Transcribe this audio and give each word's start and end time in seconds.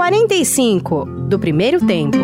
45 0.00 1.04
do 1.28 1.38
primeiro 1.38 1.86
tempo. 1.86 2.16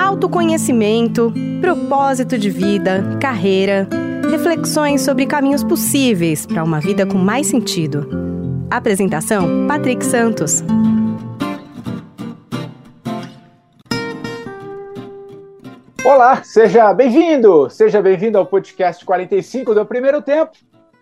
Autoconhecimento, 0.00 1.34
propósito 1.60 2.38
de 2.38 2.48
vida, 2.48 3.18
carreira, 3.20 3.88
reflexões 4.30 5.02
sobre 5.02 5.26
caminhos 5.26 5.64
possíveis 5.64 6.46
para 6.46 6.62
uma 6.62 6.78
vida 6.78 7.04
com 7.04 7.18
mais 7.18 7.48
sentido. 7.48 8.08
Apresentação: 8.70 9.66
Patrick 9.66 10.06
Santos. 10.06 10.62
Olá, 16.04 16.44
seja 16.44 16.94
bem-vindo! 16.94 17.68
Seja 17.70 18.00
bem-vindo 18.00 18.38
ao 18.38 18.46
podcast 18.46 19.04
45 19.04 19.74
do 19.74 19.84
Primeiro 19.84 20.22
Tempo. 20.22 20.52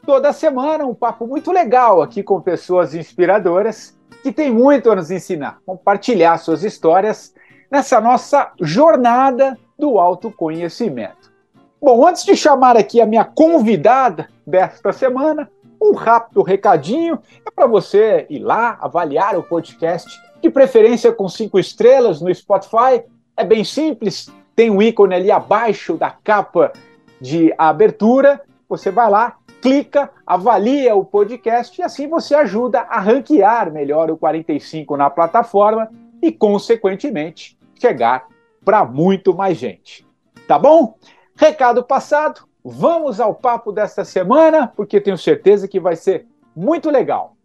Toda 0.06 0.32
semana 0.32 0.86
um 0.86 0.95
papo 0.95 1.27
muito 1.27 1.52
legal 1.52 2.00
aqui 2.00 2.22
com 2.22 2.40
pessoas 2.40 2.95
inspiradoras 2.95 3.95
que 4.23 4.32
têm 4.32 4.50
muito 4.52 4.91
a 4.91 4.96
nos 4.96 5.11
ensinar, 5.11 5.58
compartilhar 5.67 6.39
suas 6.39 6.62
histórias 6.62 7.35
nessa 7.71 8.00
nossa 8.00 8.53
jornada 8.61 9.58
do 9.79 9.98
autoconhecimento. 9.98 11.32
Bom, 11.81 12.07
antes 12.07 12.25
de 12.25 12.36
chamar 12.36 12.76
aqui 12.76 13.00
a 13.00 13.07
minha 13.07 13.25
convidada 13.25 14.29
desta 14.46 14.93
semana, 14.93 15.50
um 15.81 15.93
rápido 15.95 16.43
recadinho 16.43 17.18
é 17.45 17.50
para 17.50 17.67
você 17.67 18.25
ir 18.31 18.39
lá 18.39 18.79
avaliar 18.81 19.36
o 19.36 19.43
podcast, 19.43 20.08
de 20.40 20.48
preferência 20.48 21.12
com 21.12 21.29
cinco 21.29 21.59
estrelas 21.59 22.20
no 22.20 22.32
Spotify. 22.32 23.03
É 23.36 23.45
bem 23.45 23.64
simples, 23.64 24.31
tem 24.54 24.70
um 24.70 24.81
ícone 24.81 25.14
ali 25.14 25.31
abaixo 25.31 25.95
da 25.95 26.11
capa 26.11 26.73
de 27.20 27.53
abertura. 27.59 28.40
Você 28.68 28.90
vai 28.90 29.11
lá, 29.11 29.36
clica, 29.62 30.11
avalia 30.26 30.93
o 30.96 31.04
podcast 31.04 31.80
e 31.80 31.84
assim 31.84 32.08
você 32.08 32.34
ajuda 32.34 32.80
a 32.80 32.98
ranquear 32.98 33.72
melhor 33.72 34.11
o 34.11 34.16
45 34.16 34.97
na 34.97 35.08
plataforma 35.08 35.89
e, 36.20 36.33
consequentemente, 36.33 37.56
chegar 37.81 38.27
para 38.64 38.84
muito 38.84 39.33
mais 39.33 39.56
gente. 39.56 40.05
Tá 40.48 40.59
bom? 40.59 40.98
Recado 41.37 41.84
passado, 41.84 42.42
vamos 42.64 43.20
ao 43.20 43.37
papo 43.37 43.70
desta 43.70 44.05
semana, 44.05 44.67
porque 44.67 45.00
tenho 45.00 45.17
certeza 45.17 45.69
que 45.69 45.78
vai 45.78 45.94
ser 45.94 46.27
muito 46.56 46.91
legal. 46.91 47.37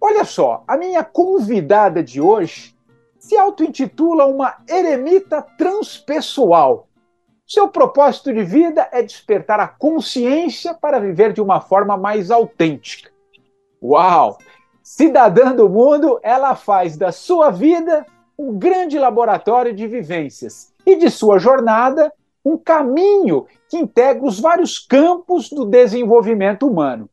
Olha 0.00 0.24
só, 0.24 0.62
a 0.68 0.76
minha 0.76 1.02
convidada 1.02 2.00
de 2.00 2.20
hoje 2.20 2.76
se 3.18 3.36
auto-intitula 3.36 4.26
uma 4.26 4.58
eremita 4.68 5.42
transpessoal 5.42 6.86
seu 7.46 7.68
propósito 7.68 8.32
de 8.32 8.42
vida 8.42 8.88
é 8.90 9.02
despertar 9.02 9.60
a 9.60 9.68
consciência 9.68 10.72
para 10.72 10.98
viver 10.98 11.32
de 11.32 11.42
uma 11.42 11.60
forma 11.60 11.96
mais 11.96 12.30
autêntica. 12.30 13.10
Uau! 13.82 14.38
Cidadã 14.82 15.54
do 15.54 15.68
mundo, 15.68 16.18
ela 16.22 16.54
faz 16.54 16.96
da 16.96 17.12
sua 17.12 17.50
vida 17.50 18.06
um 18.38 18.58
grande 18.58 18.98
laboratório 18.98 19.74
de 19.74 19.86
vivências 19.86 20.72
e 20.86 20.96
de 20.96 21.10
sua 21.10 21.38
jornada 21.38 22.12
um 22.44 22.56
caminho 22.58 23.46
que 23.68 23.78
integra 23.78 24.24
os 24.24 24.40
vários 24.40 24.78
campos 24.78 25.48
do 25.50 25.64
desenvolvimento 25.64 26.66
humano. 26.66 27.08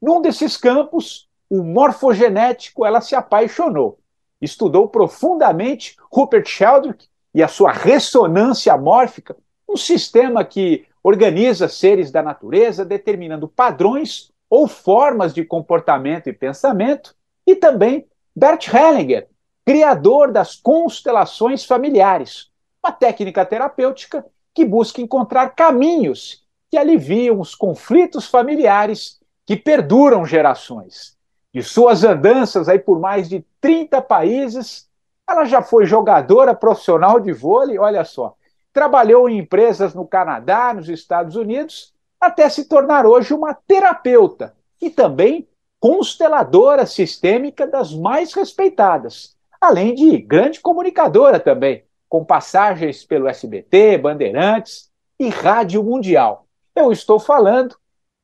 Num 0.00 0.20
desses 0.20 0.56
campos, 0.56 1.28
o 1.48 1.62
morfogenético, 1.62 2.86
ela 2.86 3.00
se 3.00 3.14
apaixonou. 3.14 3.98
Estudou 4.40 4.88
profundamente 4.88 5.96
Rupert 6.10 6.46
Sheldrake 6.46 7.08
e 7.34 7.42
a 7.42 7.48
sua 7.48 7.72
ressonância 7.72 8.76
mórfica 8.76 9.36
um 9.70 9.76
sistema 9.76 10.44
que 10.44 10.84
organiza 11.02 11.68
seres 11.68 12.10
da 12.10 12.22
natureza, 12.22 12.84
determinando 12.84 13.46
padrões 13.48 14.30
ou 14.48 14.66
formas 14.66 15.32
de 15.32 15.44
comportamento 15.44 16.28
e 16.28 16.32
pensamento, 16.32 17.14
e 17.46 17.54
também 17.54 18.06
Bert 18.34 18.66
Hellinger, 18.68 19.28
criador 19.64 20.32
das 20.32 20.56
constelações 20.56 21.64
familiares, 21.64 22.50
uma 22.84 22.92
técnica 22.92 23.46
terapêutica 23.46 24.26
que 24.52 24.64
busca 24.64 25.00
encontrar 25.00 25.50
caminhos 25.50 26.44
que 26.70 26.76
aliviam 26.76 27.40
os 27.40 27.54
conflitos 27.54 28.26
familiares 28.26 29.20
que 29.46 29.56
perduram 29.56 30.26
gerações. 30.26 31.16
De 31.52 31.62
suas 31.62 32.04
andanças 32.04 32.68
aí 32.68 32.78
por 32.78 32.98
mais 32.98 33.28
de 33.28 33.44
30 33.60 34.02
países, 34.02 34.88
ela 35.28 35.44
já 35.44 35.62
foi 35.62 35.86
jogadora 35.86 36.54
profissional 36.54 37.20
de 37.20 37.32
vôlei, 37.32 37.78
olha 37.78 38.04
só, 38.04 38.36
trabalhou 38.72 39.28
em 39.28 39.38
empresas 39.38 39.94
no 39.94 40.06
Canadá, 40.06 40.72
nos 40.72 40.88
Estados 40.88 41.36
Unidos, 41.36 41.92
até 42.20 42.48
se 42.48 42.66
tornar 42.66 43.06
hoje 43.06 43.32
uma 43.32 43.54
terapeuta 43.54 44.54
e 44.80 44.90
também 44.90 45.48
consteladora 45.80 46.84
sistêmica 46.84 47.66
das 47.66 47.94
mais 47.94 48.34
respeitadas, 48.34 49.36
além 49.60 49.94
de 49.94 50.18
grande 50.18 50.60
comunicadora 50.60 51.40
também, 51.40 51.84
com 52.08 52.24
passagens 52.24 53.04
pelo 53.04 53.28
SBT, 53.28 53.98
Bandeirantes 53.98 54.90
e 55.18 55.28
Rádio 55.28 55.82
Mundial. 55.82 56.46
Eu 56.74 56.92
estou 56.92 57.18
falando 57.18 57.76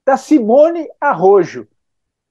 da 0.05 0.17
Simone 0.17 0.89
Arrojo. 1.01 1.67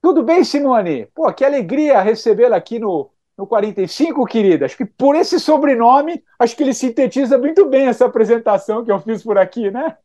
Tudo 0.01 0.21
bem, 0.21 0.43
Simone? 0.43 1.07
Pô, 1.15 1.31
que 1.33 1.43
alegria 1.43 2.01
recebê-la 2.01 2.57
aqui 2.57 2.77
no 2.77 3.09
no 3.37 3.45
45, 3.45 4.25
querida. 4.25 4.65
Acho 4.65 4.77
que 4.77 4.85
por 4.85 5.15
esse 5.15 5.39
sobrenome, 5.39 6.23
acho 6.39 6.55
que 6.55 6.63
ele 6.63 6.73
sintetiza 6.73 7.37
muito 7.37 7.65
bem 7.65 7.87
essa 7.87 8.05
apresentação 8.05 8.83
que 8.83 8.91
eu 8.91 8.99
fiz 8.99 9.21
por 9.21 9.37
aqui, 9.37 9.69
né? 9.69 9.95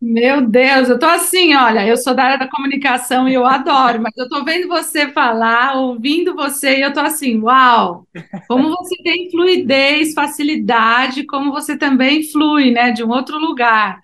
Meu 0.00 0.46
Deus, 0.46 0.88
eu 0.88 0.98
tô 0.98 1.06
assim, 1.06 1.56
olha, 1.56 1.84
eu 1.84 1.96
sou 1.96 2.14
da 2.14 2.22
área 2.22 2.38
da 2.38 2.48
comunicação 2.48 3.28
e 3.28 3.34
eu 3.34 3.44
adoro, 3.44 4.00
mas 4.00 4.16
eu 4.16 4.28
tô 4.28 4.44
vendo 4.44 4.68
você 4.68 5.08
falar, 5.08 5.74
ouvindo 5.76 6.36
você 6.36 6.78
e 6.78 6.82
eu 6.82 6.92
tô 6.92 7.00
assim, 7.00 7.40
uau, 7.40 8.06
como 8.46 8.68
você 8.68 8.94
tem 9.02 9.28
fluidez, 9.28 10.14
facilidade, 10.14 11.26
como 11.26 11.50
você 11.50 11.76
também 11.76 12.22
flui, 12.22 12.70
né, 12.70 12.92
de 12.92 13.02
um 13.02 13.08
outro 13.08 13.38
lugar. 13.38 13.98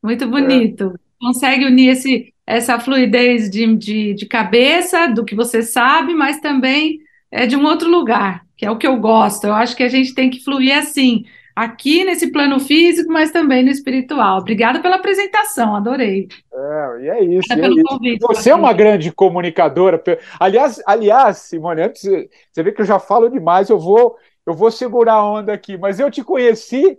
Muito 0.00 0.24
bonito. 0.28 0.94
É. 0.94 1.26
Consegue 1.26 1.64
unir 1.64 1.88
esse, 1.88 2.32
essa 2.46 2.78
fluidez 2.78 3.50
de, 3.50 3.74
de, 3.74 4.14
de 4.14 4.26
cabeça, 4.26 5.08
do 5.08 5.24
que 5.24 5.34
você 5.34 5.62
sabe, 5.62 6.14
mas 6.14 6.40
também 6.40 7.00
é 7.30 7.46
de 7.46 7.56
um 7.56 7.64
outro 7.64 7.88
lugar, 7.88 8.44
que 8.56 8.66
é 8.66 8.70
o 8.70 8.76
que 8.76 8.86
eu 8.86 8.96
gosto. 8.96 9.46
Eu 9.46 9.54
acho 9.54 9.76
que 9.76 9.82
a 9.82 9.88
gente 9.88 10.14
tem 10.14 10.28
que 10.30 10.42
fluir 10.42 10.76
assim, 10.76 11.24
aqui 11.54 12.04
nesse 12.04 12.32
plano 12.32 12.58
físico, 12.58 13.12
mas 13.12 13.30
também 13.30 13.62
no 13.62 13.70
espiritual. 13.70 14.38
Obrigada 14.38 14.80
pela 14.80 14.96
apresentação, 14.96 15.76
adorei. 15.76 16.28
É, 16.52 17.02
e 17.02 17.08
é 17.08 17.24
isso. 17.24 17.52
E 17.52 17.60
é 17.60 17.68
isso. 17.68 17.82
Convite, 17.84 18.26
você 18.26 18.50
é 18.50 18.54
uma 18.54 18.72
grande 18.72 19.12
comunicadora. 19.12 20.02
Aliás, 20.38 20.82
aliás, 20.86 21.38
Simone, 21.38 21.82
antes 21.82 22.02
você 22.02 22.62
vê 22.62 22.72
que 22.72 22.80
eu 22.80 22.86
já 22.86 22.98
falo 22.98 23.28
demais, 23.28 23.68
eu 23.68 23.78
vou, 23.78 24.16
eu 24.46 24.54
vou 24.54 24.70
segurar 24.70 25.14
a 25.14 25.24
onda 25.24 25.52
aqui, 25.52 25.76
mas 25.76 26.00
eu 26.00 26.10
te 26.10 26.24
conheci 26.24 26.98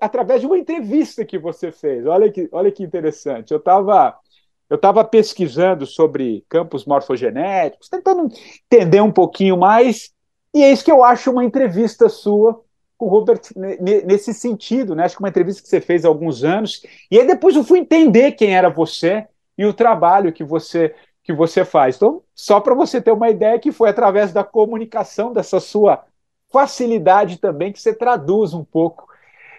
através 0.00 0.40
de 0.40 0.46
uma 0.46 0.58
entrevista 0.58 1.24
que 1.24 1.38
você 1.38 1.70
fez. 1.70 2.06
Olha 2.06 2.30
que, 2.30 2.48
olha 2.52 2.70
que 2.70 2.82
interessante. 2.82 3.50
Eu 3.50 3.58
estava 3.58 4.16
eu 4.68 4.76
estava 4.76 5.04
pesquisando 5.04 5.86
sobre 5.86 6.44
campos 6.48 6.84
morfogenéticos, 6.84 7.88
tentando 7.88 8.28
entender 8.70 9.00
um 9.00 9.12
pouquinho 9.12 9.56
mais, 9.56 10.10
e 10.54 10.62
é 10.62 10.72
isso 10.72 10.84
que 10.84 10.90
eu 10.90 11.04
acho 11.04 11.30
uma 11.30 11.44
entrevista 11.44 12.08
sua 12.08 12.62
com 12.98 13.06
o 13.06 13.08
Robert 13.08 13.40
nesse 14.06 14.32
sentido, 14.32 14.94
né? 14.94 15.04
Acho 15.04 15.16
que 15.16 15.22
uma 15.22 15.28
entrevista 15.28 15.62
que 15.62 15.68
você 15.68 15.80
fez 15.82 16.04
há 16.04 16.08
alguns 16.08 16.42
anos, 16.42 16.82
e 17.10 17.18
aí 17.20 17.26
depois 17.26 17.54
eu 17.54 17.62
fui 17.62 17.78
entender 17.78 18.32
quem 18.32 18.56
era 18.56 18.70
você 18.70 19.26
e 19.56 19.66
o 19.66 19.74
trabalho 19.74 20.32
que 20.32 20.42
você 20.42 20.94
que 21.22 21.32
você 21.32 21.64
faz. 21.64 21.96
Então, 21.96 22.22
só 22.32 22.60
para 22.60 22.72
você 22.72 23.02
ter 23.02 23.10
uma 23.10 23.28
ideia 23.28 23.58
que 23.58 23.72
foi 23.72 23.90
através 23.90 24.32
da 24.32 24.44
comunicação, 24.44 25.32
dessa 25.32 25.58
sua 25.58 26.04
facilidade 26.52 27.38
também, 27.38 27.72
que 27.72 27.80
você 27.80 27.92
traduz 27.92 28.54
um 28.54 28.62
pouco 28.62 29.08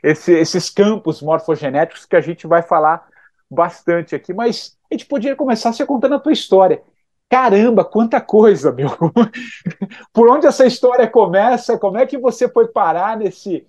esse, 0.02 0.32
esses 0.32 0.70
campos 0.70 1.22
morfogenéticos 1.22 2.06
que 2.06 2.16
a 2.16 2.22
gente 2.22 2.48
vai 2.48 2.62
falar 2.62 3.06
bastante 3.50 4.16
aqui, 4.16 4.34
mas 4.34 4.78
a 4.90 4.94
gente 4.94 5.06
podia 5.06 5.36
começar 5.36 5.72
você 5.72 5.86
contando 5.86 6.16
a 6.16 6.20
tua 6.20 6.34
história. 6.34 6.82
Caramba, 7.30 7.84
quanta 7.84 8.22
coisa, 8.22 8.72
meu! 8.72 8.90
Por 10.14 10.30
onde 10.30 10.48
essa 10.48 10.66
história 10.66 11.08
começa? 11.08 11.78
Como 11.78 11.98
é 11.98 12.06
que 12.06 12.18
você 12.18 12.48
foi 12.48 12.70
parar 12.70 13.18
nesse, 13.18 13.66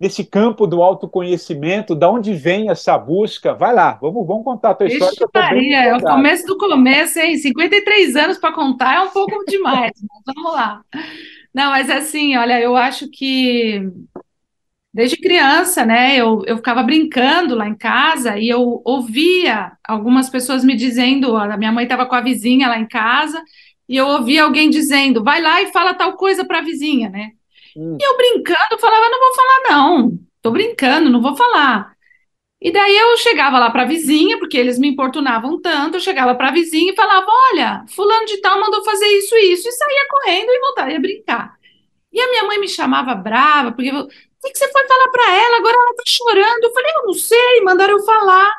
nesse 0.00 0.24
campo 0.24 0.66
do 0.66 0.82
autoconhecimento? 0.82 1.94
Da 1.94 2.10
onde 2.10 2.32
vem 2.32 2.70
essa 2.70 2.96
busca? 2.96 3.52
Vai 3.52 3.74
lá, 3.74 3.98
vamos, 4.00 4.26
vamos 4.26 4.44
contar 4.44 4.70
a 4.70 4.74
tua 4.74 4.86
Ixi, 4.86 4.96
história. 4.96 5.28
Maria, 5.34 5.84
é 5.84 5.96
o 5.96 6.00
começo 6.00 6.46
do 6.46 6.56
começo, 6.56 7.18
hein? 7.18 7.36
53 7.36 8.16
anos 8.16 8.38
para 8.38 8.54
contar 8.54 8.94
é 8.94 9.00
um 9.02 9.10
pouco 9.10 9.44
demais, 9.46 9.92
vamos 10.24 10.52
lá. 10.52 10.82
Não, 11.52 11.70
mas 11.70 11.90
assim, 11.90 12.34
olha, 12.38 12.58
eu 12.58 12.74
acho 12.76 13.10
que 13.10 13.92
Desde 14.94 15.16
criança, 15.16 15.86
né, 15.86 16.16
eu, 16.16 16.42
eu 16.46 16.56
ficava 16.58 16.82
brincando 16.82 17.54
lá 17.54 17.66
em 17.66 17.74
casa 17.74 18.36
e 18.38 18.48
eu 18.48 18.82
ouvia 18.84 19.72
algumas 19.82 20.28
pessoas 20.28 20.62
me 20.62 20.76
dizendo, 20.76 21.34
a 21.34 21.56
minha 21.56 21.72
mãe 21.72 21.84
estava 21.84 22.04
com 22.04 22.14
a 22.14 22.20
vizinha 22.20 22.68
lá 22.68 22.78
em 22.78 22.86
casa, 22.86 23.42
e 23.88 23.96
eu 23.96 24.06
ouvia 24.06 24.44
alguém 24.44 24.68
dizendo, 24.68 25.24
vai 25.24 25.40
lá 25.40 25.62
e 25.62 25.72
fala 25.72 25.94
tal 25.94 26.14
coisa 26.16 26.44
para 26.44 26.58
a 26.58 26.62
vizinha, 26.62 27.08
né? 27.08 27.30
Hum. 27.74 27.96
E 27.98 28.04
eu 28.04 28.16
brincando, 28.18 28.78
falava, 28.78 29.08
não 29.08 29.18
vou 29.18 29.34
falar 29.34 29.70
não, 29.70 30.18
tô 30.42 30.50
brincando, 30.50 31.08
não 31.10 31.22
vou 31.22 31.34
falar. 31.34 31.92
E 32.60 32.70
daí 32.70 32.96
eu 32.96 33.16
chegava 33.16 33.58
lá 33.58 33.70
para 33.70 33.82
a 33.82 33.86
vizinha, 33.86 34.38
porque 34.38 34.58
eles 34.58 34.78
me 34.78 34.88
importunavam 34.88 35.60
tanto, 35.60 35.96
eu 35.96 36.00
chegava 36.00 36.34
para 36.34 36.48
a 36.48 36.52
vizinha 36.52 36.92
e 36.92 36.96
falava, 36.96 37.26
olha, 37.50 37.84
fulano 37.88 38.26
de 38.26 38.40
tal 38.42 38.60
mandou 38.60 38.84
fazer 38.84 39.06
isso 39.06 39.34
e 39.36 39.52
isso, 39.52 39.66
e 39.68 39.72
saía 39.72 40.06
correndo 40.08 40.50
e 40.50 40.60
voltaria 40.60 40.96
a 40.98 41.00
brincar. 41.00 41.56
E 42.12 42.20
a 42.20 42.28
minha 42.28 42.44
mãe 42.44 42.60
me 42.60 42.68
chamava 42.68 43.14
brava, 43.14 43.72
porque 43.72 43.90
o 44.42 44.46
que, 44.46 44.52
que 44.52 44.58
você 44.58 44.72
foi 44.72 44.84
falar 44.88 45.08
para 45.08 45.32
ela? 45.34 45.56
Agora 45.58 45.76
ela 45.76 45.90
está 45.90 46.02
chorando. 46.06 46.64
Eu 46.64 46.72
falei, 46.72 46.92
eu 46.96 47.06
não 47.06 47.14
sei, 47.14 47.60
mandaram 47.62 47.96
eu 47.96 48.04
falar. 48.04 48.52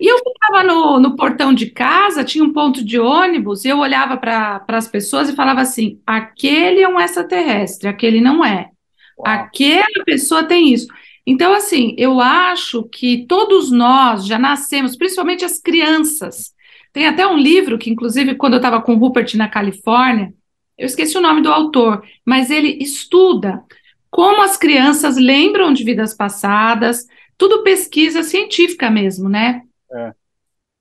E 0.00 0.06
eu 0.06 0.16
ficava 0.18 0.62
no, 0.62 0.98
no 0.98 1.16
portão 1.16 1.52
de 1.52 1.70
casa, 1.70 2.24
tinha 2.24 2.42
um 2.42 2.52
ponto 2.52 2.82
de 2.82 2.98
ônibus, 2.98 3.64
e 3.64 3.68
eu 3.68 3.78
olhava 3.78 4.16
para 4.16 4.64
as 4.68 4.88
pessoas 4.88 5.28
e 5.28 5.36
falava 5.36 5.60
assim: 5.60 6.00
aquele 6.06 6.80
é 6.80 6.88
um 6.88 6.98
extraterrestre, 6.98 7.88
aquele 7.88 8.20
não 8.20 8.44
é. 8.44 8.70
Uau. 9.18 9.26
Aquela 9.26 10.04
pessoa 10.06 10.44
tem 10.44 10.72
isso. 10.72 10.86
Então, 11.26 11.52
assim, 11.52 11.94
eu 11.98 12.20
acho 12.20 12.84
que 12.84 13.26
todos 13.26 13.70
nós 13.70 14.24
já 14.24 14.38
nascemos, 14.38 14.96
principalmente 14.96 15.44
as 15.44 15.60
crianças. 15.60 16.54
Tem 16.92 17.06
até 17.06 17.26
um 17.26 17.36
livro 17.36 17.78
que, 17.78 17.90
inclusive, 17.90 18.34
quando 18.34 18.54
eu 18.54 18.58
estava 18.58 18.80
com 18.80 18.94
o 18.94 18.98
Rupert 18.98 19.34
na 19.34 19.48
Califórnia, 19.48 20.32
eu 20.78 20.86
esqueci 20.86 21.18
o 21.18 21.20
nome 21.20 21.42
do 21.42 21.52
autor, 21.52 22.02
mas 22.24 22.50
ele 22.50 22.78
estuda 22.80 23.62
como 24.10 24.42
as 24.42 24.56
crianças 24.56 25.16
lembram 25.16 25.72
de 25.72 25.84
vidas 25.84 26.14
passadas, 26.14 27.06
tudo 27.38 27.62
pesquisa 27.62 28.22
científica 28.22 28.90
mesmo, 28.90 29.28
né? 29.28 29.62
É. 29.92 30.12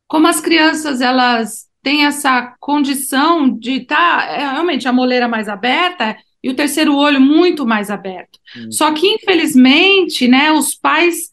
Como 0.08 0.28
as 0.28 0.42
crianças 0.42 1.00
elas 1.00 1.68
têm 1.82 2.06
essa 2.06 2.54
condição 2.60 3.50
de 3.58 3.78
estar 3.82 4.28
tá, 4.28 4.34
é, 4.34 4.40
realmente 4.40 4.88
a 4.88 4.94
moleira 4.94 5.28
mais 5.28 5.48
aberta 5.48 6.18
e 6.44 6.50
o 6.50 6.56
terceiro 6.56 6.96
olho 6.96 7.22
muito 7.22 7.66
mais 7.66 7.90
aberto. 7.92 8.40
Hum. 8.58 8.72
Só 8.72 8.92
que 8.94 9.08
infelizmente, 9.08 10.28
né, 10.28 10.52
os 10.52 10.74
pais 10.74 11.30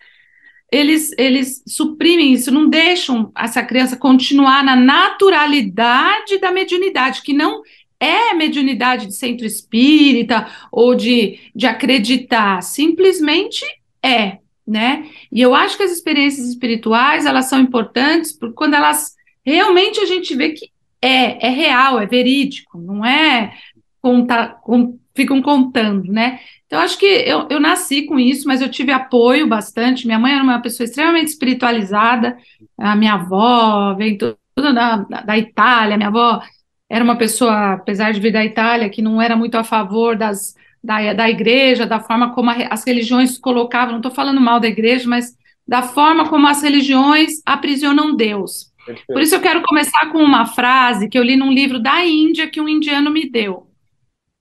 eles 0.70 1.12
eles 1.16 1.62
suprimem 1.66 2.32
isso, 2.32 2.50
não 2.50 2.68
deixam 2.68 3.32
essa 3.36 3.62
criança 3.62 3.96
continuar 3.96 4.62
na 4.62 4.76
naturalidade 4.76 6.38
da 6.38 6.50
mediunidade, 6.52 7.22
que 7.22 7.32
não 7.32 7.62
é 7.98 8.34
mediunidade 8.34 9.06
de 9.06 9.14
centro 9.14 9.46
espírita 9.46 10.46
ou 10.70 10.94
de, 10.94 11.38
de 11.54 11.66
acreditar, 11.66 12.62
simplesmente 12.62 13.64
é 14.02 14.38
né? 14.66 15.08
E 15.30 15.40
eu 15.40 15.54
acho 15.54 15.76
que 15.76 15.84
as 15.84 15.92
experiências 15.92 16.48
espirituais, 16.48 17.24
elas 17.24 17.44
são 17.44 17.60
importantes 17.60 18.32
porque 18.32 18.54
quando 18.56 18.74
elas 18.74 19.14
realmente 19.44 20.00
a 20.00 20.06
gente 20.06 20.34
vê 20.34 20.50
que 20.50 20.70
é, 21.00 21.46
é 21.46 21.50
real, 21.50 22.00
é 22.00 22.06
verídico, 22.06 22.78
não 22.78 23.04
é 23.04 23.54
contar, 24.02 24.60
com, 24.62 24.98
ficam 25.14 25.40
contando, 25.40 26.10
né? 26.12 26.40
Então, 26.66 26.80
acho 26.80 26.98
que 26.98 27.06
eu, 27.06 27.46
eu 27.48 27.60
nasci 27.60 28.02
com 28.02 28.18
isso, 28.18 28.48
mas 28.48 28.60
eu 28.60 28.68
tive 28.68 28.90
apoio 28.90 29.46
bastante. 29.46 30.04
Minha 30.04 30.18
mãe 30.18 30.32
era 30.32 30.42
uma 30.42 30.60
pessoa 30.60 30.84
extremamente 30.84 31.28
espiritualizada, 31.28 32.36
a 32.76 32.96
minha 32.96 33.14
avó 33.14 33.94
vem 33.94 34.18
tudo 34.18 34.74
da, 34.74 34.96
da 34.96 35.38
Itália, 35.38 35.96
minha 35.96 36.08
avó 36.08 36.42
era 36.88 37.04
uma 37.04 37.16
pessoa, 37.16 37.74
apesar 37.74 38.12
de 38.12 38.20
vir 38.20 38.32
da 38.32 38.44
Itália, 38.44 38.88
que 38.88 39.02
não 39.02 39.20
era 39.20 39.36
muito 39.36 39.56
a 39.56 39.64
favor 39.64 40.16
das 40.16 40.54
da, 40.82 41.12
da 41.12 41.28
igreja, 41.28 41.84
da 41.84 41.98
forma 41.98 42.32
como 42.32 42.48
a, 42.48 42.54
as 42.70 42.84
religiões 42.84 43.36
colocavam, 43.36 43.92
não 43.92 43.98
estou 43.98 44.12
falando 44.12 44.40
mal 44.40 44.60
da 44.60 44.68
igreja, 44.68 45.08
mas 45.08 45.36
da 45.66 45.82
forma 45.82 46.28
como 46.28 46.46
as 46.46 46.62
religiões 46.62 47.42
aprisionam 47.44 48.14
Deus. 48.14 48.72
Perfeito. 48.86 49.06
Por 49.08 49.20
isso 49.20 49.34
eu 49.34 49.40
quero 49.40 49.62
começar 49.62 50.12
com 50.12 50.18
uma 50.18 50.46
frase 50.46 51.08
que 51.08 51.18
eu 51.18 51.24
li 51.24 51.36
num 51.36 51.50
livro 51.50 51.80
da 51.80 52.06
Índia 52.06 52.48
que 52.48 52.60
um 52.60 52.68
indiano 52.68 53.10
me 53.10 53.28
deu. 53.28 53.68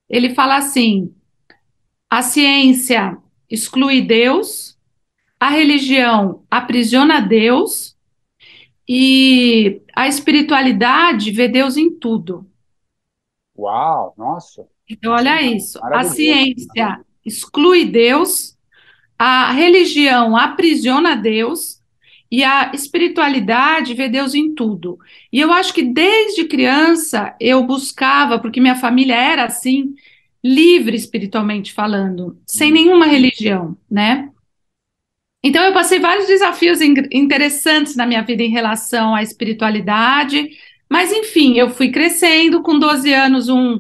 Ele 0.08 0.36
fala 0.36 0.58
assim: 0.58 1.12
a 2.08 2.22
ciência 2.22 3.18
exclui 3.50 4.02
Deus, 4.02 4.78
a 5.40 5.50
religião 5.50 6.44
aprisiona 6.50 7.20
Deus 7.20 7.95
e 8.88 9.82
a 9.96 10.08
espiritualidade 10.08 11.32
vê 11.32 11.48
Deus 11.48 11.78
em 11.78 11.90
tudo. 11.90 12.46
Uau, 13.58 14.14
nossa. 14.18 14.68
Então, 14.90 15.14
olha 15.14 15.42
isso: 15.42 15.80
a 15.84 16.04
ciência 16.04 17.00
exclui 17.26 17.86
Deus, 17.86 18.56
a 19.18 19.52
religião 19.52 20.38
aprisiona 20.38 21.16
Deus 21.16 21.82
e 22.30 22.44
a 22.44 22.72
espiritualidade 22.74 23.94
vê 23.94 24.10
Deus 24.10 24.36
em 24.36 24.54
tudo. 24.54 25.00
E 25.32 25.40
eu 25.40 25.52
acho 25.52 25.74
que 25.74 25.82
desde 25.82 26.46
criança 26.46 27.36
eu 27.40 27.64
buscava, 27.64 28.38
porque 28.38 28.60
minha 28.60 28.76
família 28.76 29.16
era 29.16 29.46
assim, 29.46 29.96
livre 30.44 30.96
espiritualmente 30.96 31.74
falando, 31.74 32.38
sem 32.46 32.70
uhum. 32.70 32.74
nenhuma 32.76 33.06
religião, 33.06 33.76
né? 33.90 34.30
Então 35.46 35.64
eu 35.64 35.74
passei 35.74 36.00
vários 36.00 36.26
desafios 36.26 36.82
interessantes 36.82 37.96
na 37.96 38.08
minha 38.08 38.24
vida 38.24 38.42
em 38.42 38.50
relação 38.50 39.14
à 39.14 39.22
espiritualidade, 39.22 40.50
mas 40.90 41.12
enfim, 41.12 41.56
eu 41.56 41.70
fui 41.70 41.92
crescendo, 41.92 42.64
com 42.64 42.80
12 42.80 43.14
anos 43.14 43.48
um 43.48 43.80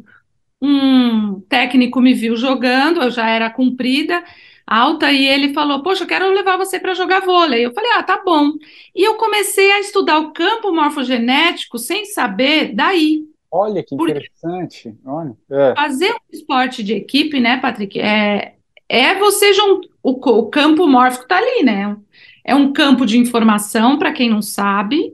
um 0.61 1.41
técnico 1.49 1.99
me 1.99 2.13
viu 2.13 2.35
jogando, 2.35 3.01
eu 3.01 3.09
já 3.09 3.27
era 3.27 3.49
comprida, 3.49 4.23
alta, 4.65 5.11
e 5.11 5.27
ele 5.27 5.53
falou: 5.53 5.81
Poxa, 5.81 6.03
eu 6.03 6.07
quero 6.07 6.31
levar 6.31 6.55
você 6.55 6.79
para 6.79 6.93
jogar 6.93 7.21
vôlei. 7.21 7.65
Eu 7.65 7.73
falei: 7.73 7.91
Ah, 7.95 8.03
tá 8.03 8.21
bom. 8.23 8.51
E 8.95 9.03
eu 9.03 9.15
comecei 9.15 9.71
a 9.71 9.79
estudar 9.79 10.19
o 10.19 10.33
campo 10.33 10.71
morfogenético 10.71 11.79
sem 11.79 12.05
saber 12.05 12.75
daí. 12.75 13.25
Olha 13.51 13.83
que 13.83 13.95
interessante. 13.95 14.95
Olha, 15.03 15.35
é. 15.49 15.73
Fazer 15.75 16.11
um 16.11 16.31
esporte 16.31 16.83
de 16.83 16.93
equipe, 16.93 17.39
né, 17.39 17.57
Patrick? 17.57 17.99
É, 17.99 18.53
é 18.87 19.15
você 19.15 19.51
juntar. 19.51 19.94
O, 20.05 20.11
o 20.11 20.49
campo 20.51 20.87
mórfico 20.87 21.23
está 21.23 21.37
ali, 21.37 21.63
né? 21.63 21.97
É 22.43 22.53
um 22.53 22.71
campo 22.71 23.07
de 23.07 23.17
informação, 23.17 23.97
para 23.97 24.13
quem 24.13 24.29
não 24.29 24.39
sabe, 24.39 25.11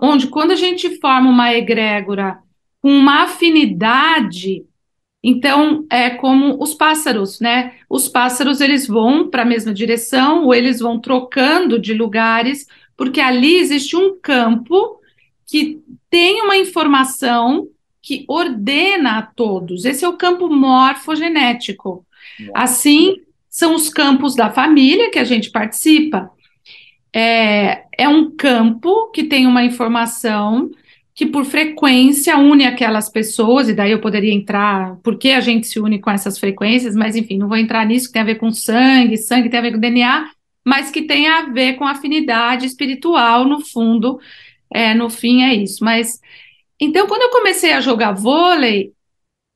onde 0.00 0.28
quando 0.28 0.52
a 0.52 0.54
gente 0.54 1.00
forma 1.00 1.28
uma 1.28 1.52
egrégora 1.52 2.38
com 2.80 2.88
uma 2.88 3.24
afinidade. 3.24 4.64
Então, 5.20 5.84
é 5.90 6.08
como 6.08 6.62
os 6.62 6.72
pássaros, 6.72 7.40
né? 7.40 7.74
Os 7.88 8.08
pássaros 8.08 8.60
eles 8.60 8.86
vão 8.86 9.28
para 9.28 9.42
a 9.42 9.44
mesma 9.44 9.74
direção 9.74 10.44
ou 10.44 10.54
eles 10.54 10.78
vão 10.78 11.00
trocando 11.00 11.76
de 11.76 11.92
lugares, 11.92 12.68
porque 12.96 13.20
ali 13.20 13.56
existe 13.56 13.96
um 13.96 14.16
campo 14.22 15.00
que 15.44 15.80
tem 16.08 16.40
uma 16.42 16.56
informação 16.56 17.66
que 18.00 18.24
ordena 18.28 19.18
a 19.18 19.22
todos. 19.22 19.84
Esse 19.84 20.04
é 20.04 20.08
o 20.08 20.16
campo 20.16 20.48
morfogenético. 20.48 22.06
Assim, 22.54 23.16
são 23.50 23.74
os 23.74 23.88
campos 23.88 24.36
da 24.36 24.50
família 24.50 25.10
que 25.10 25.18
a 25.18 25.24
gente 25.24 25.50
participa. 25.50 26.30
É, 27.12 27.82
é 27.98 28.08
um 28.08 28.30
campo 28.30 29.10
que 29.10 29.24
tem 29.24 29.46
uma 29.46 29.64
informação 29.64 30.70
que 31.12 31.26
por 31.26 31.44
frequência 31.44 32.38
une 32.38 32.64
aquelas 32.64 33.10
pessoas, 33.10 33.68
e 33.68 33.74
daí 33.74 33.90
eu 33.90 34.00
poderia 34.00 34.32
entrar, 34.32 34.96
por 35.02 35.18
que 35.18 35.32
a 35.32 35.40
gente 35.40 35.66
se 35.66 35.78
une 35.78 35.98
com 35.98 36.10
essas 36.10 36.38
frequências, 36.38 36.94
mas 36.94 37.14
enfim, 37.14 37.36
não 37.36 37.48
vou 37.48 37.58
entrar 37.58 37.84
nisso, 37.84 38.06
que 38.06 38.14
tem 38.14 38.22
a 38.22 38.24
ver 38.24 38.36
com 38.36 38.50
sangue, 38.50 39.18
sangue 39.18 39.50
tem 39.50 39.58
a 39.58 39.62
ver 39.62 39.72
com 39.72 39.78
DNA, 39.78 40.30
mas 40.64 40.90
que 40.90 41.02
tem 41.02 41.28
a 41.28 41.42
ver 41.42 41.74
com 41.74 41.86
afinidade 41.86 42.64
espiritual, 42.64 43.44
no 43.44 43.60
fundo, 43.60 44.18
é, 44.72 44.94
no 44.94 45.10
fim 45.10 45.42
é 45.42 45.54
isso. 45.54 45.84
Mas, 45.84 46.20
então, 46.80 47.06
quando 47.06 47.22
eu 47.22 47.30
comecei 47.30 47.72
a 47.72 47.80
jogar 47.80 48.12
vôlei, 48.12 48.92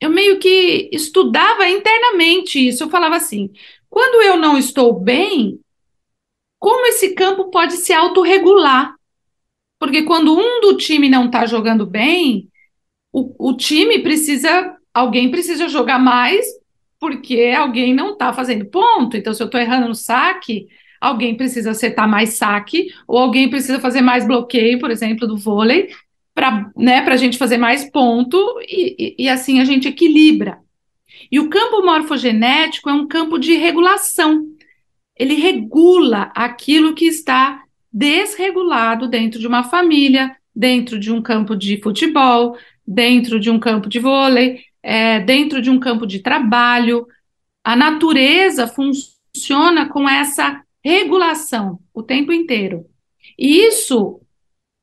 eu 0.01 0.11
meio 0.11 0.39
que 0.39 0.91
estudava 0.93 1.67
internamente 1.69 2.59
isso, 2.59 2.83
eu 2.83 2.91
falava 2.91 3.17
assim, 3.17 3.51
quando 3.95 4.23
eu 4.23 4.37
não 4.37 4.59
estou 4.59 4.93
bem, 4.99 5.61
como 6.59 6.85
esse 6.87 7.15
campo 7.15 7.49
pode 7.49 7.75
se 7.75 7.93
autorregular? 7.93 8.93
Porque 9.79 10.03
quando 10.03 10.37
um 10.37 10.61
do 10.61 10.77
time 10.77 11.09
não 11.09 11.27
está 11.27 11.47
jogando 11.47 11.87
bem, 11.87 12.49
o, 13.13 13.51
o 13.51 13.57
time 13.57 14.01
precisa, 14.01 14.77
alguém 14.93 15.31
precisa 15.31 15.69
jogar 15.69 16.01
mais, 16.01 16.45
porque 16.99 17.55
alguém 17.57 17.95
não 17.95 18.15
está 18.15 18.33
fazendo 18.33 18.67
ponto. 18.67 19.17
Então, 19.17 19.33
se 19.33 19.41
eu 19.41 19.47
estou 19.47 19.61
errando 19.61 19.87
no 19.87 19.95
saque, 19.95 20.67
alguém 21.01 21.37
precisa 21.37 21.71
acertar 21.71 22.09
mais 22.09 22.31
saque, 22.31 22.89
ou 23.07 23.17
alguém 23.17 23.49
precisa 23.49 23.79
fazer 23.79 24.01
mais 24.01 24.27
bloqueio, 24.27 24.81
por 24.81 24.91
exemplo, 24.91 25.29
do 25.29 25.37
vôlei, 25.37 25.91
para 26.35 26.69
né, 26.77 26.99
a 26.99 27.17
gente 27.17 27.39
fazer 27.39 27.59
mais 27.59 27.89
ponto, 27.89 28.37
e, 28.69 29.15
e, 29.19 29.25
e 29.25 29.29
assim 29.29 29.61
a 29.61 29.65
gente 29.65 29.87
equilibra. 29.87 30.64
E 31.35 31.41
o 31.41 31.51
campo 31.51 31.85
morfogenético 31.85 32.89
é 32.89 32.93
um 32.93 33.09
campo 33.09 33.41
de 33.41 33.57
regulação. 33.57 34.47
Ele 35.19 35.35
regula 35.35 36.31
aquilo 36.33 36.95
que 36.95 37.07
está 37.07 37.65
desregulado 37.93 39.09
dentro 39.09 39.41
de 39.41 39.47
uma 39.49 39.65
família, 39.65 40.37
dentro 40.55 40.97
de 40.97 41.11
um 41.11 41.21
campo 41.21 41.57
de 41.57 41.83
futebol, 41.83 42.57
dentro 42.87 43.41
de 43.41 43.51
um 43.51 43.59
campo 43.59 43.89
de 43.89 43.99
vôlei, 43.99 44.61
é, 44.81 45.19
dentro 45.19 45.61
de 45.61 45.71
um 45.71 45.81
campo 45.81 46.07
de 46.07 46.21
trabalho. 46.21 47.05
A 47.65 47.75
natureza 47.75 48.69
funciona 48.69 49.89
com 49.89 50.09
essa 50.09 50.63
regulação 50.85 51.81
o 51.93 52.01
tempo 52.01 52.33
inteiro. 52.33 52.87
E 53.37 53.59
isso 53.67 54.21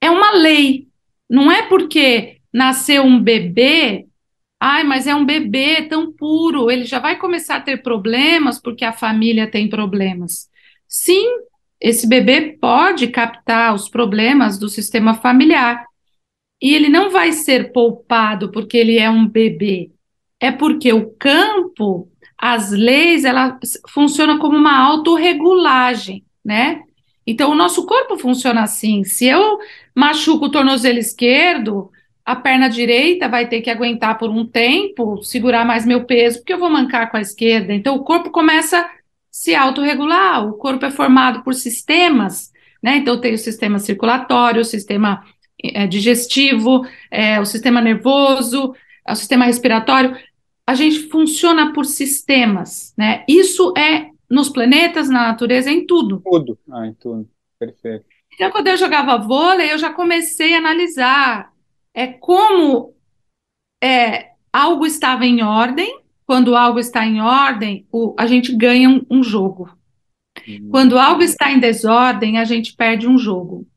é 0.01 0.09
uma 0.09 0.31
lei. 0.33 0.89
Não 1.29 1.49
é 1.49 1.61
porque 1.61 2.41
nasceu 2.51 3.03
um 3.03 3.23
bebê, 3.23 4.05
ai, 4.61 4.83
mas 4.85 5.07
é 5.07 5.15
um 5.15 5.25
bebê 5.25 5.83
tão 5.83 6.11
puro, 6.13 6.69
ele 6.71 6.85
já 6.85 6.99
vai 6.99 7.17
começar 7.17 7.57
a 7.57 7.61
ter 7.61 7.81
problemas 7.83 8.59
porque 8.61 8.85
a 8.85 8.93
família 8.93 9.49
tem 9.49 9.67
problemas. 9.69 10.49
Sim, 10.87 11.25
esse 11.79 12.07
bebê 12.07 12.57
pode 12.61 13.07
captar 13.07 13.73
os 13.73 13.89
problemas 13.89 14.59
do 14.59 14.69
sistema 14.69 15.15
familiar. 15.15 15.85
E 16.61 16.75
ele 16.75 16.89
não 16.89 17.09
vai 17.09 17.31
ser 17.33 17.71
poupado 17.73 18.51
porque 18.51 18.77
ele 18.77 18.97
é 18.99 19.09
um 19.09 19.27
bebê. 19.27 19.91
é 20.39 20.51
porque 20.51 20.93
o 20.93 21.11
campo, 21.19 22.09
as 22.37 22.71
leis, 22.71 23.25
ela 23.25 23.59
funciona 23.89 24.39
como 24.39 24.57
uma 24.57 24.77
autorregulagem, 24.79 26.25
né? 26.43 26.81
Então, 27.25 27.51
o 27.51 27.55
nosso 27.55 27.85
corpo 27.85 28.17
funciona 28.17 28.63
assim. 28.63 29.03
Se 29.03 29.27
eu 29.27 29.59
machuco 29.95 30.45
o 30.45 30.51
tornozelo 30.51 30.99
esquerdo, 30.99 31.91
a 32.25 32.35
perna 32.35 32.69
direita 32.69 33.27
vai 33.27 33.47
ter 33.47 33.61
que 33.61 33.69
aguentar 33.69 34.17
por 34.17 34.29
um 34.29 34.45
tempo, 34.45 35.23
segurar 35.23 35.65
mais 35.65 35.85
meu 35.85 36.05
peso, 36.05 36.39
porque 36.39 36.53
eu 36.53 36.59
vou 36.59 36.69
mancar 36.69 37.09
com 37.09 37.17
a 37.17 37.21
esquerda. 37.21 37.73
Então, 37.73 37.95
o 37.95 38.03
corpo 38.03 38.29
começa 38.29 38.79
a 38.79 38.89
se 39.31 39.55
autorregular. 39.55 40.47
O 40.47 40.53
corpo 40.53 40.85
é 40.85 40.91
formado 40.91 41.43
por 41.43 41.53
sistemas, 41.53 42.51
né? 42.81 42.97
Então, 42.97 43.19
tem 43.19 43.33
o 43.33 43.37
sistema 43.37 43.79
circulatório, 43.79 44.61
o 44.61 44.65
sistema 44.65 45.23
é, 45.63 45.87
digestivo, 45.87 46.85
é, 47.09 47.39
o 47.39 47.45
sistema 47.45 47.81
nervoso, 47.81 48.75
o 49.07 49.15
sistema 49.15 49.45
respiratório. 49.45 50.15
A 50.65 50.75
gente 50.75 51.09
funciona 51.09 51.73
por 51.73 51.85
sistemas, 51.85 52.93
né? 52.97 53.25
Isso 53.27 53.73
é 53.75 54.09
nos 54.29 54.47
planetas, 54.47 55.09
na 55.09 55.27
natureza, 55.27 55.69
em 55.71 55.85
tudo. 55.85 56.21
Tudo, 56.23 56.57
ah, 56.71 56.87
em 56.87 56.93
tudo. 56.93 57.27
Perfeito. 57.59 58.05
Então, 58.33 58.49
quando 58.49 58.67
eu 58.67 58.77
jogava 58.77 59.17
vôlei, 59.17 59.73
eu 59.73 59.77
já 59.77 59.91
comecei 59.91 60.53
a 60.53 60.59
analisar 60.59 61.50
é 61.93 62.07
como 62.07 62.93
é, 63.83 64.31
algo 64.51 64.85
estava 64.85 65.25
em 65.25 65.41
ordem. 65.41 65.99
Quando 66.25 66.55
algo 66.55 66.79
está 66.79 67.05
em 67.05 67.21
ordem, 67.21 67.85
o, 67.91 68.15
a 68.17 68.25
gente 68.25 68.55
ganha 68.55 68.89
um, 68.89 69.05
um 69.09 69.23
jogo. 69.23 69.69
Quando 70.69 70.97
algo 70.97 71.21
está 71.21 71.51
em 71.51 71.59
desordem, 71.59 72.37
a 72.37 72.45
gente 72.45 72.73
perde 72.73 73.07
um 73.07 73.17
jogo. 73.17 73.67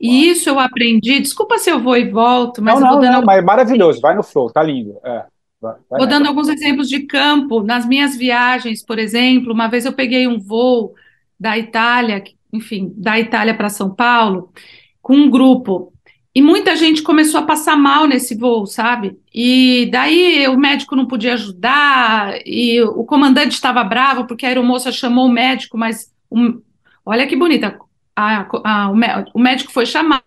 E 0.00 0.28
isso 0.28 0.48
eu 0.48 0.58
aprendi. 0.58 1.20
Desculpa 1.20 1.58
se 1.58 1.70
eu 1.70 1.78
vou 1.78 1.96
e 1.96 2.10
volto, 2.10 2.62
mas 2.62 2.80
não, 2.80 2.86
eu 2.86 2.92
vou 2.92 3.00
dando. 3.00 3.12
Não, 3.12 3.22
mas 3.22 3.38
é 3.38 3.42
maravilhoso, 3.42 4.00
vai 4.00 4.14
no 4.14 4.22
flow, 4.22 4.50
tá 4.50 4.62
lindo. 4.62 4.98
É, 5.04 5.24
vai, 5.60 5.74
vai 5.88 5.98
vou 6.00 6.06
dando 6.08 6.26
alguns 6.26 6.48
exemplos 6.48 6.88
de 6.88 7.00
campo. 7.00 7.62
Nas 7.62 7.86
minhas 7.86 8.16
viagens, 8.16 8.82
por 8.82 8.98
exemplo, 8.98 9.52
uma 9.52 9.68
vez 9.68 9.84
eu 9.84 9.92
peguei 9.92 10.26
um 10.26 10.40
voo 10.40 10.94
da 11.38 11.56
Itália, 11.56 12.22
enfim, 12.52 12.92
da 12.96 13.18
Itália 13.18 13.54
para 13.54 13.68
São 13.68 13.94
Paulo, 13.94 14.52
com 15.00 15.14
um 15.14 15.30
grupo. 15.30 15.92
E 16.32 16.40
muita 16.40 16.76
gente 16.76 17.02
começou 17.02 17.40
a 17.40 17.44
passar 17.44 17.76
mal 17.76 18.06
nesse 18.06 18.36
voo, 18.36 18.64
sabe? 18.64 19.18
E 19.34 19.88
daí 19.90 20.46
o 20.46 20.56
médico 20.56 20.94
não 20.94 21.06
podia 21.06 21.34
ajudar, 21.34 22.38
e 22.46 22.80
o 22.82 23.04
comandante 23.04 23.52
estava 23.52 23.82
bravo 23.82 24.26
porque 24.26 24.46
a 24.46 24.48
aeromoça 24.48 24.92
chamou 24.92 25.26
o 25.26 25.32
médico, 25.32 25.76
mas 25.76 26.12
um, 26.30 26.60
olha 27.04 27.26
que 27.26 27.34
bonita, 27.34 27.78
a, 28.14 28.46
a, 28.64 28.90
o 29.34 29.40
médico 29.40 29.72
foi 29.72 29.86
chamado, 29.86 30.22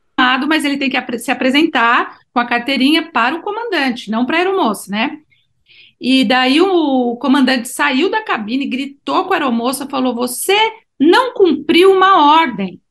mas 0.47 0.65
ele 0.65 0.77
tem 0.77 0.89
que 0.89 1.19
se 1.19 1.31
apresentar 1.31 2.19
com 2.33 2.39
a 2.39 2.45
carteirinha 2.45 3.09
para 3.11 3.35
o 3.35 3.41
comandante, 3.41 4.11
não 4.11 4.25
para 4.25 4.37
a 4.37 4.39
aeromoça, 4.39 4.91
né? 4.91 5.19
E 5.99 6.25
daí 6.25 6.59
o 6.59 7.15
comandante 7.15 7.69
saiu 7.69 8.09
da 8.09 8.21
cabine, 8.21 8.67
gritou 8.67 9.23
com 9.23 9.33
a 9.33 9.37
aeromoça, 9.37 9.87
falou: 9.87 10.13
Você 10.13 10.57
não 10.99 11.33
cumpriu 11.33 11.93
uma 11.93 12.35
ordem. 12.35 12.81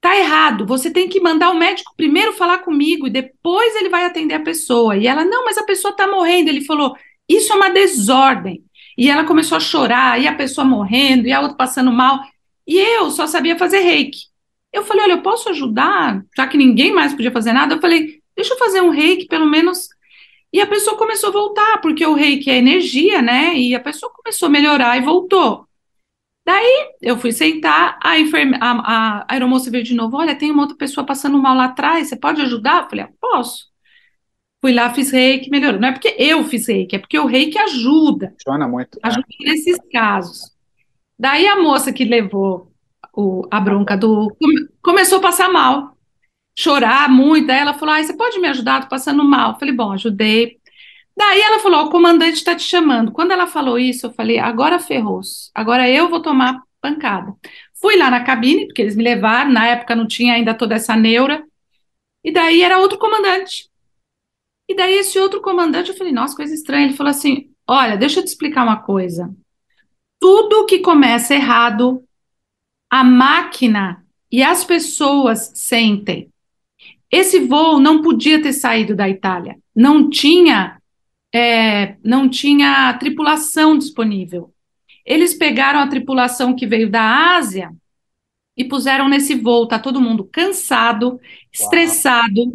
Tá 0.00 0.16
errado, 0.16 0.64
você 0.66 0.90
tem 0.90 1.08
que 1.08 1.20
mandar 1.20 1.50
o 1.50 1.58
médico 1.58 1.92
primeiro 1.94 2.32
falar 2.32 2.58
comigo 2.58 3.06
e 3.06 3.10
depois 3.10 3.76
ele 3.76 3.90
vai 3.90 4.06
atender 4.06 4.34
a 4.34 4.42
pessoa. 4.42 4.96
E 4.96 5.06
ela, 5.06 5.24
não, 5.24 5.44
mas 5.44 5.58
a 5.58 5.62
pessoa 5.62 5.94
tá 5.94 6.06
morrendo. 6.06 6.48
Ele 6.48 6.64
falou, 6.64 6.96
isso 7.28 7.52
é 7.52 7.56
uma 7.56 7.68
desordem. 7.70 8.64
E 8.96 9.10
ela 9.10 9.24
começou 9.24 9.56
a 9.56 9.60
chorar, 9.60 10.20
e 10.20 10.26
a 10.26 10.34
pessoa 10.34 10.64
morrendo, 10.64 11.26
e 11.26 11.32
a 11.32 11.40
outra 11.40 11.56
passando 11.56 11.92
mal. 11.92 12.20
E 12.66 12.78
eu 12.78 13.10
só 13.10 13.26
sabia 13.26 13.56
fazer 13.58 13.80
reiki. 13.80 14.20
Eu 14.72 14.84
falei, 14.84 15.04
olha, 15.04 15.12
eu 15.12 15.22
posso 15.22 15.48
ajudar? 15.50 16.22
Já 16.36 16.46
que 16.46 16.56
ninguém 16.56 16.92
mais 16.92 17.12
podia 17.12 17.30
fazer 17.30 17.52
nada, 17.52 17.74
eu 17.74 17.80
falei, 17.80 18.20
deixa 18.36 18.54
eu 18.54 18.58
fazer 18.58 18.80
um 18.80 18.90
reiki, 18.90 19.26
pelo 19.26 19.46
menos. 19.46 19.88
E 20.52 20.60
a 20.60 20.66
pessoa 20.66 20.96
começou 20.96 21.30
a 21.30 21.32
voltar, 21.32 21.80
porque 21.80 22.04
o 22.06 22.14
reiki 22.14 22.50
é 22.50 22.56
energia, 22.56 23.22
né? 23.22 23.54
E 23.54 23.74
a 23.74 23.80
pessoa 23.80 24.12
começou 24.12 24.46
a 24.46 24.50
melhorar 24.50 24.96
e 24.96 25.02
voltou. 25.02 25.66
Daí 26.50 26.94
eu 27.00 27.16
fui 27.16 27.30
sentar, 27.30 27.96
a, 28.02 28.18
enferme... 28.18 28.56
a, 28.60 28.70
a, 28.72 29.18
a 29.20 29.26
aeromoça 29.28 29.70
veio 29.70 29.84
de 29.84 29.94
novo: 29.94 30.16
Olha, 30.16 30.34
tem 30.34 30.50
uma 30.50 30.62
outra 30.62 30.76
pessoa 30.76 31.06
passando 31.06 31.38
mal 31.38 31.56
lá 31.56 31.66
atrás, 31.66 32.08
você 32.08 32.16
pode 32.16 32.42
ajudar? 32.42 32.82
Eu 32.82 32.90
falei: 32.90 33.04
ah, 33.04 33.10
Posso. 33.20 33.70
Fui 34.60 34.72
lá, 34.72 34.92
fiz 34.92 35.12
reiki, 35.12 35.48
melhorou. 35.48 35.80
Não 35.80 35.88
é 35.88 35.92
porque 35.92 36.14
eu 36.18 36.42
fiz 36.44 36.66
reiki, 36.66 36.96
é 36.96 36.98
porque 36.98 37.16
o 37.18 37.26
reiki 37.26 37.56
ajuda. 37.56 38.32
Funciona 38.32 38.66
muito. 38.66 38.98
É. 38.98 39.06
Ajuda 39.06 39.26
é. 39.42 39.44
nesses 39.48 39.78
casos. 39.92 40.40
Daí 41.16 41.46
a 41.46 41.62
moça 41.62 41.92
que 41.92 42.04
levou 42.04 42.72
o, 43.14 43.46
a 43.48 43.60
bronca 43.60 43.96
do. 43.96 44.36
começou 44.82 45.18
a 45.18 45.22
passar 45.22 45.52
mal, 45.52 45.96
chorar 46.58 47.08
muito. 47.08 47.46
Daí 47.46 47.60
ela 47.60 47.74
falou: 47.74 47.94
ah, 47.94 48.02
você 48.02 48.12
pode 48.16 48.40
me 48.40 48.48
ajudar? 48.48 48.82
Tô 48.82 48.88
passando 48.88 49.22
mal. 49.22 49.52
Eu 49.52 49.58
falei: 49.60 49.72
Bom, 49.72 49.92
ajudei. 49.92 50.59
Daí 51.20 51.42
ela 51.42 51.58
falou: 51.58 51.84
o 51.84 51.90
comandante 51.90 52.36
está 52.36 52.56
te 52.56 52.62
chamando. 52.62 53.12
Quando 53.12 53.32
ela 53.32 53.46
falou 53.46 53.78
isso, 53.78 54.06
eu 54.06 54.12
falei: 54.14 54.38
agora 54.38 54.78
ferrou-se, 54.78 55.50
agora 55.54 55.86
eu 55.86 56.08
vou 56.08 56.22
tomar 56.22 56.62
pancada. 56.80 57.36
Fui 57.78 57.94
lá 57.98 58.10
na 58.10 58.24
cabine, 58.24 58.66
porque 58.66 58.80
eles 58.80 58.96
me 58.96 59.04
levaram, 59.04 59.52
na 59.52 59.66
época 59.66 59.94
não 59.94 60.06
tinha 60.06 60.32
ainda 60.32 60.54
toda 60.54 60.76
essa 60.76 60.96
neura, 60.96 61.44
e 62.24 62.32
daí 62.32 62.62
era 62.62 62.78
outro 62.78 62.98
comandante. 62.98 63.68
E 64.66 64.74
daí 64.74 64.94
esse 64.94 65.18
outro 65.18 65.42
comandante, 65.42 65.90
eu 65.90 65.96
falei: 65.96 66.10
nossa, 66.10 66.34
coisa 66.34 66.54
estranha. 66.54 66.86
Ele 66.86 66.96
falou 66.96 67.10
assim: 67.10 67.50
olha, 67.68 67.98
deixa 67.98 68.20
eu 68.20 68.24
te 68.24 68.28
explicar 68.28 68.62
uma 68.62 68.80
coisa. 68.80 69.30
Tudo 70.18 70.64
que 70.64 70.78
começa 70.78 71.34
errado, 71.34 72.02
a 72.90 73.04
máquina 73.04 74.06
e 74.32 74.42
as 74.42 74.64
pessoas 74.64 75.52
sentem. 75.54 76.30
Esse 77.10 77.40
voo 77.40 77.78
não 77.78 78.00
podia 78.00 78.40
ter 78.40 78.54
saído 78.54 78.96
da 78.96 79.06
Itália. 79.06 79.58
Não 79.76 80.08
tinha 80.08 80.79
é, 81.32 81.96
não 82.04 82.28
tinha 82.28 82.92
tripulação 82.98 83.78
disponível. 83.78 84.52
Eles 85.04 85.34
pegaram 85.34 85.80
a 85.80 85.86
tripulação 85.86 86.54
que 86.54 86.66
veio 86.66 86.90
da 86.90 87.36
Ásia 87.36 87.70
e 88.56 88.64
puseram 88.64 89.08
nesse 89.08 89.34
voo. 89.34 89.66
Tá 89.66 89.78
todo 89.78 90.00
mundo 90.00 90.24
cansado, 90.24 91.20
estressado, 91.52 92.40
Uau. 92.40 92.54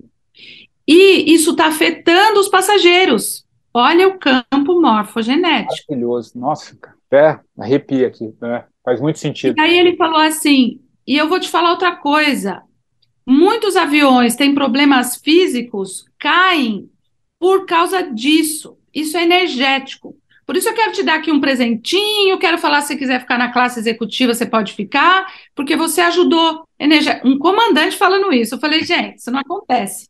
e 0.88 1.34
isso 1.34 1.52
está 1.52 1.68
afetando 1.68 2.40
os 2.40 2.50
passageiros. 2.50 3.46
Olha 3.74 4.08
o 4.08 4.18
campo 4.18 4.80
morfogenético. 4.80 5.74
Maravilhoso. 5.90 6.40
Nossa, 6.40 6.78
até 7.08 7.40
arrepia 7.58 8.08
aqui. 8.08 8.34
Né? 8.42 8.64
Faz 8.84 9.02
muito 9.02 9.20
sentido. 9.20 9.58
E 9.58 9.62
aí 9.62 9.78
ele 9.78 9.98
falou 9.98 10.20
assim, 10.20 10.80
e 11.06 11.18
eu 11.18 11.28
vou 11.28 11.40
te 11.40 11.50
falar 11.50 11.72
outra 11.72 11.96
coisa. 11.96 12.62
Muitos 13.28 13.76
aviões 13.76 14.36
têm 14.36 14.54
problemas 14.54 15.18
físicos, 15.18 16.06
caem 16.20 16.90
por 17.40 17.66
causa 17.66 18.02
disso. 18.02 18.78
Isso 18.94 19.18
é 19.18 19.24
energético. 19.24 20.18
Por 20.46 20.56
isso 20.56 20.70
eu 20.70 20.76
quero 20.76 20.92
te 20.92 21.02
dar 21.02 21.16
aqui 21.16 21.32
um 21.32 21.42
presentinho, 21.42 22.38
quero 22.38 22.58
falar 22.58 22.82
se 22.82 22.90
você 22.90 22.98
quiser 22.98 23.20
ficar 23.20 23.38
na 23.38 23.52
classe 23.52 23.80
executiva, 23.80 24.34
você 24.34 24.46
pode 24.46 24.74
ficar, 24.74 25.26
porque 25.56 25.76
você 25.76 26.02
ajudou 26.02 26.68
um 27.24 27.38
comandante 27.40 27.98
falando 27.98 28.32
isso. 28.32 28.56
Eu 28.56 28.60
falei, 28.60 28.84
gente, 28.84 29.18
isso 29.18 29.32
não 29.32 29.40
acontece. 29.40 30.08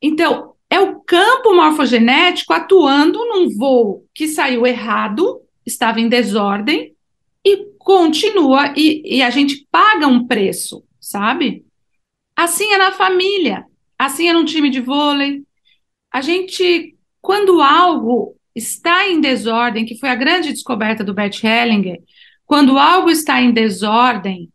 Então, 0.00 0.54
é 0.68 0.78
o 0.78 1.00
campo 1.00 1.54
morfogenético 1.54 2.52
atuando 2.52 3.18
num 3.24 3.48
voo 3.48 4.04
que 4.14 4.28
saiu 4.28 4.66
errado, 4.66 5.40
estava 5.64 6.00
em 6.00 6.08
desordem, 6.08 6.94
e 7.42 7.68
continua, 7.78 8.72
e, 8.76 9.18
e 9.18 9.22
a 9.22 9.30
gente 9.30 9.66
paga 9.70 10.06
um 10.06 10.26
preço, 10.26 10.84
sabe? 11.00 11.64
Assim 12.36 12.72
é 12.72 12.78
na 12.78 12.92
família, 12.92 13.64
assim 13.98 14.28
é 14.28 14.32
num 14.32 14.44
time 14.44 14.68
de 14.68 14.80
vôlei, 14.80 15.42
a 16.14 16.20
gente, 16.20 16.94
quando 17.20 17.60
algo 17.60 18.36
está 18.54 19.08
em 19.08 19.20
desordem, 19.20 19.84
que 19.84 19.98
foi 19.98 20.08
a 20.08 20.14
grande 20.14 20.52
descoberta 20.52 21.02
do 21.02 21.12
Bert 21.12 21.42
Hellinger, 21.42 22.00
quando 22.46 22.78
algo 22.78 23.10
está 23.10 23.42
em 23.42 23.50
desordem, 23.50 24.48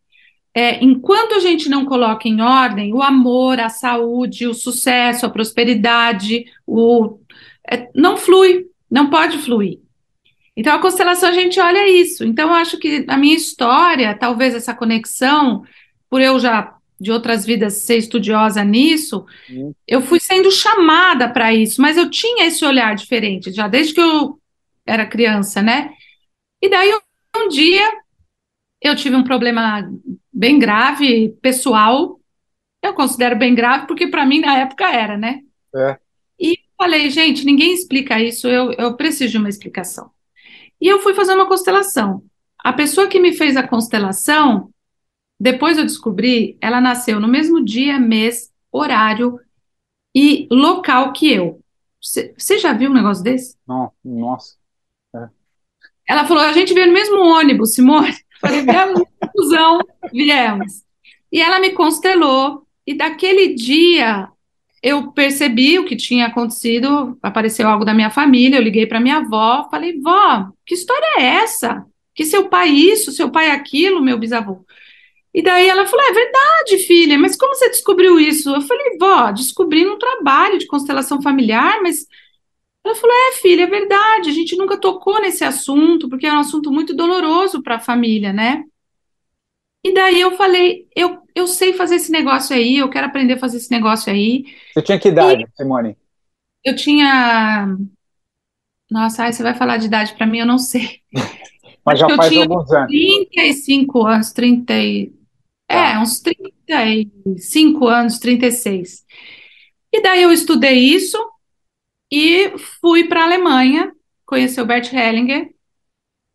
é, 0.54 0.82
enquanto 0.82 1.36
a 1.36 1.40
gente 1.40 1.68
não 1.68 1.84
coloca 1.84 2.30
em 2.30 2.40
ordem 2.40 2.94
o 2.94 3.02
amor, 3.02 3.60
a 3.60 3.68
saúde, 3.68 4.48
o 4.48 4.54
sucesso, 4.54 5.26
a 5.26 5.30
prosperidade, 5.30 6.46
o, 6.66 7.20
é, 7.70 7.90
não 7.94 8.16
flui, 8.16 8.68
não 8.90 9.10
pode 9.10 9.38
fluir. 9.40 9.80
Então, 10.56 10.74
a 10.74 10.80
constelação, 10.80 11.28
a 11.28 11.34
gente 11.34 11.60
olha 11.60 11.90
isso. 11.90 12.24
Então, 12.24 12.48
eu 12.48 12.56
acho 12.56 12.78
que 12.78 13.04
a 13.06 13.18
minha 13.18 13.36
história, 13.36 14.18
talvez 14.18 14.56
essa 14.56 14.74
conexão, 14.74 15.66
por 16.10 16.22
eu 16.22 16.40
já 16.40 16.74
de 17.00 17.12
outras 17.12 17.46
vidas 17.46 17.76
ser 17.76 17.98
estudiosa 17.98 18.64
nisso, 18.64 19.26
eu 19.88 20.02
fui 20.02 20.20
sendo 20.20 20.52
chamada 20.52 21.30
para 21.30 21.54
isso, 21.54 21.82
mas 21.82 21.98
eu 21.98 22.10
tinha 22.10 22.46
esse 22.46 22.66
olhar 22.66 22.96
diferente, 22.96 23.52
já 23.52 23.68
desde 23.68 23.94
que 23.94 24.02
eu 24.02 24.40
era 24.86 25.06
criança, 25.06 25.62
né? 25.62 25.92
E 26.62 26.70
daí 26.70 26.94
um 27.36 27.48
dia 27.48 27.90
eu 28.82 28.96
tive 28.96 29.16
um 29.16 29.24
problema 29.24 29.90
bem 30.32 30.58
grave, 30.58 31.30
pessoal, 31.42 32.20
eu 32.82 32.94
considero 32.94 33.38
bem 33.38 33.54
grave, 33.54 33.88
porque 33.88 34.08
para 34.08 34.26
mim 34.26 34.40
na 34.40 34.58
época 34.58 34.90
era, 34.90 35.18
né? 35.18 35.42
É. 35.76 35.98
E 36.40 36.58
falei, 36.78 37.10
gente, 37.10 37.46
ninguém 37.46 37.74
explica 37.74 38.22
isso, 38.22 38.48
eu, 38.48 38.72
eu 38.74 38.96
preciso 38.96 39.32
de 39.32 39.38
uma 39.38 39.50
explicação. 39.50 40.10
E 40.82 40.88
eu 40.88 41.00
fui 41.00 41.14
fazer 41.14 41.34
uma 41.34 41.48
constelação. 41.48 42.24
A 42.58 42.72
pessoa 42.72 43.08
que 43.08 43.20
me 43.20 43.34
fez 43.34 43.58
a 43.58 43.68
constelação, 43.68 44.70
depois 45.40 45.78
eu 45.78 45.86
descobri, 45.86 46.58
ela 46.60 46.82
nasceu 46.82 47.20
no 47.20 47.28
mesmo 47.28 47.64
dia, 47.64 47.98
mês, 47.98 48.52
horário 48.72 49.40
e 50.14 50.48
local 50.52 51.14
que 51.14 51.32
eu. 51.32 51.62
você 52.02 52.58
já 52.58 52.74
viu 52.74 52.92
um 52.92 52.94
negócio 52.94 53.24
desse? 53.24 53.56
Não, 53.68 53.92
nossa. 54.04 54.56
É. 55.16 55.30
Ela 56.08 56.26
falou: 56.26 56.44
a 56.44 56.52
gente 56.52 56.74
veio 56.74 56.88
no 56.88 56.94
mesmo 56.94 57.20
ônibus, 57.20 57.74
Simone. 57.74 58.14
Falei, 58.42 58.62
viemos 58.62 59.02
no 59.36 59.84
viemos. 60.12 60.84
E 61.32 61.42
ela 61.42 61.60
me 61.60 61.72
constelou, 61.72 62.66
e 62.88 62.94
daquele 62.94 63.54
dia 63.54 64.30
eu 64.82 65.12
percebi 65.12 65.78
o 65.78 65.86
que 65.86 65.96
tinha 65.96 66.28
acontecido, 66.28 67.18
apareceu 67.22 67.68
algo 67.68 67.84
da 67.84 67.94
minha 67.94 68.10
família, 68.10 68.58
eu 68.58 68.64
liguei 68.64 68.86
para 68.88 69.00
minha 69.00 69.18
avó, 69.18 69.68
falei, 69.70 70.00
vó, 70.00 70.50
que 70.66 70.74
história 70.74 71.20
é 71.20 71.24
essa? 71.44 71.86
Que 72.16 72.26
seu 72.26 72.48
pai 72.48 72.70
isso, 72.70 73.12
seu 73.12 73.30
pai 73.30 73.52
aquilo, 73.52 74.02
meu 74.02 74.18
bisavô. 74.18 74.66
E 75.34 75.44
daí 75.44 75.68
ela 75.68 75.86
falou, 75.86 76.06
é 76.06 76.14
verdade, 76.14 76.86
filha, 76.88 77.18
mas 77.18 77.38
como 77.38 77.54
você 77.54 77.70
descobriu 77.70 78.20
isso? 78.20 78.50
Eu 78.50 78.62
falei, 78.62 78.98
vó, 79.00 79.32
descobri 79.32 79.86
no 79.86 79.98
trabalho 79.98 80.58
de 80.58 80.66
constelação 80.66 81.22
familiar, 81.22 81.82
mas 81.84 82.08
ela 82.84 82.96
falou, 82.96 83.16
é, 83.16 83.32
filha, 83.34 83.64
é 83.64 83.68
verdade, 83.68 84.30
a 84.30 84.34
gente 84.34 84.56
nunca 84.56 84.80
tocou 84.80 85.22
nesse 85.22 85.44
assunto, 85.44 86.10
porque 86.10 86.26
é 86.26 86.34
um 86.34 86.40
assunto 86.40 86.72
muito 86.72 86.96
doloroso 86.96 87.62
para 87.62 87.76
a 87.76 87.80
família, 87.80 88.34
né? 88.34 88.64
E 89.84 89.94
daí 89.94 90.20
eu 90.20 90.36
falei, 90.36 90.88
eu, 90.96 91.20
eu 91.34 91.48
sei 91.48 91.74
fazer 91.74 91.96
esse 91.96 92.12
negócio 92.12 92.56
aí, 92.56 92.78
eu 92.78 92.90
quero 92.90 93.08
aprender 93.08 93.34
a 93.34 93.40
fazer 93.40 93.58
esse 93.58 93.72
negócio 93.72 94.12
aí. 94.12 94.46
Você 94.74 94.82
tinha 94.82 95.00
que 95.00 95.08
idade, 95.10 95.44
e 95.44 95.56
Simone? 95.56 95.96
Eu 96.64 96.76
tinha. 96.76 97.78
Nossa, 98.92 99.24
aí 99.24 99.34
você 99.34 99.44
vai 99.44 99.54
falar 99.54 99.78
de 99.78 99.86
idade 99.86 100.14
para 100.16 100.26
mim, 100.26 100.40
eu 100.40 100.46
não 100.46 100.58
sei. 100.58 101.00
Mas 101.86 102.00
já 102.00 102.10
faz 102.16 102.36
alguns 102.38 102.72
anos. 102.72 102.88
35 102.88 104.06
anos, 104.06 104.32
30 104.34 104.74
e... 104.74 105.14
É, 105.70 105.94
tá. 105.94 106.02
uns 106.02 106.20
35 106.20 107.88
anos, 107.88 108.18
36. 108.18 109.06
E 109.94 110.02
daí 110.02 110.24
eu 110.24 110.32
estudei 110.32 110.80
isso 110.80 111.18
e 112.12 112.52
fui 112.82 113.08
para 113.08 113.22
a 113.22 113.26
Alemanha, 113.26 113.92
conhecer 114.26 114.62
o 114.62 114.66
Bert 114.66 114.92
Hellinger. 114.92 115.50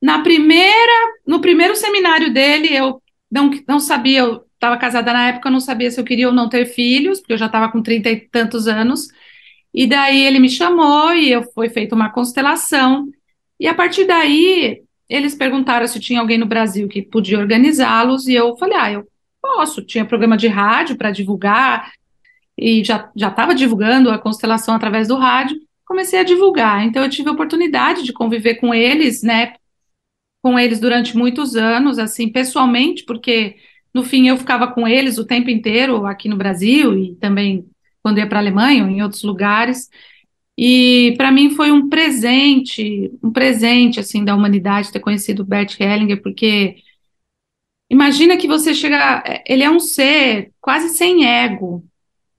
Na 0.00 0.22
primeira, 0.22 1.14
no 1.26 1.40
primeiro 1.40 1.74
seminário 1.74 2.32
dele, 2.32 2.74
eu 2.74 3.02
não, 3.30 3.50
não 3.66 3.80
sabia, 3.80 4.20
eu 4.20 4.44
estava 4.54 4.76
casada 4.76 5.12
na 5.12 5.28
época, 5.28 5.48
eu 5.48 5.52
não 5.52 5.60
sabia 5.60 5.90
se 5.90 6.00
eu 6.00 6.04
queria 6.04 6.28
ou 6.28 6.34
não 6.34 6.48
ter 6.48 6.66
filhos, 6.66 7.18
porque 7.20 7.32
eu 7.32 7.38
já 7.38 7.46
estava 7.46 7.70
com 7.70 7.82
trinta 7.82 8.10
e 8.10 8.20
tantos 8.28 8.68
anos. 8.68 9.08
E 9.72 9.86
daí 9.86 10.24
ele 10.24 10.38
me 10.38 10.48
chamou 10.48 11.12
e 11.12 11.32
eu 11.32 11.42
foi 11.52 11.68
feita 11.68 11.94
uma 11.94 12.10
constelação. 12.10 13.08
E 13.58 13.66
a 13.66 13.74
partir 13.74 14.04
daí, 14.04 14.82
eles 15.08 15.34
perguntaram 15.34 15.86
se 15.86 15.98
tinha 16.00 16.20
alguém 16.20 16.38
no 16.38 16.46
Brasil 16.46 16.88
que 16.88 17.02
podia 17.02 17.38
organizá-los, 17.38 18.28
e 18.28 18.34
eu 18.34 18.56
falei: 18.56 18.76
ah, 18.78 18.92
eu 18.92 19.08
posso. 19.44 19.82
Tinha 19.82 20.06
programa 20.06 20.36
de 20.36 20.48
rádio 20.48 20.96
para 20.96 21.10
divulgar, 21.10 21.92
e 22.56 22.84
já 22.84 23.10
estava 23.16 23.54
divulgando 23.54 24.10
a 24.10 24.18
constelação 24.18 24.74
através 24.74 25.08
do 25.08 25.16
rádio. 25.16 25.58
Comecei 25.84 26.20
a 26.20 26.24
divulgar. 26.24 26.84
Então, 26.84 27.02
eu 27.02 27.10
tive 27.10 27.28
a 27.28 27.32
oportunidade 27.32 28.04
de 28.04 28.12
conviver 28.12 28.54
com 28.54 28.72
eles, 28.72 29.22
né, 29.22 29.54
com 30.42 30.58
eles 30.58 30.80
durante 30.80 31.16
muitos 31.16 31.56
anos, 31.56 31.98
assim, 31.98 32.28
pessoalmente, 32.28 33.04
porque 33.04 33.56
no 33.92 34.02
fim 34.02 34.28
eu 34.28 34.36
ficava 34.36 34.68
com 34.68 34.86
eles 34.86 35.18
o 35.18 35.26
tempo 35.26 35.50
inteiro 35.50 36.06
aqui 36.06 36.28
no 36.28 36.36
Brasil 36.36 36.96
e 36.96 37.14
também 37.16 37.66
quando 38.02 38.18
ia 38.18 38.26
para 38.26 38.38
a 38.38 38.42
Alemanha 38.42 38.84
ou 38.84 38.90
em 38.90 39.02
outros 39.02 39.22
lugares. 39.22 39.88
E 40.56 41.14
para 41.16 41.32
mim 41.32 41.50
foi 41.50 41.72
um 41.72 41.88
presente, 41.88 43.10
um 43.22 43.32
presente 43.32 43.98
assim 43.98 44.24
da 44.24 44.34
humanidade 44.34 44.92
ter 44.92 45.00
conhecido 45.00 45.44
Bert 45.44 45.80
Hellinger, 45.80 46.22
porque 46.22 46.76
imagina 47.88 48.36
que 48.36 48.46
você 48.46 48.74
chega, 48.74 49.22
ele 49.46 49.62
é 49.62 49.70
um 49.70 49.80
ser 49.80 50.52
quase 50.60 50.90
sem 50.90 51.26
ego. 51.26 51.84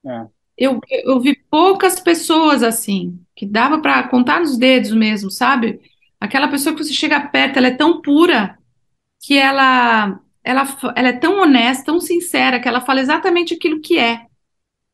É. 0.06 0.28
Eu, 0.58 0.80
eu 0.90 1.20
vi 1.20 1.36
poucas 1.50 2.00
pessoas 2.00 2.64
assim, 2.64 3.20
que 3.36 3.46
dava 3.46 3.80
para 3.80 4.08
contar 4.08 4.40
nos 4.40 4.58
dedos 4.58 4.92
mesmo, 4.92 5.30
sabe? 5.30 5.82
Aquela 6.20 6.48
pessoa 6.48 6.74
que 6.74 6.84
você 6.84 6.94
chega 6.94 7.20
perto, 7.20 7.58
ela 7.58 7.68
é 7.68 7.75
tão 7.75 8.01
pura 8.01 8.58
que 9.22 9.38
ela, 9.38 10.20
ela, 10.44 10.77
ela 10.96 11.10
é 11.10 11.14
tão 11.14 11.42
honesta, 11.42 11.86
tão 11.86 12.00
sincera, 12.00 12.60
que 12.60 12.68
ela 12.68 12.79
fala 12.79 13.01
exatamente 13.01 13.53
aquilo 13.53 13.81
que 13.81 14.00
é. 14.00 14.25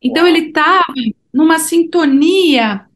Então, 0.02 0.28
ele 0.28 0.48
estava 0.48 0.94
numa 1.32 1.60
sintonia 1.60 2.88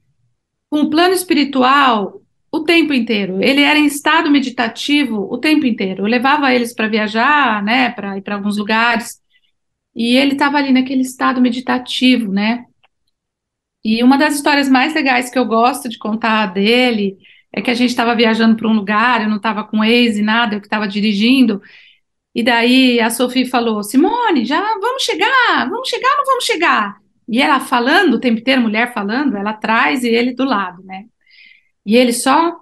com 0.69 0.81
o 0.81 0.89
plano 0.89 1.13
espiritual 1.13 2.21
o 2.55 2.63
tempo 2.63 2.93
inteiro. 2.93 3.41
Ele 3.43 3.61
era 3.61 3.77
em 3.77 3.85
estado 3.85 4.31
meditativo 4.31 5.27
o 5.31 5.37
tempo 5.37 5.65
inteiro. 5.65 6.03
Eu 6.03 6.07
levava 6.07 6.53
eles 6.53 6.73
para 6.73 6.87
viajar, 6.87 7.61
né, 7.63 7.91
para 7.91 8.17
ir 8.17 8.21
para 8.21 8.35
alguns 8.35 8.57
lugares, 8.57 9.21
e 9.95 10.15
ele 10.15 10.33
estava 10.33 10.57
ali 10.57 10.71
naquele 10.71 11.01
estado 11.01 11.41
meditativo, 11.41 12.31
né? 12.31 12.65
E 13.83 14.03
uma 14.03 14.17
das 14.17 14.35
histórias 14.35 14.69
mais 14.69 14.93
legais 14.93 15.29
que 15.29 15.37
eu 15.37 15.45
gosto 15.45 15.89
de 15.89 15.97
contar 15.97 16.47
dele 16.47 17.17
é 17.53 17.61
que 17.61 17.71
a 17.71 17.73
gente 17.73 17.91
estava 17.91 18.15
viajando 18.15 18.55
para 18.57 18.67
um 18.67 18.73
lugar, 18.73 19.21
eu 19.21 19.29
não 19.29 19.37
estava 19.37 19.63
com 19.63 19.83
ex 19.83 20.17
e 20.17 20.21
nada, 20.21 20.55
eu 20.55 20.61
que 20.61 20.67
estava 20.67 20.87
dirigindo. 20.87 21.61
E 22.33 22.43
daí 22.43 22.99
a 22.99 23.09
Sophie 23.09 23.45
falou: 23.45 23.83
Simone, 23.83 24.45
já 24.45 24.61
vamos 24.79 25.03
chegar, 25.03 25.69
vamos 25.69 25.87
chegar 25.89 26.09
ou 26.11 26.17
não 26.17 26.25
vamos 26.25 26.45
chegar? 26.45 26.97
E 27.27 27.41
ela 27.41 27.59
falando, 27.59 28.15
o 28.15 28.19
tempo 28.19 28.39
inteiro, 28.39 28.61
mulher 28.61 28.93
falando, 28.93 29.37
ela 29.37 29.51
atrás 29.51 30.03
e 30.03 30.09
ele 30.09 30.33
do 30.33 30.45
lado, 30.45 30.83
né? 30.83 31.05
E 31.85 31.95
ele 31.95 32.13
só 32.13 32.59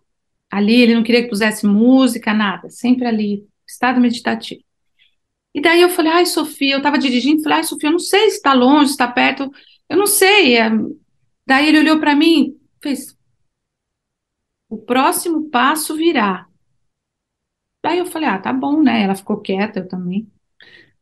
ali, 0.52 0.82
ele 0.82 0.96
não 0.96 1.04
queria 1.04 1.24
que 1.24 1.30
pusesse 1.30 1.66
música, 1.66 2.34
nada, 2.34 2.70
sempre 2.70 3.08
ali, 3.08 3.48
estado 3.68 4.00
meditativo. 4.00 4.62
E 5.54 5.62
daí 5.62 5.82
eu 5.82 5.90
falei: 5.90 6.12
ai, 6.12 6.26
Sofia, 6.26 6.74
eu 6.74 6.78
estava 6.78 6.98
dirigindo, 6.98 7.44
falei: 7.44 7.60
ai, 7.60 7.64
Sofia, 7.64 7.90
eu 7.90 7.94
não 7.94 8.00
sei 8.00 8.30
se 8.30 8.38
está 8.38 8.54
longe, 8.54 8.88
se 8.88 8.92
está 8.94 9.08
perto, 9.08 9.52
eu 9.90 9.98
não 9.98 10.08
sei. 10.08 10.56
Daí 11.46 11.68
ele 11.68 11.80
olhou 11.80 12.00
para 12.00 12.16
mim, 12.16 12.58
fez: 12.82 13.18
o 14.70 14.78
próximo 14.78 15.50
passo 15.50 15.96
virá. 15.96 16.48
Daí 17.84 18.00
eu 18.00 18.06
falei, 18.06 18.30
ah, 18.30 18.40
tá 18.40 18.52
bom, 18.52 18.82
né? 18.82 19.04
Ela 19.04 19.14
ficou 19.14 19.42
quieta, 19.42 19.80
eu 19.80 19.88
também. 19.88 20.28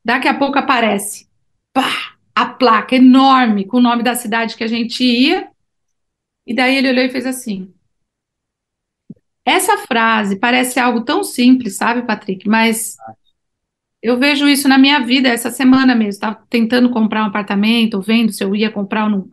Daqui 0.04 0.28
a 0.28 0.38
pouco 0.38 0.58
aparece, 0.58 1.30
pá, 1.72 2.18
a 2.36 2.46
placa 2.48 2.96
enorme 2.96 3.66
com 3.66 3.78
o 3.78 3.82
nome 3.82 4.04
da 4.04 4.16
cidade 4.16 4.58
que 4.58 4.64
a 4.64 4.68
gente 4.68 5.04
ia. 5.04 5.50
E 6.46 6.54
daí 6.56 6.76
ele 6.76 6.90
olhou 6.90 7.06
e 7.06 7.10
fez 7.10 7.26
assim. 7.26 7.74
Essa 9.46 9.78
frase 9.80 10.38
parece 10.38 10.80
algo 10.80 11.02
tão 11.02 11.24
simples, 11.24 11.76
sabe, 11.76 12.06
Patrick? 12.06 12.48
Mas 12.48 12.96
eu 14.02 14.18
vejo 14.18 14.48
isso 14.48 14.68
na 14.68 14.78
minha 14.78 15.00
vida 15.00 15.30
essa 15.30 15.52
semana 15.52 15.96
mesmo. 15.96 16.10
Estava 16.10 16.44
tentando 16.50 16.90
comprar 16.90 17.24
um 17.24 17.28
apartamento, 17.28 18.02
vendo 18.02 18.32
se 18.32 18.44
eu 18.44 18.56
ia 18.56 18.72
comprar 18.72 19.06
ou 19.06 19.10
não. 19.10 19.30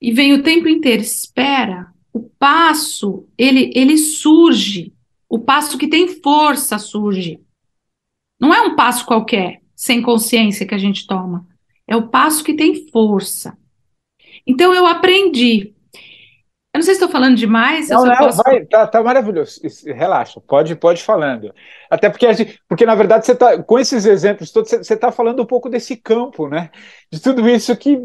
E 0.00 0.12
vem 0.12 0.32
o 0.32 0.42
tempo 0.42 0.68
inteiro, 0.68 1.02
espera, 1.02 1.88
o 2.12 2.20
passo, 2.20 3.28
ele, 3.36 3.70
ele 3.74 3.98
surge, 3.98 4.94
o 5.28 5.38
passo 5.38 5.76
que 5.76 5.86
tem 5.86 6.08
força 6.08 6.78
surge. 6.78 7.38
Não 8.40 8.54
é 8.54 8.62
um 8.62 8.74
passo 8.74 9.04
qualquer, 9.04 9.60
sem 9.76 10.00
consciência 10.00 10.66
que 10.66 10.74
a 10.74 10.78
gente 10.78 11.06
toma. 11.06 11.46
É 11.86 11.94
o 11.94 12.08
passo 12.08 12.42
que 12.42 12.54
tem 12.54 12.88
força. 12.88 13.56
Então 14.46 14.72
eu 14.72 14.86
aprendi. 14.86 15.74
Eu 16.72 16.78
não 16.78 16.82
sei 16.82 16.94
se 16.94 17.00
estou 17.00 17.08
falando 17.08 17.36
demais. 17.36 17.88
Não, 17.88 18.04
não, 18.04 18.16
posso... 18.16 18.42
vai, 18.44 18.64
tá, 18.64 18.86
tá, 18.86 19.02
maravilhoso. 19.02 19.60
Relaxa, 19.86 20.40
pode, 20.40 20.76
pode 20.76 21.02
falando. 21.02 21.52
Até 21.90 22.08
porque, 22.08 22.32
gente, 22.32 22.62
porque 22.68 22.86
na 22.86 22.94
verdade 22.94 23.26
você 23.26 23.34
tá, 23.34 23.60
com 23.60 23.78
esses 23.78 24.06
exemplos 24.06 24.52
todos, 24.52 24.70
você 24.70 24.94
está 24.94 25.10
falando 25.10 25.42
um 25.42 25.46
pouco 25.46 25.68
desse 25.68 25.96
campo, 25.96 26.48
né? 26.48 26.70
De 27.10 27.20
tudo 27.20 27.48
isso 27.48 27.76
que 27.76 28.00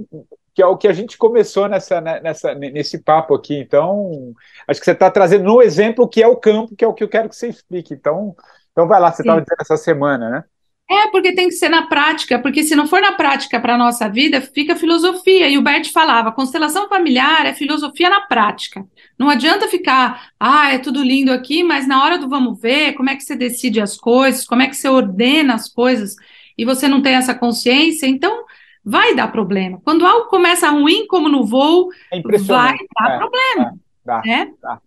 que 0.55 0.61
é 0.61 0.65
o 0.65 0.77
que 0.77 0.87
a 0.87 0.93
gente 0.93 1.17
começou 1.17 1.67
nessa, 1.67 1.99
né, 1.99 2.21
nessa, 2.21 2.55
nesse 2.55 2.99
papo 2.99 3.35
aqui. 3.35 3.59
Então, 3.59 4.33
acho 4.65 4.79
que 4.79 4.85
você 4.85 4.93
está 4.93 5.11
trazendo 5.11 5.43
no 5.43 5.61
exemplo 5.61 6.07
que 6.07 6.23
é 6.23 6.27
o 6.27 6.37
campo, 6.37 6.73
que 6.77 6.85
é 6.85 6.87
o 6.87 6.93
que 6.93 7.03
eu 7.03 7.09
quero 7.09 7.27
que 7.27 7.35
você 7.35 7.49
explique. 7.49 7.93
Então, 7.93 8.33
então 8.71 8.87
vai 8.87 9.01
lá, 9.01 9.11
você 9.11 9.21
estava 9.21 9.41
dizendo 9.41 9.57
essa 9.59 9.75
semana, 9.75 10.29
né? 10.29 10.43
É, 10.87 11.07
porque 11.07 11.33
tem 11.33 11.47
que 11.47 11.55
ser 11.55 11.69
na 11.69 11.87
prática, 11.87 12.37
porque 12.37 12.63
se 12.63 12.75
não 12.75 12.85
for 12.85 13.01
na 13.01 13.13
prática 13.13 13.59
para 13.59 13.73
a 13.73 13.77
nossa 13.77 14.07
vida, 14.07 14.39
fica 14.39 14.75
filosofia. 14.75 15.49
E 15.49 15.57
o 15.57 15.61
Bert 15.61 15.91
falava: 15.91 16.31
constelação 16.31 16.87
familiar 16.87 17.45
é 17.45 17.53
filosofia 17.53 18.07
na 18.07 18.21
prática. 18.21 18.85
Não 19.17 19.27
adianta 19.27 19.67
ficar, 19.67 20.29
ah, 20.39 20.71
é 20.71 20.77
tudo 20.77 21.01
lindo 21.01 21.31
aqui, 21.31 21.63
mas 21.63 21.87
na 21.87 22.03
hora 22.03 22.19
do 22.19 22.29
vamos 22.29 22.61
ver, 22.61 22.93
como 22.93 23.09
é 23.09 23.15
que 23.15 23.23
você 23.23 23.35
decide 23.35 23.81
as 23.81 23.97
coisas, 23.97 24.45
como 24.45 24.61
é 24.61 24.67
que 24.67 24.75
você 24.75 24.87
ordena 24.87 25.55
as 25.55 25.67
coisas, 25.67 26.15
e 26.55 26.63
você 26.63 26.87
não 26.87 27.01
tem 27.01 27.15
essa 27.15 27.33
consciência, 27.33 28.05
então 28.05 28.45
vai 28.83 29.15
dar 29.15 29.31
problema. 29.31 29.81
Quando 29.83 30.05
algo 30.05 30.27
começa 30.27 30.69
ruim, 30.69 31.07
como 31.07 31.27
no 31.27 31.45
voo, 31.45 31.89
é 32.11 32.21
vai 32.21 32.75
dar 32.99 33.09
é, 33.09 33.17
problema. 33.17 33.73
É, 33.73 34.05
dá, 34.05 34.21
né? 34.23 34.53
Dá. 34.61 34.81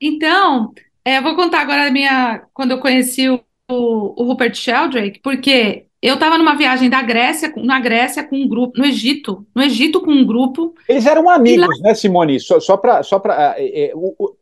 Então, 0.00 0.72
é, 1.04 1.20
vou 1.20 1.36
contar 1.36 1.60
agora 1.60 1.88
a 1.88 1.90
minha. 1.90 2.42
Quando 2.54 2.70
eu 2.70 2.78
conheci 2.78 3.28
o, 3.28 3.44
o, 3.72 4.24
Rupert 4.24 4.54
Sheldrake, 4.54 5.20
porque 5.20 5.86
eu 6.02 6.14
estava 6.14 6.38
numa 6.38 6.56
viagem 6.56 6.88
da 6.88 7.02
Grécia, 7.02 7.52
na 7.56 7.78
Grécia 7.78 8.24
com 8.24 8.36
um 8.36 8.48
grupo, 8.48 8.78
no 8.78 8.86
Egito, 8.86 9.46
no 9.54 9.62
Egito 9.62 10.00
com 10.00 10.10
um 10.10 10.24
grupo. 10.24 10.74
Eles 10.88 11.06
eram 11.06 11.28
amigos, 11.28 11.78
lá... 11.80 11.88
né, 11.88 11.94
Simone? 11.94 12.40
Só, 12.40 12.58
só 12.58 12.76
para, 12.76 13.02
só 13.02 13.18
para, 13.18 13.54
é, 13.58 13.84
é, 13.84 13.92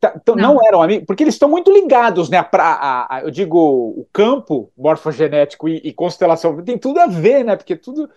tá, 0.01 0.21
não. 0.29 0.55
não. 0.55 0.67
eram 0.67 0.83
amigos, 0.83 1.05
porque 1.07 1.25
eles 1.25 1.35
estão 1.35 1.49
muito 1.49 1.73
ligados, 1.73 2.29
né? 2.29 2.43
Pra, 2.43 2.65
a, 2.65 3.17
a, 3.17 3.21
eu 3.23 3.31
digo, 3.31 3.59
o 3.59 4.07
campo 4.13 4.71
morfogenético 4.77 5.69
e, 5.69 5.81
e, 5.85 5.93
constelação 5.93 6.63
tem 6.63 6.79
tudo 6.79 7.01
a 7.01 7.07
ver, 7.07 7.45
né? 7.45 7.57
Porque 7.57 7.75
tudo 7.77 8.09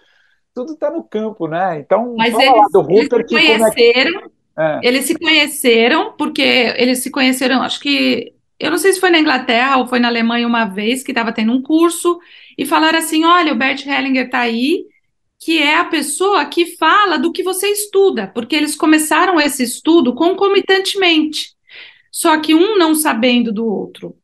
tudo 0.53 0.73
está 0.73 0.91
no 0.91 1.03
campo, 1.03 1.47
né? 1.47 1.79
Então, 1.79 2.13
Mas 2.17 2.33
eles, 2.33 2.71
do 2.73 2.81
Rupert, 2.81 3.25
eles 3.29 3.31
conheceram, 3.31 4.19
é 4.19 4.23
que... 4.23 4.31
É. 4.57 4.79
Eles 4.83 5.05
se 5.05 5.17
conheceram, 5.17 6.13
porque 6.17 6.41
eles 6.41 6.99
se 6.99 7.09
conheceram, 7.09 7.61
acho 7.61 7.79
que. 7.79 8.33
Eu 8.61 8.69
não 8.69 8.77
sei 8.77 8.93
se 8.93 8.99
foi 8.99 9.09
na 9.09 9.19
Inglaterra 9.19 9.77
ou 9.77 9.87
foi 9.87 9.99
na 9.99 10.07
Alemanha 10.07 10.45
uma 10.45 10.65
vez 10.65 11.01
que 11.01 11.11
estava 11.11 11.33
tendo 11.33 11.51
um 11.51 11.63
curso 11.63 12.19
e 12.55 12.63
falaram 12.63 12.99
assim: 12.99 13.25
olha, 13.25 13.51
o 13.51 13.55
Bert 13.55 13.85
Hellinger 13.87 14.25
está 14.25 14.41
aí, 14.41 14.85
que 15.39 15.57
é 15.57 15.77
a 15.77 15.85
pessoa 15.85 16.45
que 16.45 16.77
fala 16.77 17.17
do 17.17 17.31
que 17.31 17.41
você 17.41 17.67
estuda, 17.69 18.27
porque 18.27 18.55
eles 18.55 18.75
começaram 18.75 19.41
esse 19.41 19.63
estudo 19.63 20.13
concomitantemente, 20.13 21.55
só 22.11 22.39
que 22.39 22.53
um 22.53 22.77
não 22.77 22.93
sabendo 22.93 23.51
do 23.51 23.65
outro. 23.65 24.15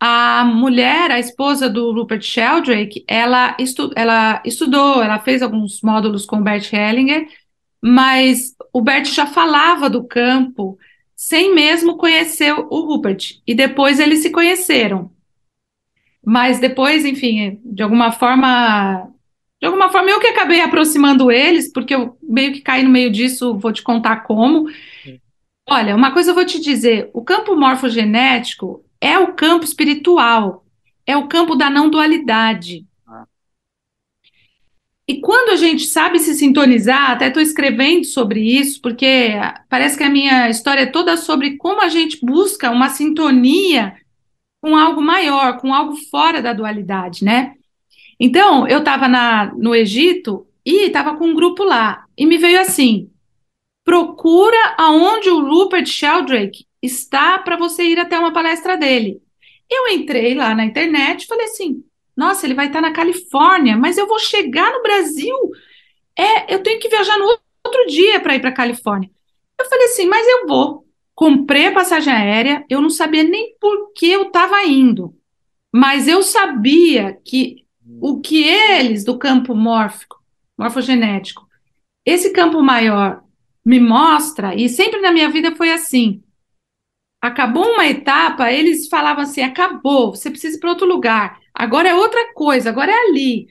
A 0.00 0.44
mulher, 0.44 1.12
a 1.12 1.20
esposa 1.20 1.68
do 1.68 1.92
Rupert 1.92 2.22
Sheldrake, 2.22 3.04
ela, 3.06 3.56
estu 3.60 3.90
ela 3.94 4.42
estudou, 4.44 5.02
ela 5.02 5.20
fez 5.20 5.40
alguns 5.40 5.80
módulos 5.82 6.26
com 6.26 6.36
o 6.38 6.42
Bert 6.42 6.72
Hellinger, 6.72 7.28
mas 7.80 8.56
o 8.72 8.80
Bert 8.80 9.06
já 9.06 9.26
falava 9.26 9.88
do 9.88 10.04
campo 10.04 10.76
sem 11.18 11.52
mesmo 11.52 11.96
conhecer 11.96 12.52
o 12.52 12.80
Rupert, 12.86 13.40
e 13.44 13.52
depois 13.52 13.98
eles 13.98 14.20
se 14.20 14.30
conheceram. 14.30 15.10
Mas 16.24 16.60
depois, 16.60 17.04
enfim, 17.04 17.60
de 17.64 17.82
alguma 17.82 18.12
forma, 18.12 19.10
de 19.60 19.66
alguma 19.66 19.90
forma 19.90 20.10
eu 20.10 20.20
que 20.20 20.28
acabei 20.28 20.60
aproximando 20.60 21.28
eles, 21.28 21.72
porque 21.72 21.92
eu 21.92 22.16
meio 22.22 22.52
que 22.52 22.60
caí 22.60 22.84
no 22.84 22.90
meio 22.90 23.10
disso, 23.10 23.58
vou 23.58 23.72
te 23.72 23.82
contar 23.82 24.18
como. 24.18 24.68
Olha, 25.68 25.96
uma 25.96 26.12
coisa 26.12 26.30
eu 26.30 26.36
vou 26.36 26.44
te 26.44 26.60
dizer, 26.60 27.10
o 27.12 27.24
campo 27.24 27.56
morfogenético 27.56 28.84
é 29.00 29.18
o 29.18 29.34
campo 29.34 29.64
espiritual, 29.64 30.64
é 31.04 31.16
o 31.16 31.26
campo 31.26 31.56
da 31.56 31.68
não 31.68 31.90
dualidade. 31.90 32.86
E 35.08 35.22
quando 35.22 35.50
a 35.50 35.56
gente 35.56 35.86
sabe 35.86 36.18
se 36.18 36.34
sintonizar, 36.34 37.12
até 37.12 37.28
estou 37.28 37.42
escrevendo 37.42 38.04
sobre 38.04 38.40
isso, 38.40 38.78
porque 38.82 39.30
parece 39.66 39.96
que 39.96 40.04
a 40.04 40.10
minha 40.10 40.50
história 40.50 40.82
é 40.82 40.86
toda 40.86 41.16
sobre 41.16 41.56
como 41.56 41.80
a 41.80 41.88
gente 41.88 42.18
busca 42.22 42.70
uma 42.70 42.90
sintonia 42.90 43.96
com 44.60 44.76
algo 44.76 45.00
maior, 45.00 45.58
com 45.58 45.72
algo 45.72 45.96
fora 46.10 46.42
da 46.42 46.52
dualidade, 46.52 47.24
né? 47.24 47.54
Então, 48.20 48.68
eu 48.68 48.80
estava 48.80 49.08
no 49.56 49.74
Egito 49.74 50.46
e 50.62 50.86
estava 50.86 51.16
com 51.16 51.28
um 51.28 51.34
grupo 51.34 51.64
lá, 51.64 52.04
e 52.16 52.26
me 52.26 52.36
veio 52.36 52.60
assim: 52.60 53.08
procura 53.84 54.74
aonde 54.76 55.30
o 55.30 55.40
Rupert 55.40 55.86
Sheldrake 55.86 56.66
está 56.82 57.38
para 57.38 57.56
você 57.56 57.82
ir 57.84 57.98
até 57.98 58.18
uma 58.18 58.32
palestra 58.32 58.76
dele. 58.76 59.22
Eu 59.70 59.88
entrei 59.88 60.34
lá 60.34 60.54
na 60.54 60.66
internet 60.66 61.22
e 61.22 61.26
falei 61.26 61.46
assim: 61.46 61.82
nossa, 62.18 62.44
ele 62.44 62.54
vai 62.54 62.66
estar 62.66 62.80
na 62.80 62.92
Califórnia, 62.92 63.76
mas 63.76 63.96
eu 63.96 64.08
vou 64.08 64.18
chegar 64.18 64.72
no 64.72 64.82
Brasil. 64.82 65.36
É, 66.18 66.52
eu 66.52 66.64
tenho 66.64 66.80
que 66.80 66.88
viajar 66.88 67.16
no 67.16 67.26
outro 67.64 67.86
dia 67.86 68.18
para 68.18 68.34
ir 68.34 68.40
para 68.40 68.50
a 68.50 68.54
Califórnia. 68.54 69.08
Eu 69.56 69.64
falei 69.66 69.86
assim, 69.86 70.08
mas 70.08 70.26
eu 70.26 70.44
vou. 70.48 70.84
Comprei 71.14 71.66
a 71.66 71.72
passagem 71.72 72.12
aérea, 72.12 72.64
eu 72.68 72.80
não 72.80 72.90
sabia 72.90 73.22
nem 73.22 73.56
por 73.60 73.92
que 73.92 74.10
eu 74.10 74.22
estava 74.22 74.64
indo, 74.64 75.14
mas 75.72 76.08
eu 76.08 76.20
sabia 76.20 77.16
que 77.24 77.64
o 78.00 78.20
que 78.20 78.42
eles 78.42 79.04
do 79.04 79.16
campo 79.16 79.54
mórfico, 79.54 80.16
morfogenético, 80.58 81.46
esse 82.04 82.32
campo 82.32 82.60
maior 82.60 83.22
me 83.64 83.78
mostra, 83.78 84.56
e 84.56 84.68
sempre 84.68 85.00
na 85.00 85.12
minha 85.12 85.30
vida 85.30 85.54
foi 85.54 85.70
assim 85.70 86.20
acabou 87.20 87.64
uma 87.64 87.86
etapa, 87.86 88.50
eles 88.50 88.88
falavam 88.88 89.22
assim: 89.22 89.42
acabou, 89.42 90.14
você 90.14 90.30
precisa 90.30 90.56
ir 90.56 90.60
para 90.60 90.70
outro 90.70 90.86
lugar, 90.86 91.38
agora 91.54 91.88
é 91.88 91.94
outra 91.94 92.32
coisa, 92.34 92.70
agora 92.70 92.90
é 92.90 93.08
ali. 93.08 93.46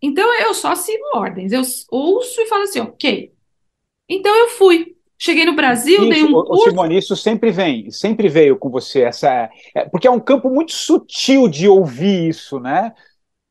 Então 0.00 0.28
eu 0.40 0.52
só 0.52 0.74
sigo 0.74 1.04
ordens, 1.14 1.52
eu 1.52 1.62
ouço 1.90 2.40
e 2.40 2.46
falo 2.46 2.64
assim: 2.64 2.80
ok. 2.80 3.32
Então 4.08 4.34
eu 4.34 4.48
fui. 4.48 4.96
Cheguei 5.18 5.44
no 5.44 5.54
Brasil, 5.54 6.00
isso, 6.00 6.08
dei 6.08 6.24
um 6.24 6.32
curso. 6.32 6.70
Simone, 6.70 6.98
isso 6.98 7.14
sempre 7.14 7.52
vem, 7.52 7.88
sempre 7.92 8.28
veio 8.28 8.58
com 8.58 8.68
você, 8.68 9.02
essa, 9.02 9.48
é, 9.72 9.84
porque 9.84 10.08
é 10.08 10.10
um 10.10 10.18
campo 10.18 10.50
muito 10.50 10.72
sutil 10.72 11.46
de 11.46 11.68
ouvir 11.68 12.28
isso, 12.28 12.58
né? 12.58 12.92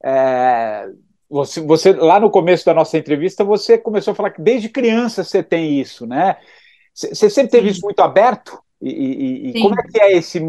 É, 0.04 0.90
você, 1.30 1.62
você, 1.62 1.94
lá 1.94 2.20
no 2.20 2.30
começo 2.30 2.66
da 2.66 2.74
nossa 2.74 2.98
entrevista, 2.98 3.46
você 3.46 3.78
começou 3.78 4.12
a 4.12 4.16
falar 4.16 4.32
que 4.32 4.42
desde 4.42 4.68
criança 4.68 5.24
você 5.24 5.42
tem 5.42 5.80
isso, 5.80 6.06
né? 6.06 6.36
Você 6.94 7.30
sempre 7.30 7.52
teve 7.52 7.68
Sim. 7.68 7.72
isso 7.72 7.86
muito 7.86 8.02
aberto? 8.02 8.60
E, 8.82 8.90
e, 8.90 9.50
e 9.52 9.62
como 9.62 9.80
é 9.80 9.84
que 9.84 10.02
é 10.02 10.18
esse 10.18 10.42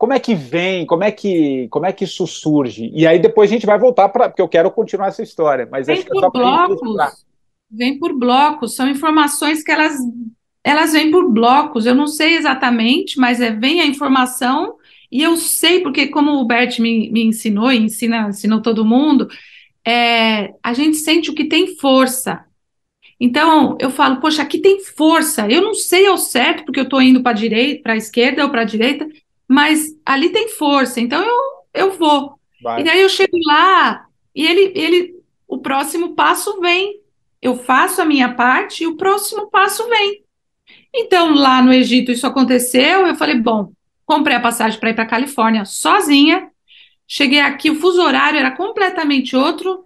como 0.00 0.14
é 0.14 0.18
que 0.18 0.34
vem, 0.34 0.86
como 0.86 1.04
é 1.04 1.12
que 1.12 1.68
como 1.68 1.84
é 1.84 1.92
que 1.92 2.04
isso 2.04 2.26
surge? 2.26 2.90
E 2.94 3.06
aí 3.06 3.18
depois 3.18 3.50
a 3.50 3.52
gente 3.52 3.66
vai 3.66 3.78
voltar 3.78 4.08
para 4.08 4.30
porque 4.30 4.40
eu 4.40 4.48
quero 4.48 4.70
continuar 4.70 5.08
essa 5.08 5.22
história, 5.22 5.68
mas 5.70 5.88
vem 5.88 5.98
acho 5.98 6.06
que 6.06 6.16
é 6.16 6.20
só 6.20 6.30
blocos, 6.30 7.26
vem 7.70 7.98
por 7.98 8.18
blocos, 8.18 8.74
são 8.74 8.88
informações 8.88 9.62
que 9.62 9.70
elas 9.70 9.98
elas 10.64 10.94
vêm 10.94 11.10
por 11.10 11.30
blocos. 11.30 11.84
Eu 11.84 11.94
não 11.94 12.06
sei 12.06 12.34
exatamente, 12.34 13.20
mas 13.20 13.42
é 13.42 13.50
vem 13.50 13.82
a 13.82 13.86
informação 13.86 14.76
e 15.12 15.22
eu 15.22 15.36
sei 15.36 15.80
porque 15.80 16.06
como 16.06 16.30
o 16.30 16.46
Bert 16.46 16.78
me, 16.78 17.10
me 17.10 17.22
ensinou 17.22 17.70
e 17.70 17.76
ensina 17.76 18.30
ensinou 18.30 18.62
todo 18.62 18.86
mundo, 18.86 19.28
é, 19.86 20.54
a 20.62 20.72
gente 20.72 20.96
sente 20.96 21.30
o 21.30 21.34
que 21.34 21.44
tem 21.44 21.76
força. 21.76 22.42
Então, 23.20 23.76
eu 23.78 23.90
falo, 23.90 24.18
poxa, 24.18 24.40
aqui 24.40 24.58
tem 24.58 24.80
força. 24.80 25.46
Eu 25.46 25.60
não 25.60 25.74
sei 25.74 26.06
ao 26.06 26.16
certo, 26.16 26.64
porque 26.64 26.80
eu 26.80 26.84
estou 26.84 27.02
indo 27.02 27.22
para 27.22 27.32
a 27.32 27.34
direita, 27.34 27.82
para 27.82 27.92
a 27.92 27.96
esquerda 27.98 28.44
ou 28.44 28.50
para 28.50 28.62
a 28.62 28.64
direita, 28.64 29.06
mas 29.50 29.88
ali 30.06 30.30
tem 30.30 30.48
força. 30.50 31.00
Então, 31.00 31.20
eu, 31.24 31.36
eu 31.74 31.98
vou. 31.98 32.38
Vai. 32.62 32.80
E 32.80 32.84
daí 32.84 33.00
eu 33.00 33.08
chego 33.08 33.36
lá 33.44 34.06
e 34.32 34.46
ele, 34.46 34.72
ele, 34.76 35.14
o 35.48 35.58
próximo 35.58 36.14
passo 36.14 36.60
vem. 36.60 37.00
Eu 37.42 37.56
faço 37.56 38.00
a 38.00 38.04
minha 38.04 38.32
parte 38.32 38.84
e 38.84 38.86
o 38.86 38.96
próximo 38.96 39.50
passo 39.50 39.88
vem. 39.88 40.22
Então, 40.94 41.34
lá 41.34 41.60
no 41.60 41.72
Egito 41.72 42.12
isso 42.12 42.28
aconteceu. 42.28 43.08
Eu 43.08 43.16
falei, 43.16 43.40
bom, 43.40 43.72
comprei 44.06 44.36
a 44.36 44.40
passagem 44.40 44.78
para 44.78 44.90
ir 44.90 44.94
para 44.94 45.02
a 45.02 45.08
Califórnia 45.08 45.64
sozinha. 45.64 46.48
Cheguei 47.08 47.40
aqui, 47.40 47.72
o 47.72 47.80
fuso 47.80 48.00
horário 48.00 48.38
era 48.38 48.52
completamente 48.52 49.34
outro 49.34 49.84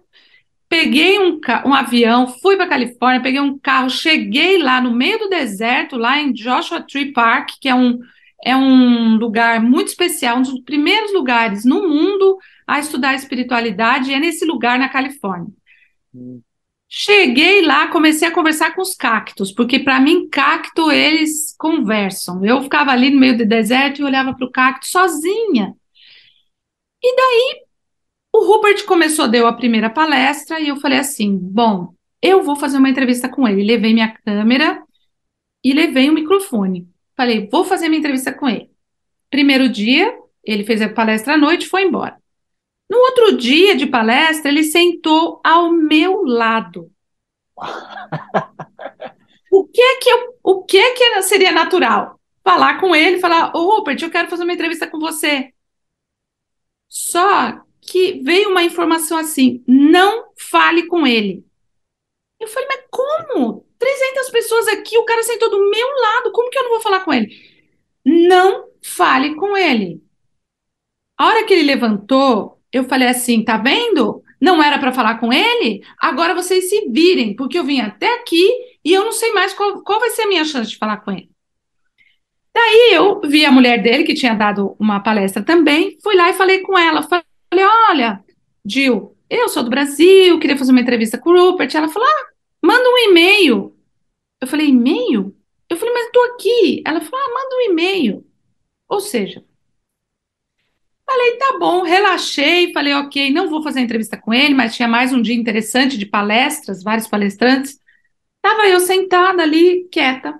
peguei 0.67 1.19
um, 1.19 1.39
um 1.65 1.73
avião, 1.73 2.27
fui 2.27 2.57
para 2.57 2.67
Califórnia, 2.67 3.21
peguei 3.21 3.39
um 3.39 3.57
carro, 3.57 3.89
cheguei 3.89 4.57
lá 4.57 4.81
no 4.81 4.91
meio 4.91 5.19
do 5.19 5.29
deserto, 5.29 5.95
lá 5.95 6.19
em 6.19 6.33
Joshua 6.33 6.81
Tree 6.81 7.13
Park, 7.13 7.51
que 7.61 7.69
é 7.69 7.75
um, 7.75 7.99
é 8.45 8.55
um 8.55 9.15
lugar 9.17 9.59
muito 9.59 9.87
especial, 9.87 10.37
um 10.37 10.43
dos 10.43 10.61
primeiros 10.61 11.11
lugares 11.11 11.65
no 11.65 11.87
mundo 11.89 12.37
a 12.67 12.79
estudar 12.79 13.15
espiritualidade, 13.15 14.13
é 14.13 14.19
nesse 14.19 14.45
lugar 14.45 14.77
na 14.77 14.87
Califórnia. 14.87 15.51
Hum. 16.13 16.41
Cheguei 16.87 17.63
lá, 17.65 17.87
comecei 17.87 18.27
a 18.27 18.31
conversar 18.31 18.75
com 18.75 18.81
os 18.83 18.93
cactos, 18.93 19.51
porque 19.51 19.79
para 19.79 19.99
mim, 19.99 20.29
cacto, 20.29 20.91
eles 20.91 21.55
conversam. 21.57 22.45
Eu 22.45 22.61
ficava 22.61 22.91
ali 22.91 23.09
no 23.09 23.19
meio 23.19 23.35
do 23.35 23.45
deserto 23.45 23.99
e 23.99 24.03
olhava 24.03 24.35
para 24.35 24.45
o 24.45 24.51
cacto 24.51 24.87
sozinha. 24.87 25.73
E 27.03 27.15
daí 27.15 27.63
o 28.31 28.45
Rupert 28.45 28.85
começou, 28.85 29.27
deu 29.27 29.47
a 29.47 29.53
primeira 29.53 29.89
palestra 29.89 30.59
e 30.59 30.67
eu 30.67 30.77
falei 30.77 30.99
assim: 30.99 31.35
bom, 31.35 31.95
eu 32.21 32.43
vou 32.43 32.55
fazer 32.55 32.77
uma 32.77 32.89
entrevista 32.89 33.27
com 33.27 33.47
ele. 33.47 33.63
Levei 33.63 33.93
minha 33.93 34.15
câmera 34.23 34.83
e 35.63 35.73
levei 35.73 36.09
o 36.09 36.13
microfone. 36.13 36.87
Falei, 37.15 37.47
vou 37.49 37.63
fazer 37.63 37.87
minha 37.87 37.99
entrevista 37.99 38.33
com 38.33 38.47
ele. 38.47 38.69
Primeiro 39.29 39.69
dia, 39.69 40.17
ele 40.43 40.63
fez 40.63 40.81
a 40.81 40.89
palestra 40.89 41.33
à 41.33 41.37
noite 41.37 41.63
e 41.65 41.69
foi 41.69 41.83
embora. 41.83 42.21
No 42.89 42.97
outro 42.97 43.37
dia 43.37 43.75
de 43.75 43.87
palestra, 43.87 44.51
ele 44.51 44.63
sentou 44.63 45.41
ao 45.43 45.71
meu 45.71 46.23
lado. 46.23 46.91
o 49.51 49.65
que 49.67 49.81
é 49.81 49.99
que 49.99 50.09
eu, 50.09 50.35
o 50.43 50.63
que 50.63 50.77
é 50.77 50.93
que 50.93 51.21
seria 51.23 51.51
natural? 51.51 52.19
Falar 52.43 52.79
com 52.79 52.95
ele, 52.95 53.19
falar, 53.19 53.55
ô 53.55 53.77
Rupert, 53.77 54.01
eu 54.01 54.11
quero 54.11 54.29
fazer 54.29 54.43
uma 54.43 54.53
entrevista 54.53 54.85
com 54.87 54.99
você. 54.99 55.51
Só 56.87 57.61
que 57.81 58.21
veio 58.23 58.49
uma 58.49 58.63
informação 58.63 59.17
assim: 59.17 59.63
não 59.67 60.31
fale 60.37 60.85
com 60.87 61.07
ele. 61.07 61.45
Eu 62.39 62.47
falei, 62.47 62.67
mas 62.67 62.85
como? 62.91 63.64
300 63.77 64.29
pessoas 64.29 64.67
aqui, 64.69 64.97
o 64.97 65.05
cara 65.05 65.23
sentou 65.23 65.49
do 65.49 65.69
meu 65.69 65.87
lado, 66.01 66.31
como 66.31 66.49
que 66.49 66.57
eu 66.57 66.63
não 66.63 66.71
vou 66.71 66.81
falar 66.81 67.01
com 67.01 67.13
ele? 67.13 67.29
Não 68.05 68.67
fale 68.83 69.35
com 69.35 69.57
ele. 69.57 70.01
A 71.17 71.27
hora 71.27 71.43
que 71.45 71.53
ele 71.53 71.63
levantou, 71.63 72.59
eu 72.71 72.83
falei 72.83 73.07
assim: 73.07 73.43
tá 73.43 73.57
vendo? 73.57 74.21
Não 74.39 74.61
era 74.61 74.77
para 74.77 74.91
falar 74.91 75.19
com 75.19 75.31
ele? 75.31 75.81
Agora 75.99 76.35
vocês 76.35 76.69
se 76.69 76.89
virem, 76.89 77.35
porque 77.35 77.57
eu 77.57 77.63
vim 77.63 77.79
até 77.79 78.15
aqui 78.15 78.47
e 78.83 78.93
eu 78.93 79.03
não 79.03 79.11
sei 79.11 79.31
mais 79.31 79.53
qual, 79.53 79.81
qual 79.81 79.99
vai 79.99 80.09
ser 80.11 80.23
a 80.23 80.27
minha 80.27 80.45
chance 80.45 80.69
de 80.69 80.77
falar 80.77 80.97
com 80.97 81.11
ele. 81.11 81.29
Daí 82.53 82.91
eu 82.93 83.19
vi 83.21 83.45
a 83.45 83.51
mulher 83.51 83.81
dele, 83.81 84.03
que 84.03 84.13
tinha 84.13 84.33
dado 84.33 84.75
uma 84.79 85.01
palestra 85.01 85.43
também, 85.43 85.97
fui 86.01 86.15
lá 86.15 86.29
e 86.29 86.33
falei 86.33 86.59
com 86.59 86.77
ela. 86.77 87.01
Falei, 87.03 87.25
olha, 87.89 88.23
Gil, 88.65 89.15
eu 89.29 89.49
sou 89.49 89.63
do 89.63 89.69
Brasil, 89.69 90.39
queria 90.39 90.57
fazer 90.57 90.71
uma 90.71 90.79
entrevista 90.81 91.17
com 91.17 91.31
o 91.31 91.51
Rupert. 91.51 91.73
Ela 91.75 91.89
falou, 91.89 92.07
ah, 92.07 92.27
manda 92.65 92.89
um 92.89 92.97
e-mail. 93.09 93.77
Eu 94.41 94.47
falei, 94.47 94.67
e-mail? 94.69 95.35
Eu 95.69 95.77
falei, 95.77 95.93
mas 95.93 96.07
estou 96.07 96.23
aqui. 96.33 96.83
Ela 96.85 97.01
falou, 97.01 97.25
ah, 97.25 97.33
manda 97.33 97.55
um 97.57 97.61
e-mail. 97.71 98.25
Ou 98.89 98.99
seja, 98.99 99.45
falei, 101.05 101.37
tá 101.37 101.57
bom, 101.59 101.83
relaxei, 101.83 102.71
falei, 102.73 102.93
ok, 102.93 103.31
não 103.31 103.49
vou 103.49 103.61
fazer 103.63 103.81
entrevista 103.81 104.17
com 104.17 104.33
ele, 104.33 104.53
mas 104.53 104.75
tinha 104.75 104.87
mais 104.87 105.13
um 105.13 105.21
dia 105.21 105.35
interessante 105.35 105.97
de 105.97 106.05
palestras, 106.05 106.83
vários 106.83 107.07
palestrantes. 107.07 107.79
Estava 108.37 108.67
eu 108.67 108.79
sentada 108.79 109.43
ali, 109.43 109.87
quieta. 109.91 110.39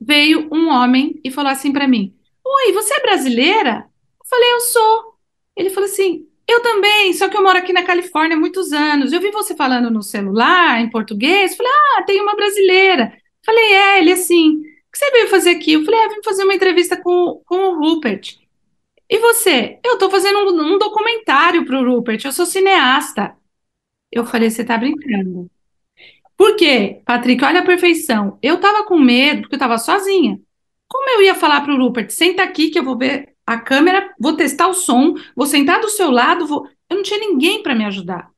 veio 0.00 0.48
um 0.52 0.68
homem 0.68 1.20
e 1.24 1.30
falou 1.30 1.50
assim 1.50 1.72
para 1.72 1.88
mim: 1.88 2.16
Oi, 2.44 2.72
você 2.72 2.94
é 2.94 3.02
brasileira? 3.02 3.88
Eu 4.20 4.26
falei: 4.26 4.52
Eu 4.52 4.60
sou. 4.60 5.18
Ele 5.56 5.70
falou 5.70 5.88
assim: 5.88 6.27
Eu 6.48 6.62
também, 6.62 7.12
só 7.12 7.28
que 7.28 7.36
eu 7.36 7.42
moro 7.42 7.58
aqui 7.58 7.72
na 7.74 7.84
Califórnia 7.84 8.36
há 8.36 8.40
muitos 8.40 8.72
anos. 8.72 9.12
Eu 9.12 9.20
vi 9.20 9.30
você 9.30 9.54
falando 9.54 9.90
no 9.90 10.02
celular, 10.02 10.80
em 10.80 10.90
português. 10.90 11.54
Falei: 11.56 11.70
Ah, 11.98 12.02
tem 12.04 12.20
uma 12.22 12.34
brasileira. 12.34 13.12
Falei: 13.44 13.64
É, 13.74 13.98
ele 13.98 14.12
assim. 14.12 14.56
O 14.56 14.90
que 14.92 14.98
você 14.98 15.10
veio 15.10 15.28
fazer 15.28 15.50
aqui? 15.50 15.74
Eu 15.74 15.84
falei: 15.84 16.00
É, 16.00 16.08
vim 16.08 16.22
fazer 16.24 16.44
uma 16.44 16.54
entrevista 16.54 16.96
com, 17.00 17.42
com 17.44 17.56
o 17.56 17.78
Rupert. 17.78 18.38
E 19.10 19.18
você? 19.18 19.78
Eu 19.84 19.94
estou 19.94 20.10
fazendo 20.10 20.38
um, 20.38 20.74
um 20.74 20.78
documentário 20.78 21.64
para 21.66 21.78
o 21.80 21.84
Rupert, 21.84 22.24
eu 22.24 22.32
sou 22.32 22.46
cineasta. 22.46 23.36
Eu 24.12 24.24
falei: 24.26 24.50
Você 24.50 24.62
está 24.62 24.78
brincando. 24.78 25.50
Por 26.36 26.56
quê, 26.56 27.02
Patrick? 27.04 27.44
Olha 27.44 27.60
a 27.60 27.64
perfeição. 27.66 28.38
Eu 28.42 28.60
tava 28.60 28.84
com 28.84 28.98
medo, 28.98 29.42
porque 29.42 29.56
eu 29.56 29.60
tava 29.60 29.78
sozinha. 29.78 30.40
Como 30.88 31.10
eu 31.10 31.22
ia 31.22 31.34
falar 31.34 31.62
pro 31.62 31.76
Rupert, 31.76 32.10
senta 32.10 32.42
aqui 32.42 32.70
que 32.70 32.78
eu 32.78 32.84
vou 32.84 32.96
ver 32.96 33.27
a 33.48 33.58
câmera, 33.58 34.14
vou 34.20 34.36
testar 34.36 34.68
o 34.68 34.74
som, 34.74 35.14
vou 35.34 35.46
sentar 35.46 35.80
do 35.80 35.88
seu 35.88 36.10
lado, 36.10 36.46
vou... 36.46 36.68
eu 36.90 36.96
não 36.96 37.02
tinha 37.02 37.18
ninguém 37.18 37.62
para 37.62 37.74
me 37.74 37.82
ajudar. 37.86 38.28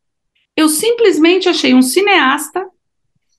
Eu 0.57 0.69
simplesmente 0.69 1.49
achei 1.49 1.75
um 1.75 1.83
cineasta 1.83 2.65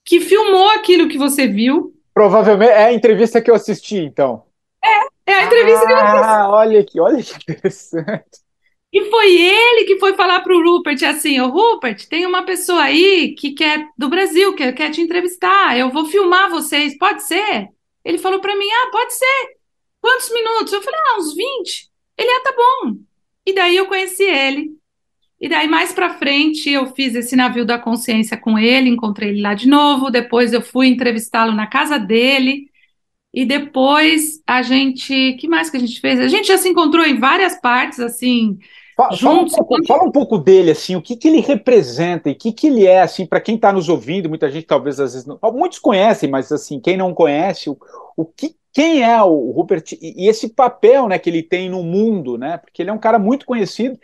que 0.04 0.20
filmou 0.20 0.70
aquilo 0.72 1.08
que 1.08 1.18
você 1.18 1.48
viu. 1.48 1.94
Provavelmente 2.14 2.72
é 2.72 2.86
a 2.86 2.94
entrevista 2.94 3.42
que 3.42 3.50
eu 3.50 3.56
assisti, 3.56 4.00
então. 4.00 4.44
É, 4.84 5.32
é 5.32 5.34
a 5.36 5.46
entrevista 5.46 5.84
ah, 5.84 5.88
que 5.88 5.94
eu 5.94 5.98
assisti. 5.98 6.26
Ah, 6.26 6.50
olha 6.50 6.80
aqui, 6.82 7.00
olha 7.00 7.24
que 7.24 7.36
interessante. 7.52 8.42
E 8.92 9.10
foi 9.10 9.32
ele 9.32 9.86
que 9.86 9.98
foi 9.98 10.14
falar 10.14 10.42
para 10.42 10.54
o 10.54 10.62
Rupert 10.62 11.02
assim: 11.06 11.40
Ô 11.40 11.48
Rupert, 11.48 12.06
tem 12.10 12.26
uma 12.26 12.44
pessoa 12.44 12.82
aí 12.82 13.34
que 13.36 13.54
quer 13.54 13.88
do 13.98 14.10
Brasil, 14.10 14.54
que 14.54 14.74
quer 14.74 14.92
te 14.92 15.00
entrevistar. 15.00 15.80
Eu 15.80 15.90
vou 15.90 16.06
filmar 16.06 16.50
vocês, 16.50 16.98
pode 16.98 17.24
ser? 17.24 17.70
Ele 18.04 18.18
falou 18.18 18.42
para 18.42 18.58
mim: 18.58 18.68
Ah, 18.70 18.90
pode 18.92 19.14
ser. 19.14 19.61
Quantos 20.02 20.32
minutos? 20.34 20.74
Eu 20.74 20.82
falei: 20.82 21.00
Ah, 21.00 21.20
uns 21.20 21.36
20. 21.36 21.90
Ele, 22.18 22.30
ah, 22.30 22.42
tá 22.44 22.54
bom. 22.56 22.96
E 23.46 23.54
daí 23.54 23.78
eu 23.78 23.88
conheci 23.88 24.24
ele. 24.24 24.72
E 25.40 25.50
daí 25.50 25.68
mais 25.68 25.92
para 25.92 26.20
frente 26.20 26.70
eu 26.70 26.86
fiz 26.94 27.16
esse 27.16 27.36
navio 27.36 27.66
da 27.66 27.80
consciência 27.80 28.38
com 28.38 28.60
ele, 28.60 28.90
encontrei 28.90 29.30
ele 29.30 29.42
lá 29.42 29.56
de 29.56 29.68
novo. 29.68 30.12
Depois 30.12 30.54
eu 30.54 30.62
fui 30.62 30.88
entrevistá-lo 30.88 31.52
na 31.52 31.66
casa 31.66 31.98
dele. 31.98 32.70
E 33.34 33.46
depois 33.46 34.42
a 34.46 34.62
gente, 34.62 35.34
que 35.40 35.48
mais 35.48 35.70
que 35.70 35.78
a 35.78 35.80
gente 35.80 36.00
fez? 36.00 36.20
A 36.20 36.28
gente 36.28 36.48
já 36.48 36.58
se 36.58 36.70
encontrou 36.70 37.06
em 37.06 37.18
várias 37.18 37.60
partes, 37.60 38.00
assim, 38.00 38.60
Fala, 38.96 39.18
fala, 39.18 39.40
um 39.42 39.48
pouco, 39.48 39.88
fala, 39.88 40.04
um 40.04 40.12
pouco, 40.12 40.38
dele, 40.38 40.72
assim, 40.72 40.96
o 40.96 41.02
que, 41.02 41.16
que 41.16 41.28
ele 41.28 41.40
representa 41.40 42.30
e 42.30 42.34
o 42.34 42.36
que, 42.36 42.52
que 42.52 42.68
ele 42.68 42.86
é, 42.86 43.02
assim, 43.02 43.26
para 43.26 43.40
quem 43.40 43.56
está 43.56 43.72
nos 43.72 43.90
ouvindo, 43.90 44.30
muita 44.30 44.50
gente 44.52 44.66
talvez 44.66 45.00
às 45.00 45.14
vezes 45.14 45.28
não, 45.28 45.40
muitos 45.54 45.80
conhecem, 45.80 46.30
mas 46.30 46.52
assim, 46.52 46.80
quem 46.80 46.98
não 46.98 47.14
conhece, 47.14 47.70
o, 47.70 47.78
o 48.18 48.26
que, 48.26 48.56
quem 48.74 49.04
é 49.04 49.22
o 49.24 49.52
Rupert 49.52 49.94
e, 49.94 50.26
e, 50.26 50.28
esse 50.28 50.50
papel, 50.50 51.08
né, 51.08 51.18
que 51.18 51.30
ele 51.30 51.44
tem 51.44 51.70
no 51.70 51.84
mundo, 51.84 52.38
né, 52.38 52.58
porque 52.58 52.82
ele 52.82 52.90
é 52.90 52.94
um 52.94 53.00
cara 53.00 53.18
muito 53.18 53.46
conhecido 53.46 53.98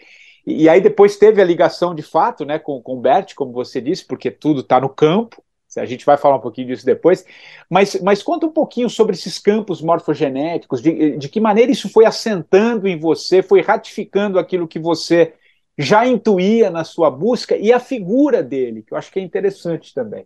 e, 0.46 0.64
e 0.64 0.70
aí 0.70 0.80
depois 0.82 1.18
teve 1.18 1.42
a 1.42 1.46
ligação 1.46 1.94
de 1.94 2.02
fato, 2.02 2.46
né, 2.46 2.58
com, 2.58 2.82
com 2.82 2.94
o 2.94 3.02
Bert, 3.02 3.34
como 3.36 3.52
você 3.52 3.82
disse, 3.82 4.06
porque 4.06 4.32
tudo 4.32 4.62
está 4.62 4.80
no 4.80 4.90
campo, 4.90 5.42
a 5.76 5.86
gente 5.86 6.06
vai 6.06 6.18
falar 6.18 6.38
um 6.38 6.42
pouquinho 6.42 6.68
disso 6.68 6.86
depois, 6.86 7.26
mas, 7.70 8.00
mas 8.02 8.24
conta 8.24 8.46
um 8.46 8.52
pouquinho 8.52 8.90
sobre 8.90 9.16
esses 9.16 9.38
campos 9.38 9.82
morfogenéticos, 9.82 10.82
de, 10.82 11.18
de 11.18 11.30
que 11.30 11.42
maneira 11.42 11.72
isso 11.72 11.90
foi 11.90 12.06
assentando 12.06 12.88
em 12.88 12.98
você, 12.98 13.44
foi 13.44 13.62
ratificando 13.62 14.40
aquilo 14.40 14.68
que 14.68 14.80
você 14.80 15.34
já 15.78 16.08
intuía 16.08 16.72
na 16.72 16.84
sua 16.84 17.12
busca 17.12 17.56
e 17.56 17.72
a 17.72 17.80
figura 17.80 18.42
dele, 18.42 18.82
que 18.82 18.94
eu 18.94 18.98
acho 18.98 19.12
que 19.12 19.20
é 19.20 19.22
interessante 19.22 19.94
também. 19.94 20.26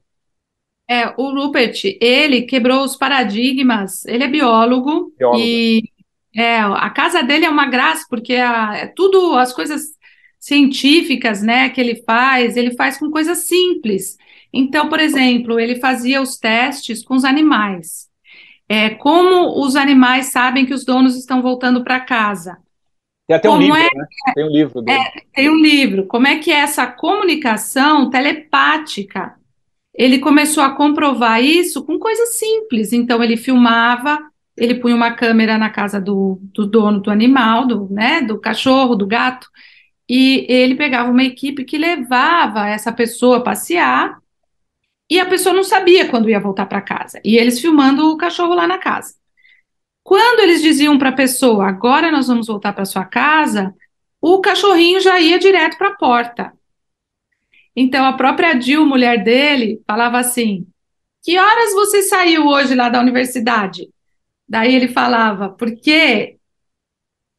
É, 0.90 1.14
o 1.18 1.34
Rupert, 1.34 1.82
ele 2.02 2.44
quebrou 2.44 2.84
os 2.84 2.96
paradigmas, 2.96 4.06
ele 4.06 4.24
é 4.24 4.28
biólogo, 4.28 5.14
biólogo. 5.18 5.42
e 5.42 5.84
é, 6.36 6.60
a 6.60 6.90
casa 6.90 7.22
dele 7.22 7.46
é 7.46 7.50
uma 7.50 7.66
graça, 7.66 8.06
porque 8.10 8.36
a, 8.36 8.76
é 8.76 8.88
tudo, 8.88 9.36
as 9.36 9.54
coisas 9.54 9.82
científicas, 10.40 11.42
né, 11.42 11.70
que 11.70 11.80
ele 11.80 12.04
faz, 12.04 12.58
ele 12.58 12.76
faz 12.76 12.98
com 12.98 13.12
coisas 13.12 13.40
simples. 13.40 14.18
Então, 14.54 14.90
por 14.90 15.00
exemplo, 15.00 15.60
ele 15.60 15.80
fazia 15.80 16.22
os 16.22 16.38
testes 16.38 17.04
com 17.04 17.16
os 17.16 17.24
animais. 17.24 18.10
É, 18.68 18.90
como 18.92 19.64
os 19.66 19.76
animais 19.76 20.28
sabem 20.28 20.66
que 20.66 20.74
os 20.74 20.86
donos 20.86 21.18
estão 21.18 21.42
voltando 21.42 21.84
para 21.84 22.00
casa? 22.00 22.58
Tem 23.28 23.38
até 23.38 23.50
um 23.50 23.54
como 23.54 23.64
livro, 23.64 23.80
é, 23.80 23.98
né? 23.98 24.06
Tem 24.34 24.44
um 24.46 24.50
livro 24.50 24.82
dele. 24.82 25.00
É, 25.00 25.12
tem 25.34 25.50
um 25.50 25.62
livro. 25.62 26.06
Como 26.06 26.28
é 26.28 26.38
que 26.40 26.52
é 26.52 26.60
essa 26.60 26.88
comunicação 26.88 28.10
telepática? 28.10 29.36
Ele 29.94 30.20
começou 30.20 30.64
a 30.64 30.72
comprovar 30.72 31.44
isso 31.44 31.86
com 31.86 32.00
coisas 32.00 32.36
simples. 32.36 32.94
Então, 32.94 33.24
ele 33.24 33.38
filmava, 33.38 34.20
ele 34.58 34.76
punha 34.76 34.96
uma 34.96 35.12
câmera 35.12 35.58
na 35.58 35.70
casa 35.70 36.00
do, 36.00 36.40
do 36.54 36.66
dono 36.66 37.00
do 37.00 37.12
animal, 37.12 37.66
do, 37.66 37.90
né, 37.90 38.22
do 38.22 38.40
cachorro, 38.40 38.96
do 38.96 39.08
gato, 39.08 39.48
e 40.10 40.46
ele 40.50 40.76
pegava 40.76 41.10
uma 41.10 41.24
equipe 41.24 41.64
que 41.64 41.78
levava 41.78 42.68
essa 42.68 42.92
pessoa 42.92 43.38
a 43.38 43.42
passear 43.42 44.22
e 45.12 45.20
a 45.20 45.26
pessoa 45.26 45.54
não 45.54 45.64
sabia 45.64 46.08
quando 46.08 46.30
ia 46.30 46.40
voltar 46.40 46.66
para 46.68 46.80
casa. 46.80 47.20
E 47.22 47.36
eles 47.36 47.60
filmando 47.60 48.10
o 48.10 48.16
cachorro 48.16 48.54
lá 48.56 48.66
na 48.66 48.78
casa. 48.78 49.14
Quando 50.02 50.40
eles 50.40 50.62
diziam 50.62 50.98
para 50.98 51.10
a 51.10 51.14
pessoa, 51.14 51.68
agora 51.68 52.10
nós 52.10 52.30
vamos 52.30 52.48
voltar 52.48 52.72
para 52.72 52.86
sua 52.86 53.04
casa, 53.04 53.76
o 54.22 54.40
cachorrinho 54.40 55.02
já 55.02 55.20
ia 55.20 55.38
direto 55.38 55.78
para 55.78 55.90
a 55.90 55.96
porta. 55.96 56.54
Então 57.76 58.06
a 58.06 58.14
própria 58.14 58.58
Jill, 58.58 58.86
mulher 58.86 59.22
dele, 59.22 59.82
falava 59.86 60.18
assim: 60.18 60.66
Que 61.22 61.38
horas 61.38 61.74
você 61.74 62.04
saiu 62.04 62.48
hoje 62.48 62.74
lá 62.74 62.88
da 62.88 63.02
universidade? 63.02 63.90
Daí 64.48 64.74
ele 64.74 64.88
falava, 64.88 65.50
porque 65.50 66.38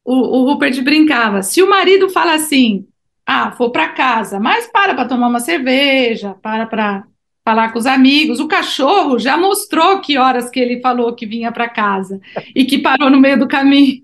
o, 0.05 0.13
o 0.13 0.45
Rupert 0.45 0.79
brincava: 0.83 1.41
se 1.41 1.63
o 1.63 1.67
marido 1.67 2.07
fala 2.07 2.35
assim, 2.35 2.87
ah, 3.25 3.49
vou 3.49 3.71
para 3.71 3.89
casa, 3.89 4.39
mas 4.39 4.67
para 4.67 4.93
para 4.93 5.07
tomar 5.07 5.27
uma 5.27 5.39
cerveja, 5.39 6.35
para 6.35 6.67
para 6.67 7.07
falar 7.43 7.71
com 7.71 7.79
os 7.79 7.85
amigos. 7.85 8.39
O 8.39 8.47
cachorro 8.47 9.19
já 9.19 9.37
mostrou 9.37 9.99
que 9.99 10.17
horas 10.17 10.49
que 10.49 10.59
ele 10.59 10.79
falou 10.79 11.13
que 11.13 11.25
vinha 11.25 11.51
para 11.51 11.69
casa 11.69 12.19
e 12.55 12.65
que 12.65 12.79
parou 12.79 13.09
no 13.09 13.19
meio 13.19 13.37
do 13.37 13.47
caminho. 13.47 14.01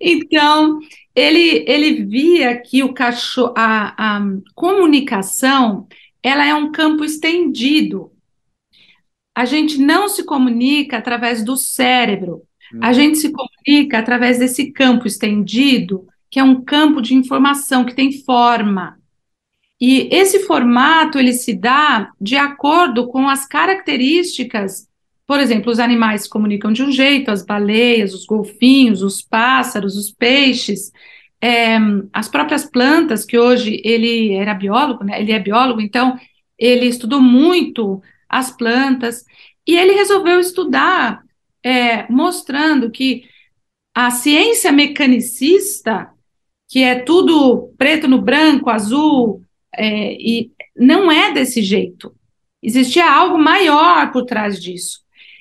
Então, 0.00 0.78
ele, 1.14 1.64
ele 1.66 2.04
via 2.04 2.56
que 2.56 2.82
o 2.82 2.92
cachorro, 2.92 3.52
a, 3.56 4.16
a 4.16 4.22
comunicação, 4.54 5.86
ela 6.22 6.46
é 6.46 6.54
um 6.54 6.70
campo 6.70 7.04
estendido. 7.04 8.12
A 9.34 9.44
gente 9.44 9.78
não 9.78 10.08
se 10.08 10.24
comunica 10.24 10.98
através 10.98 11.44
do 11.44 11.56
cérebro. 11.56 12.42
A 12.80 12.92
gente 12.92 13.18
se 13.18 13.32
comunica 13.32 13.98
através 13.98 14.38
desse 14.38 14.72
campo 14.72 15.06
estendido, 15.06 16.06
que 16.30 16.38
é 16.38 16.42
um 16.42 16.62
campo 16.62 17.00
de 17.00 17.14
informação 17.14 17.84
que 17.84 17.94
tem 17.94 18.12
forma. 18.24 18.98
E 19.80 20.08
esse 20.12 20.40
formato 20.40 21.18
ele 21.18 21.32
se 21.32 21.54
dá 21.54 22.10
de 22.20 22.36
acordo 22.36 23.06
com 23.08 23.28
as 23.28 23.46
características, 23.46 24.88
por 25.26 25.38
exemplo, 25.38 25.70
os 25.70 25.78
animais 25.78 26.22
se 26.22 26.28
comunicam 26.28 26.72
de 26.72 26.82
um 26.82 26.90
jeito, 26.90 27.30
as 27.30 27.44
baleias, 27.44 28.14
os 28.14 28.24
golfinhos, 28.24 29.02
os 29.02 29.20
pássaros, 29.20 29.96
os 29.96 30.10
peixes, 30.10 30.90
é, 31.40 31.76
as 32.12 32.28
próprias 32.28 32.64
plantas, 32.64 33.24
que 33.24 33.38
hoje 33.38 33.80
ele 33.84 34.32
era 34.32 34.54
biólogo, 34.54 35.04
né? 35.04 35.20
Ele 35.20 35.32
é 35.32 35.38
biólogo, 35.38 35.80
então 35.80 36.18
ele 36.58 36.86
estudou 36.86 37.20
muito 37.20 38.02
as 38.28 38.50
plantas 38.50 39.24
e 39.66 39.76
ele 39.76 39.92
resolveu 39.92 40.40
estudar, 40.40 41.22
é, 41.62 42.10
mostrando 42.10 42.90
que 42.90 43.24
a 43.94 44.10
ciência 44.10 44.72
mecanicista, 44.72 46.08
que 46.68 46.82
é 46.82 47.00
tudo 47.00 47.72
preto 47.76 48.08
no 48.08 48.20
branco, 48.20 48.70
azul, 48.70 49.42
é, 49.74 50.12
e 50.14 50.52
não 50.76 51.10
é 51.10 51.32
desse 51.32 51.62
jeito. 51.62 52.14
Existia 52.62 53.10
algo 53.10 53.38
maior 53.38 54.10
por 54.12 54.24
trás 54.24 54.60
disso. 54.60 55.00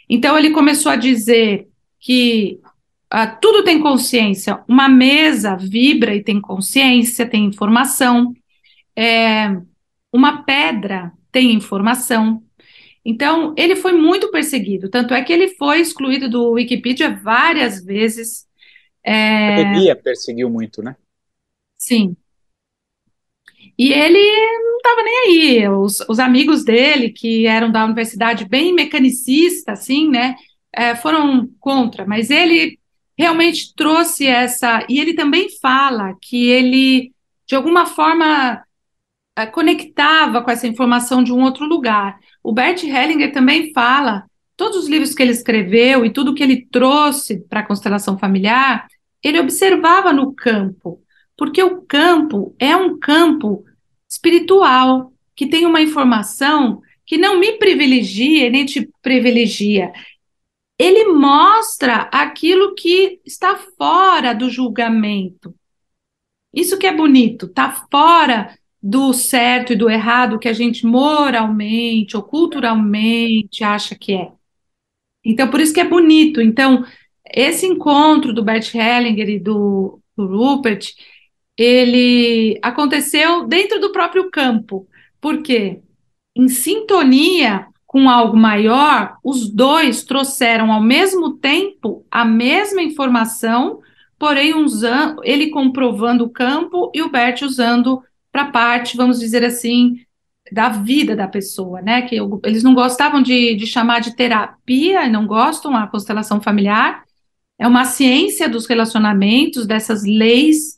Então 0.09 0.37
ele 0.37 0.51
começou 0.51 0.91
a 0.91 0.95
dizer 0.95 1.67
que 1.99 2.59
ah, 3.09 3.27
tudo 3.27 3.63
tem 3.63 3.81
consciência. 3.81 4.63
Uma 4.67 4.89
mesa 4.89 5.55
vibra 5.55 6.15
e 6.15 6.23
tem 6.23 6.39
consciência, 6.41 7.27
tem 7.27 7.45
informação. 7.45 8.33
É, 8.95 9.49
uma 10.11 10.43
pedra 10.43 11.11
tem 11.31 11.53
informação. 11.53 12.43
Então, 13.05 13.53
ele 13.57 13.75
foi 13.77 13.93
muito 13.93 14.29
perseguido, 14.31 14.89
tanto 14.89 15.13
é 15.13 15.23
que 15.23 15.31
ele 15.31 15.49
foi 15.55 15.79
excluído 15.79 16.29
do 16.29 16.51
Wikipedia 16.51 17.15
várias 17.15 17.81
vezes. 17.81 18.45
É... 19.01 19.89
A 19.89 19.95
perseguiu 19.95 20.49
muito, 20.49 20.81
né? 20.81 20.93
Sim, 21.77 22.17
e 23.77 23.93
ele 23.93 24.19
não 24.63 24.77
estava 24.77 25.03
nem 25.03 25.17
aí. 25.17 25.69
Os, 25.69 25.99
os, 26.09 26.19
amigos 26.19 26.63
dele, 26.63 27.09
que 27.09 27.45
eram 27.45 27.71
da 27.71 27.85
universidade 27.85 28.45
bem 28.45 28.73
mecanicista, 28.73 29.73
assim, 29.73 30.09
né, 30.09 30.35
é, 30.73 30.95
foram 30.95 31.49
contra. 31.59 32.05
Mas 32.05 32.29
ele 32.29 32.79
realmente 33.17 33.73
trouxe 33.75 34.25
essa. 34.25 34.85
E 34.89 34.99
ele 34.99 35.13
também 35.13 35.49
fala 35.61 36.15
que 36.21 36.47
ele, 36.47 37.11
de 37.47 37.55
alguma 37.55 37.85
forma, 37.85 38.63
é, 39.37 39.45
conectava 39.45 40.41
com 40.41 40.49
essa 40.51 40.67
informação 40.67 41.23
de 41.23 41.31
um 41.31 41.41
outro 41.41 41.65
lugar. 41.65 42.19
O 42.43 42.51
Bert 42.51 42.83
Hellinger 42.83 43.31
também 43.31 43.71
fala 43.73 44.25
todos 44.57 44.75
os 44.77 44.89
livros 44.89 45.13
que 45.13 45.21
ele 45.21 45.31
escreveu 45.31 46.03
e 46.03 46.09
tudo 46.09 46.33
que 46.33 46.41
ele 46.41 46.65
trouxe 46.71 47.39
para 47.47 47.59
a 47.59 47.65
constelação 47.65 48.17
familiar, 48.17 48.87
ele 49.23 49.39
observava 49.39 50.11
no 50.11 50.33
campo, 50.33 50.99
porque 51.37 51.61
o 51.61 51.81
campo 51.83 52.55
é 52.59 52.75
um 52.75 52.97
campo 52.97 53.63
espiritual 54.09 55.13
que 55.35 55.45
tem 55.47 55.65
uma 55.65 55.81
informação 55.81 56.81
que 57.05 57.17
não 57.17 57.39
me 57.39 57.53
privilegia 57.53 58.49
nem 58.49 58.65
te 58.65 58.89
privilegia. 59.01 59.93
Ele 60.79 61.05
mostra 61.05 62.09
aquilo 62.11 62.75
que 62.75 63.21
está 63.25 63.55
fora 63.77 64.33
do 64.33 64.49
julgamento. 64.49 65.55
Isso 66.53 66.77
que 66.77 66.87
é 66.87 66.93
bonito, 66.93 67.45
está 67.45 67.71
fora 67.89 68.57
do 68.81 69.11
certo 69.13 69.73
e 69.73 69.75
do 69.75 69.89
errado 69.89 70.39
que 70.39 70.47
a 70.47 70.53
gente 70.53 70.85
moralmente 70.85 72.15
ou 72.15 72.23
culturalmente 72.23 73.63
acha 73.63 73.95
que 73.95 74.13
é. 74.13 74.31
Então, 75.23 75.49
por 75.49 75.59
isso 75.59 75.73
que 75.73 75.79
é 75.79 75.83
bonito. 75.83 76.41
Então, 76.41 76.85
esse 77.25 77.65
encontro 77.65 78.33
do 78.33 78.43
Bert 78.43 78.73
Hellinger 78.73 79.29
e 79.29 79.39
do, 79.39 79.99
do 80.15 80.27
Rupert, 80.27 80.93
ele 81.57 82.59
aconteceu 82.61 83.47
dentro 83.47 83.79
do 83.79 83.91
próprio 83.91 84.29
campo. 84.29 84.87
Por 85.19 85.41
quê? 85.41 85.81
Em 86.35 86.47
sintonia 86.47 87.67
com 87.87 88.09
algo 88.09 88.37
maior, 88.37 89.17
os 89.23 89.49
dois 89.49 90.03
trouxeram 90.03 90.71
ao 90.71 90.81
mesmo 90.81 91.37
tempo 91.37 92.05
a 92.11 92.23
mesma 92.23 92.81
informação, 92.81 93.79
porém 94.19 94.53
usando, 94.53 95.21
ele 95.23 95.49
comprovando 95.49 96.25
o 96.25 96.29
campo 96.29 96.91
e 96.93 97.01
o 97.01 97.09
Bert 97.09 97.41
usando 97.41 98.03
para 98.31 98.43
a 98.43 98.51
parte, 98.51 98.97
vamos 98.97 99.19
dizer 99.19 99.43
assim, 99.43 100.01
da 100.51 100.69
vida 100.69 101.15
da 101.15 101.27
pessoa, 101.27 101.81
né? 101.81 102.01
Que 102.03 102.17
eu, 102.17 102.39
eles 102.43 102.61
não 102.61 102.75
gostavam 102.75 103.21
de, 103.21 103.55
de 103.55 103.65
chamar 103.65 103.99
de 103.99 104.15
terapia, 104.15 105.09
não 105.09 105.25
gostam 105.25 105.75
a 105.75 105.87
constelação 105.87 106.41
familiar. 106.41 107.03
É 107.57 107.67
uma 107.67 107.85
ciência 107.85 108.47
dos 108.47 108.67
relacionamentos, 108.67 109.65
dessas 109.65 110.03
leis 110.03 110.76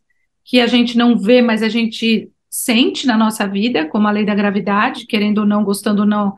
que 0.50 0.60
a 0.60 0.66
gente 0.66 0.98
não 0.98 1.16
vê, 1.16 1.44
mas 1.44 1.62
a 1.62 1.70
gente 1.70 2.28
sente 2.50 3.06
na 3.06 3.16
nossa 3.16 3.48
vida, 3.48 3.86
como 3.86 4.08
a 4.08 4.12
lei 4.12 4.26
da 4.26 4.34
gravidade, 4.34 5.06
querendo 5.06 5.42
ou 5.42 5.46
não, 5.46 5.64
gostando 5.64 6.02
ou 6.02 6.08
não, 6.08 6.36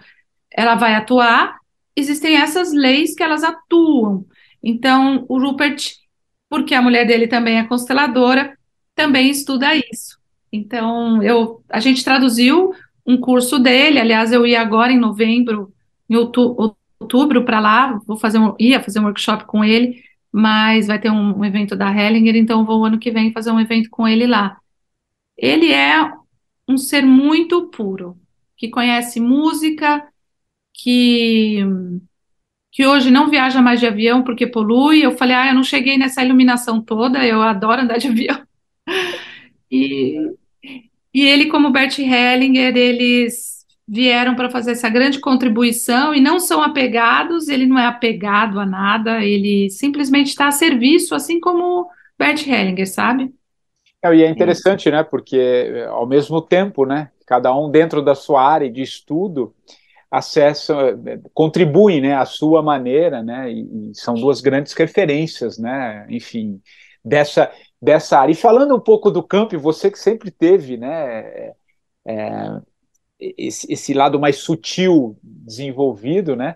ela 0.52 0.76
vai 0.76 0.96
atuar. 0.96 1.58
Existem 1.96 2.36
essas 2.36 2.74
leis 2.74 3.16
que 3.16 3.24
elas 3.24 3.42
atuam. 3.42 4.26
Então, 4.62 5.26
o 5.30 5.40
Rupert, 5.40 5.94
porque 6.50 6.76
a 6.76 6.82
mulher 6.82 7.08
dele 7.08 7.26
também 7.26 7.58
é 7.58 7.64
consteladora, 7.64 8.58
também 8.94 9.30
estuda 9.30 9.74
isso. 9.78 10.20
Então, 10.52 11.24
eu, 11.24 11.64
a 11.70 11.80
gente 11.80 12.04
traduziu 12.04 12.74
um 13.08 13.16
curso 13.16 13.60
dele, 13.60 13.98
aliás, 13.98 14.34
eu 14.34 14.46
ia 14.46 14.60
agora 14.60 14.92
em 14.92 15.00
novembro, 15.00 15.74
em 16.10 16.18
outubro, 16.18 16.76
outubro 17.00 17.46
para 17.46 17.62
lá, 17.62 17.98
vou 18.06 18.18
fazer 18.18 18.40
um, 18.40 18.54
ia 18.60 18.84
fazer 18.84 19.00
um 19.00 19.06
workshop 19.06 19.46
com 19.46 19.64
ele, 19.64 20.04
mas 20.32 20.88
vai 20.88 21.00
ter 21.00 21.10
um, 21.12 21.40
um 21.40 21.46
evento 21.46 21.76
da 21.76 21.92
Hellinger, 21.92 22.36
então 22.36 22.66
vou 22.66 22.86
ano 22.86 23.00
que 23.00 23.12
vem 23.12 23.34
fazer 23.34 23.52
um 23.52 23.60
evento 23.60 23.90
com 23.90 24.08
ele 24.08 24.28
lá. 24.28 24.58
Ele 25.38 25.72
é 25.72 26.12
um 26.68 26.78
ser 26.78 27.04
muito 27.04 27.70
puro, 27.70 28.18
que 28.58 28.70
conhece 28.70 29.20
música, 29.20 30.06
que 30.74 31.60
que 32.72 32.88
hoje 32.88 33.12
não 33.12 33.30
viaja 33.30 33.62
mais 33.62 33.80
de 33.82 33.88
avião 33.88 34.24
porque 34.24 34.48
polui. 34.48 35.02
Eu 35.04 35.12
falei, 35.18 35.36
ah, 35.36 35.48
eu 35.50 35.56
não 35.56 35.64
cheguei 35.64 35.98
nessa 35.98 36.24
iluminação 36.24 36.82
toda, 36.82 37.26
eu 37.26 37.42
adoro 37.42 37.82
andar 37.82 37.98
de 37.98 38.08
avião. 38.08 38.42
E 39.74 40.18
e 41.14 41.24
ele, 41.24 41.48
como 41.48 41.72
Bert 41.72 42.00
Hellinger, 42.00 42.76
eles 42.76 43.51
vieram 43.92 44.36
para 44.36 44.50
fazer 44.50 44.72
essa 44.72 44.88
grande 44.88 45.20
contribuição 45.20 46.16
e 46.16 46.22
não 46.22 46.40
são 46.40 46.64
apegados, 46.64 47.50
ele 47.50 47.66
não 47.66 47.78
é 47.78 47.86
apegado 47.86 48.58
a 48.58 48.66
nada, 48.66 49.22
ele 49.22 49.70
simplesmente 49.70 50.28
está 50.28 50.48
a 50.48 50.52
serviço, 50.52 51.14
assim 51.14 51.42
como 51.42 51.90
Bert 52.18 52.48
Hellinger, 52.48 52.90
sabe? 52.90 53.34
É, 54.02 54.16
e 54.16 54.24
é 54.24 54.30
interessante, 54.30 54.90
né, 54.90 55.04
porque 55.04 55.86
ao 55.90 56.08
mesmo 56.08 56.42
tempo, 56.42 56.86
né, 56.86 57.10
cada 57.28 57.54
um 57.54 57.70
dentro 57.70 58.02
da 58.02 58.16
sua 58.16 58.42
área 58.42 58.72
de 58.72 58.82
estudo 58.82 59.54
acessa, 60.10 60.98
contribui, 61.34 62.00
né, 62.00 62.16
à 62.16 62.24
sua 62.24 62.64
maneira, 62.64 63.22
né, 63.22 63.52
e, 63.52 63.90
e 63.90 63.92
são 63.94 64.14
duas 64.14 64.40
grandes 64.40 64.72
referências, 64.72 65.58
né, 65.58 66.08
enfim, 66.10 66.62
dessa 67.04 67.52
dessa 67.82 68.20
área. 68.20 68.32
E 68.32 68.36
falando 68.36 68.76
um 68.76 68.80
pouco 68.80 69.10
do 69.10 69.24
campo, 69.24 69.58
você 69.58 69.90
que 69.90 69.98
sempre 69.98 70.30
teve 70.30 70.78
né, 70.78 71.52
é, 72.06 72.62
esse, 73.38 73.72
esse, 73.72 73.94
lado 73.94 74.20
mais 74.20 74.38
sutil 74.38 75.18
desenvolvido, 75.22 76.36
né? 76.36 76.56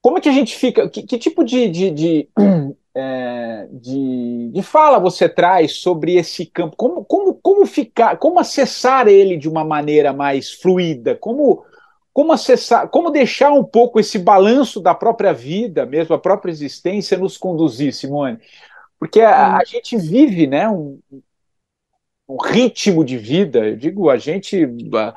Como 0.00 0.18
é 0.18 0.20
que 0.20 0.28
a 0.28 0.32
gente 0.32 0.54
fica? 0.56 0.88
Que, 0.88 1.02
que 1.02 1.18
tipo 1.18 1.42
de, 1.44 1.68
de, 1.68 1.90
de, 1.90 2.28
é, 2.94 3.68
de, 3.70 4.50
de, 4.52 4.62
fala 4.62 4.98
você 4.98 5.28
traz 5.28 5.76
sobre 5.76 6.16
esse 6.16 6.44
campo? 6.44 6.76
Como, 6.76 7.04
como, 7.04 7.34
como 7.34 7.66
ficar, 7.66 8.18
como 8.18 8.38
acessar 8.38 9.08
ele 9.08 9.36
de 9.36 9.48
uma 9.48 9.64
maneira 9.64 10.12
mais 10.12 10.52
fluida? 10.52 11.14
Como 11.14 11.64
como 12.12 12.32
acessar, 12.32 12.88
como 12.88 13.10
deixar 13.10 13.52
um 13.52 13.64
pouco 13.64 13.98
esse 13.98 14.18
balanço 14.18 14.80
da 14.80 14.94
própria 14.94 15.32
vida, 15.32 15.86
mesmo 15.86 16.14
a 16.14 16.18
própria 16.18 16.50
existência, 16.50 17.16
nos 17.16 17.38
conduzir, 17.38 17.94
Simone? 17.94 18.38
Porque 18.98 19.20
a, 19.20 19.56
a 19.56 19.64
gente 19.64 19.96
vive 19.96 20.46
né, 20.46 20.68
um, 20.68 21.00
um, 22.34 22.36
ritmo 22.42 23.04
de 23.04 23.16
vida, 23.16 23.68
eu 23.68 23.76
digo, 23.76 24.10
a 24.10 24.16
gente, 24.16 24.64
a 24.94 25.14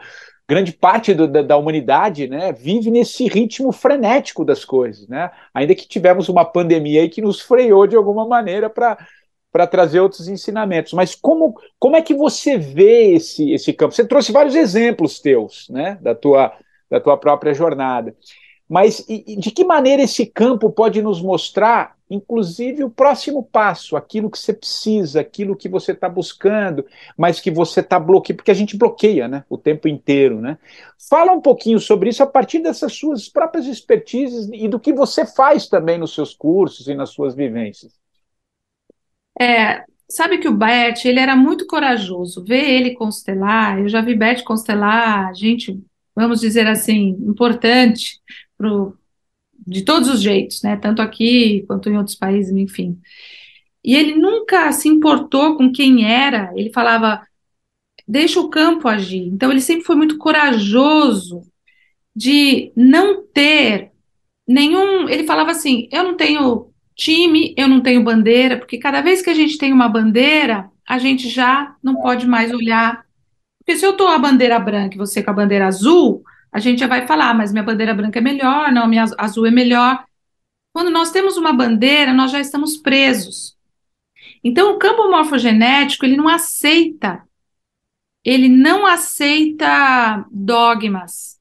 grande 0.48 0.72
parte 0.72 1.14
do, 1.14 1.28
da, 1.28 1.42
da, 1.42 1.58
humanidade 1.58 2.28
né, 2.28 2.52
vive 2.54 2.92
nesse 2.92 3.28
ritmo 3.28 3.72
frenético 3.72 4.46
das 4.46 4.64
coisas, 4.64 5.08
né? 5.08 5.32
ainda 5.54 5.74
que 5.74 5.88
tivemos 5.88 6.30
uma 6.30 6.46
pandemia 6.46 7.02
aí 7.02 7.10
que 7.10 7.22
nos 7.22 7.42
freou 7.42 7.88
de 7.88 7.96
alguma 7.96 8.28
maneira 8.28 8.70
para 8.70 8.98
para 9.56 9.66
trazer 9.66 10.02
outros 10.02 10.28
ensinamentos. 10.28 10.92
Mas 10.92 11.16
como, 11.16 11.58
como 11.80 11.96
é 11.96 12.02
que 12.02 12.14
você 12.14 12.58
vê 12.58 13.14
esse, 13.14 13.54
esse 13.54 13.72
campo? 13.72 13.96
Você 13.96 14.06
trouxe 14.06 14.34
vários 14.34 14.54
exemplos 14.54 15.22
teus, 15.22 15.70
né, 15.70 15.98
da 16.02 16.14
tua, 16.14 16.52
da 16.92 17.00
tua 17.00 17.16
própria 17.16 17.54
jornada. 17.54 18.14
Mas 18.68 19.06
e, 19.08 19.38
de 19.38 19.52
que 19.52 19.64
maneira 19.64 20.02
esse 20.02 20.26
campo 20.26 20.70
pode 20.70 21.02
nos 21.02 21.22
mostrar, 21.22 21.95
inclusive, 22.10 22.84
o 22.84 22.90
próximo 22.90 23.44
passo, 23.44 23.96
aquilo 23.96 24.30
que 24.30 24.38
você 24.38 24.54
precisa, 24.54 25.22
aquilo 25.22 25.56
que 25.56 25.68
você 25.68 25.92
está 25.92 26.08
buscando, 26.08 26.86
mas 27.18 27.40
que 27.40 27.50
você 27.50 27.80
está 27.80 28.00
bloqueando, 28.00 28.38
porque 28.38 28.52
a 28.52 28.56
gente 28.56 28.78
bloqueia 28.78 29.28
né, 29.28 29.44
o 29.50 29.58
tempo 29.58 29.88
inteiro. 29.88 30.40
Né? 30.40 30.58
Fala 31.10 31.32
um 31.32 31.42
pouquinho 31.42 31.80
sobre 31.80 32.10
isso 32.10 32.22
a 32.22 32.28
partir 32.28 32.60
dessas 32.60 32.94
suas 32.94 33.28
próprias 33.28 33.66
expertises 33.66 34.50
e 34.54 34.68
do 34.68 34.80
que 34.80 34.94
você 34.94 35.26
faz 35.26 35.68
também 35.68 35.98
nos 35.98 36.14
seus 36.14 36.34
cursos 36.34 36.88
e 36.88 36.94
nas 36.94 37.10
suas 37.10 37.36
vivências. 37.36 37.94
É, 39.40 39.84
sabe 40.08 40.38
que 40.38 40.48
o 40.48 40.56
Bert, 40.56 41.04
ele 41.06 41.20
era 41.20 41.36
muito 41.36 41.66
corajoso. 41.66 42.44
Ver 42.44 42.70
ele 42.70 42.94
constelar, 42.94 43.80
eu 43.80 43.90
já 43.90 44.02
vi 44.02 44.16
Bert 44.16 44.44
constelar 44.44 45.34
gente, 45.34 45.82
vamos 46.16 46.40
dizer 46.40 46.68
assim, 46.68 47.10
importante, 47.22 48.20
pro, 48.58 48.96
de 49.66 49.84
todos 49.84 50.10
os 50.10 50.22
jeitos, 50.22 50.62
né? 50.62 50.76
Tanto 50.78 51.02
aqui 51.02 51.64
quanto 51.68 51.90
em 51.90 51.98
outros 51.98 52.16
países, 52.16 52.54
enfim. 52.56 53.00
E 53.84 53.96
ele 53.96 54.16
nunca 54.16 54.72
se 54.72 54.88
importou 54.88 55.58
com 55.58 55.72
quem 55.72 56.10
era, 56.10 56.52
ele 56.56 56.72
falava, 56.72 57.22
deixa 58.08 58.40
o 58.40 58.50
campo 58.50 58.88
agir. 58.88 59.28
Então, 59.28 59.52
ele 59.52 59.62
sempre 59.62 59.86
foi 59.86 59.96
muito 59.96 60.18
corajoso 60.18 61.42
de 62.16 62.72
não 62.76 63.24
ter 63.26 63.92
nenhum. 64.48 65.10
Ele 65.10 65.26
falava 65.26 65.52
assim: 65.52 65.88
eu 65.92 66.04
não 66.04 66.16
tenho 66.16 66.72
time, 66.96 67.54
eu 67.58 67.68
não 67.68 67.82
tenho 67.82 68.04
bandeira, 68.04 68.58
porque 68.58 68.78
cada 68.78 69.02
vez 69.02 69.22
que 69.22 69.30
a 69.30 69.34
gente 69.34 69.58
tem 69.58 69.74
uma 69.74 69.90
bandeira, 69.90 70.70
a 70.88 70.98
gente 70.98 71.28
já 71.30 71.76
não 71.84 71.96
pode 71.96 72.26
mais 72.28 72.52
olhar. 72.54 73.04
Porque 73.60 73.78
se 73.78 73.86
eu 73.86 73.92
estou 73.92 74.08
a 74.08 74.18
bandeira 74.18 74.60
branca 74.60 74.96
e 74.96 74.98
você 74.98 75.24
com 75.24 75.32
a 75.32 75.34
bandeira 75.34 75.68
azul, 75.68 76.24
a 76.56 76.60
gente 76.60 76.80
já 76.80 76.88
vai 76.88 77.06
falar, 77.06 77.34
mas 77.34 77.52
minha 77.52 77.66
bandeira 77.66 77.94
branca 77.94 78.18
é 78.18 78.22
melhor, 78.22 78.72
não, 78.72 78.88
minha 78.88 79.04
azul 79.18 79.46
é 79.46 79.52
melhor. 79.52 80.06
Quando 80.72 80.90
nós 80.90 81.12
temos 81.12 81.36
uma 81.36 81.52
bandeira, 81.52 82.14
nós 82.14 82.32
já 82.32 82.40
estamos 82.40 82.78
presos. 82.78 83.58
Então, 84.42 84.74
o 84.74 84.80
campo 84.80 85.12
morfogenético, 85.12 86.06
ele 86.06 86.16
não 86.16 86.30
aceita, 86.30 87.28
ele 88.24 88.48
não 88.48 88.86
aceita 88.86 90.26
dogmas. 90.32 91.38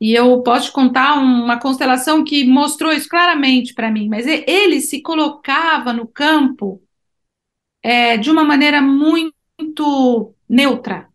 E 0.00 0.14
eu 0.14 0.42
posso 0.42 0.66
te 0.66 0.72
contar 0.72 1.14
uma 1.14 1.60
constelação 1.60 2.24
que 2.24 2.44
mostrou 2.44 2.92
isso 2.92 3.08
claramente 3.08 3.72
para 3.72 3.88
mim, 3.88 4.08
mas 4.08 4.26
ele 4.26 4.80
se 4.80 5.00
colocava 5.00 5.92
no 5.92 6.08
campo 6.08 6.82
é, 7.80 8.16
de 8.16 8.32
uma 8.32 8.42
maneira 8.42 8.82
muito 8.82 10.34
neutra 10.48 11.07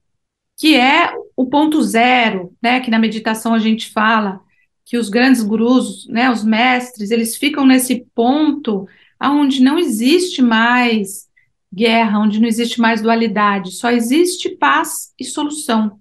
que 0.64 0.78
é 0.78 1.14
o 1.36 1.46
ponto 1.46 1.84
zero, 1.84 2.56
né, 2.64 2.80
que 2.80 2.90
na 2.90 2.98
meditação 2.98 3.54
a 3.54 3.60
gente 3.60 3.92
fala, 3.92 4.40
que 4.86 4.98
os 4.98 5.10
grandes 5.10 5.44
gurus, 5.44 6.08
né, 6.08 6.32
os 6.32 6.42
mestres, 6.42 7.12
eles 7.12 7.36
ficam 7.36 7.66
nesse 7.66 8.08
ponto 8.16 8.88
aonde 9.20 9.62
não 9.62 9.78
existe 9.78 10.42
mais 10.42 11.28
guerra, 11.70 12.18
onde 12.20 12.40
não 12.40 12.48
existe 12.48 12.80
mais 12.80 13.02
dualidade, 13.02 13.74
só 13.74 13.92
existe 13.92 14.52
paz 14.56 15.14
e 15.20 15.26
solução. 15.26 16.00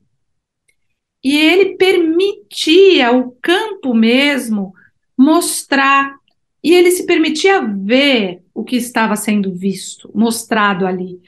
E 1.25 1.37
ele 1.37 1.77
permitia 1.77 3.11
o 3.11 3.33
campo 3.43 3.93
mesmo 3.93 4.73
mostrar. 5.19 6.15
E 6.63 6.73
ele 6.73 6.93
se 6.93 7.05
permitia 7.05 7.61
ver 7.63 8.45
o 8.55 8.63
que 8.63 8.77
estava 8.77 9.17
sendo 9.17 9.53
visto, 9.53 10.09
mostrado 10.15 10.87
ali. 10.87 11.21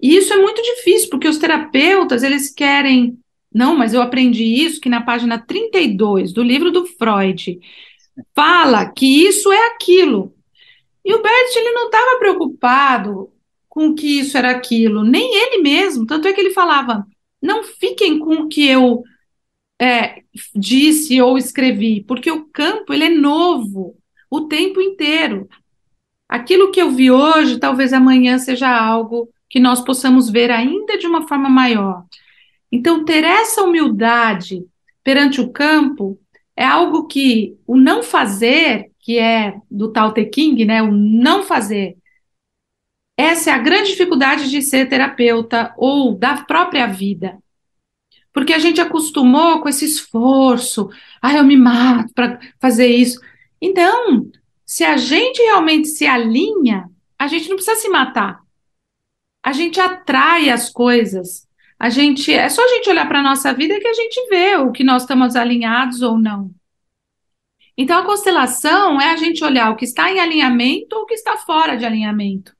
E 0.00 0.16
isso 0.16 0.32
é 0.32 0.36
muito 0.36 0.62
difícil, 0.62 1.08
porque 1.10 1.28
os 1.28 1.38
terapeutas, 1.38 2.22
eles 2.22 2.52
querem. 2.52 3.18
Não, 3.52 3.76
mas 3.76 3.94
eu 3.94 4.02
aprendi 4.02 4.44
isso 4.44 4.80
que 4.80 4.88
na 4.88 5.00
página 5.00 5.38
32 5.38 6.32
do 6.32 6.42
livro 6.42 6.70
do 6.70 6.86
Freud 6.86 7.58
fala 8.34 8.86
que 8.86 9.26
isso 9.26 9.50
é 9.50 9.66
aquilo. 9.68 10.34
E 11.04 11.14
o 11.14 11.22
Bert, 11.22 11.56
ele 11.56 11.70
não 11.72 11.86
estava 11.86 12.18
preocupado 12.18 13.32
com 13.68 13.94
que 13.94 14.18
isso 14.20 14.36
era 14.36 14.50
aquilo, 14.50 15.04
nem 15.04 15.34
ele 15.34 15.62
mesmo. 15.62 16.06
Tanto 16.06 16.28
é 16.28 16.32
que 16.32 16.40
ele 16.40 16.50
falava: 16.50 17.06
não 17.40 17.64
fiquem 17.64 18.18
com 18.18 18.34
o 18.34 18.48
que 18.48 18.66
eu 18.66 19.02
é, 19.80 20.22
disse 20.54 21.20
ou 21.20 21.38
escrevi, 21.38 22.02
porque 22.02 22.30
o 22.30 22.44
campo 22.46 22.92
ele 22.92 23.04
é 23.04 23.10
novo 23.10 23.96
o 24.30 24.42
tempo 24.42 24.80
inteiro. 24.80 25.48
Aquilo 26.28 26.70
que 26.70 26.80
eu 26.80 26.90
vi 26.90 27.10
hoje, 27.10 27.58
talvez 27.58 27.92
amanhã 27.92 28.38
seja 28.38 28.68
algo 28.68 29.30
que 29.48 29.58
nós 29.58 29.80
possamos 29.80 30.30
ver 30.30 30.50
ainda 30.50 30.98
de 30.98 31.06
uma 31.06 31.26
forma 31.26 31.48
maior. 31.48 32.04
Então, 32.70 33.04
ter 33.04 33.24
essa 33.24 33.62
humildade 33.62 34.64
perante 35.02 35.40
o 35.40 35.50
campo 35.50 36.18
é 36.54 36.64
algo 36.64 37.06
que 37.06 37.56
o 37.66 37.76
não 37.76 38.02
fazer, 38.02 38.90
que 38.98 39.18
é 39.18 39.54
do 39.70 39.90
Tao 39.90 40.12
Te 40.12 40.24
King, 40.26 40.64
né, 40.64 40.82
o 40.82 40.90
não 40.92 41.42
fazer, 41.42 41.96
essa 43.18 43.50
é 43.50 43.52
a 43.52 43.58
grande 43.58 43.90
dificuldade 43.90 44.48
de 44.48 44.62
ser 44.62 44.88
terapeuta 44.88 45.74
ou 45.76 46.14
da 46.14 46.44
própria 46.44 46.86
vida. 46.86 47.36
Porque 48.32 48.52
a 48.52 48.60
gente 48.60 48.80
acostumou 48.80 49.60
com 49.60 49.68
esse 49.68 49.84
esforço, 49.84 50.88
ah, 51.20 51.34
eu 51.34 51.42
me 51.42 51.56
mato 51.56 52.14
para 52.14 52.38
fazer 52.60 52.86
isso. 52.86 53.20
Então, 53.60 54.30
se 54.64 54.84
a 54.84 54.96
gente 54.96 55.42
realmente 55.42 55.88
se 55.88 56.06
alinha, 56.06 56.88
a 57.18 57.26
gente 57.26 57.48
não 57.48 57.56
precisa 57.56 57.76
se 57.80 57.88
matar. 57.88 58.40
A 59.48 59.52
gente 59.52 59.80
atrai 59.80 60.50
as 60.50 60.68
coisas. 60.70 61.46
A 61.78 61.88
gente 61.88 62.32
é 62.32 62.48
só 62.48 62.62
a 62.64 62.68
gente 62.68 62.90
olhar 62.90 63.06
para 63.06 63.20
a 63.20 63.22
nossa 63.22 63.52
vida 63.52 63.78
que 63.80 63.86
a 63.88 63.94
gente 63.94 64.28
vê 64.28 64.56
o 64.56 64.72
que 64.72 64.84
nós 64.84 65.02
estamos 65.02 65.36
alinhados 65.36 66.02
ou 66.02 66.18
não. 66.18 66.50
Então 67.76 67.98
a 67.98 68.04
constelação 68.04 69.00
é 69.00 69.10
a 69.10 69.16
gente 69.16 69.44
olhar 69.44 69.70
o 69.70 69.76
que 69.76 69.84
está 69.84 70.10
em 70.10 70.18
alinhamento 70.18 70.96
ou 70.96 71.02
o 71.02 71.06
que 71.06 71.14
está 71.14 71.36
fora 71.36 71.76
de 71.76 71.84
alinhamento. 71.84 72.52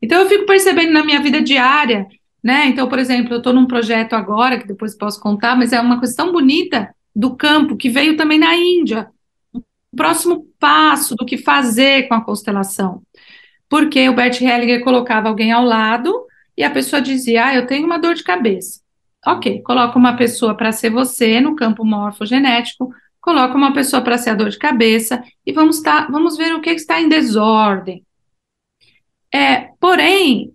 Então 0.00 0.22
eu 0.22 0.28
fico 0.28 0.46
percebendo 0.46 0.92
na 0.92 1.04
minha 1.04 1.20
vida 1.20 1.40
diária 1.40 2.06
né? 2.42 2.66
Então, 2.66 2.88
por 2.88 2.98
exemplo, 2.98 3.34
eu 3.34 3.38
estou 3.38 3.52
num 3.52 3.66
projeto 3.66 4.14
agora, 4.14 4.58
que 4.58 4.66
depois 4.66 4.96
posso 4.96 5.20
contar, 5.20 5.56
mas 5.56 5.72
é 5.72 5.80
uma 5.80 5.98
coisa 5.98 6.16
tão 6.16 6.32
bonita 6.32 6.94
do 7.14 7.36
campo, 7.36 7.76
que 7.76 7.90
veio 7.90 8.16
também 8.16 8.38
na 8.38 8.56
Índia. 8.56 9.10
O 9.52 9.62
próximo 9.96 10.46
passo 10.58 11.14
do 11.16 11.26
que 11.26 11.36
fazer 11.36 12.08
com 12.08 12.14
a 12.14 12.24
constelação. 12.24 13.02
Porque 13.68 14.08
o 14.08 14.14
Bert 14.14 14.40
Hellinger 14.40 14.82
colocava 14.82 15.28
alguém 15.28 15.52
ao 15.52 15.64
lado 15.64 16.26
e 16.56 16.64
a 16.64 16.70
pessoa 16.70 17.02
dizia, 17.02 17.46
ah, 17.46 17.54
eu 17.54 17.66
tenho 17.66 17.86
uma 17.86 17.98
dor 17.98 18.14
de 18.14 18.24
cabeça. 18.24 18.80
Ok, 19.26 19.62
coloca 19.62 19.98
uma 19.98 20.16
pessoa 20.16 20.56
para 20.56 20.72
ser 20.72 20.90
você 20.90 21.40
no 21.40 21.54
campo 21.56 21.84
morfogenético, 21.84 22.90
coloca 23.20 23.54
uma 23.56 23.72
pessoa 23.72 24.00
para 24.02 24.16
ser 24.16 24.30
a 24.30 24.34
dor 24.34 24.48
de 24.48 24.58
cabeça 24.58 25.22
e 25.44 25.52
vamos, 25.52 25.80
tá, 25.80 26.06
vamos 26.10 26.36
ver 26.36 26.54
o 26.54 26.60
que 26.60 26.70
está 26.70 27.00
em 27.00 27.08
desordem. 27.08 28.04
É, 29.32 29.70
porém, 29.78 30.54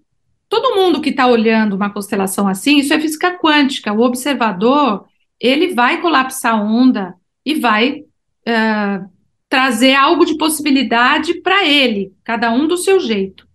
Todo 0.54 0.76
mundo 0.76 1.02
que 1.02 1.10
está 1.10 1.26
olhando 1.26 1.76
uma 1.76 1.90
constelação 1.90 2.48
assim, 2.48 2.78
isso 2.78 2.94
é 2.94 3.00
física 3.00 3.36
quântica. 3.40 3.92
O 3.92 4.02
observador, 4.02 5.04
ele 5.40 5.74
vai 5.74 6.00
colapsar 6.00 6.54
a 6.54 6.62
onda 6.62 7.16
e 7.44 7.56
vai 7.56 8.02
uh, 8.48 9.10
trazer 9.54 9.94
algo 9.94 10.26
de 10.26 10.36
possibilidade 10.36 11.36
para 11.36 11.64
ele, 11.64 12.12
cada 12.24 12.50
um 12.50 12.68
do 12.68 12.76
seu 12.76 13.00
jeito. 13.00 13.48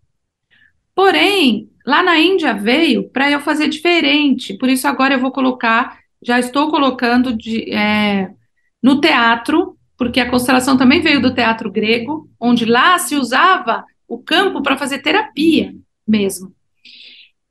Porém, 0.94 1.68
lá 1.84 2.04
na 2.04 2.16
Índia 2.20 2.54
veio 2.54 3.08
para 3.10 3.28
eu 3.28 3.40
fazer 3.40 3.66
diferente. 3.66 4.56
Por 4.56 4.68
isso 4.68 4.86
agora 4.86 5.14
eu 5.14 5.18
vou 5.18 5.32
colocar, 5.32 5.98
já 6.22 6.38
estou 6.38 6.70
colocando 6.70 7.36
de, 7.36 7.68
é, 7.74 8.30
no 8.80 9.00
teatro, 9.00 9.76
porque 9.96 10.20
a 10.20 10.30
constelação 10.30 10.76
também 10.76 11.00
veio 11.00 11.20
do 11.20 11.34
teatro 11.34 11.68
grego, 11.68 12.30
onde 12.38 12.64
lá 12.64 12.96
se 13.00 13.16
usava 13.16 13.84
o 14.06 14.18
campo 14.22 14.62
para 14.62 14.78
fazer 14.78 15.00
terapia 15.00 15.74
mesmo. 16.06 16.54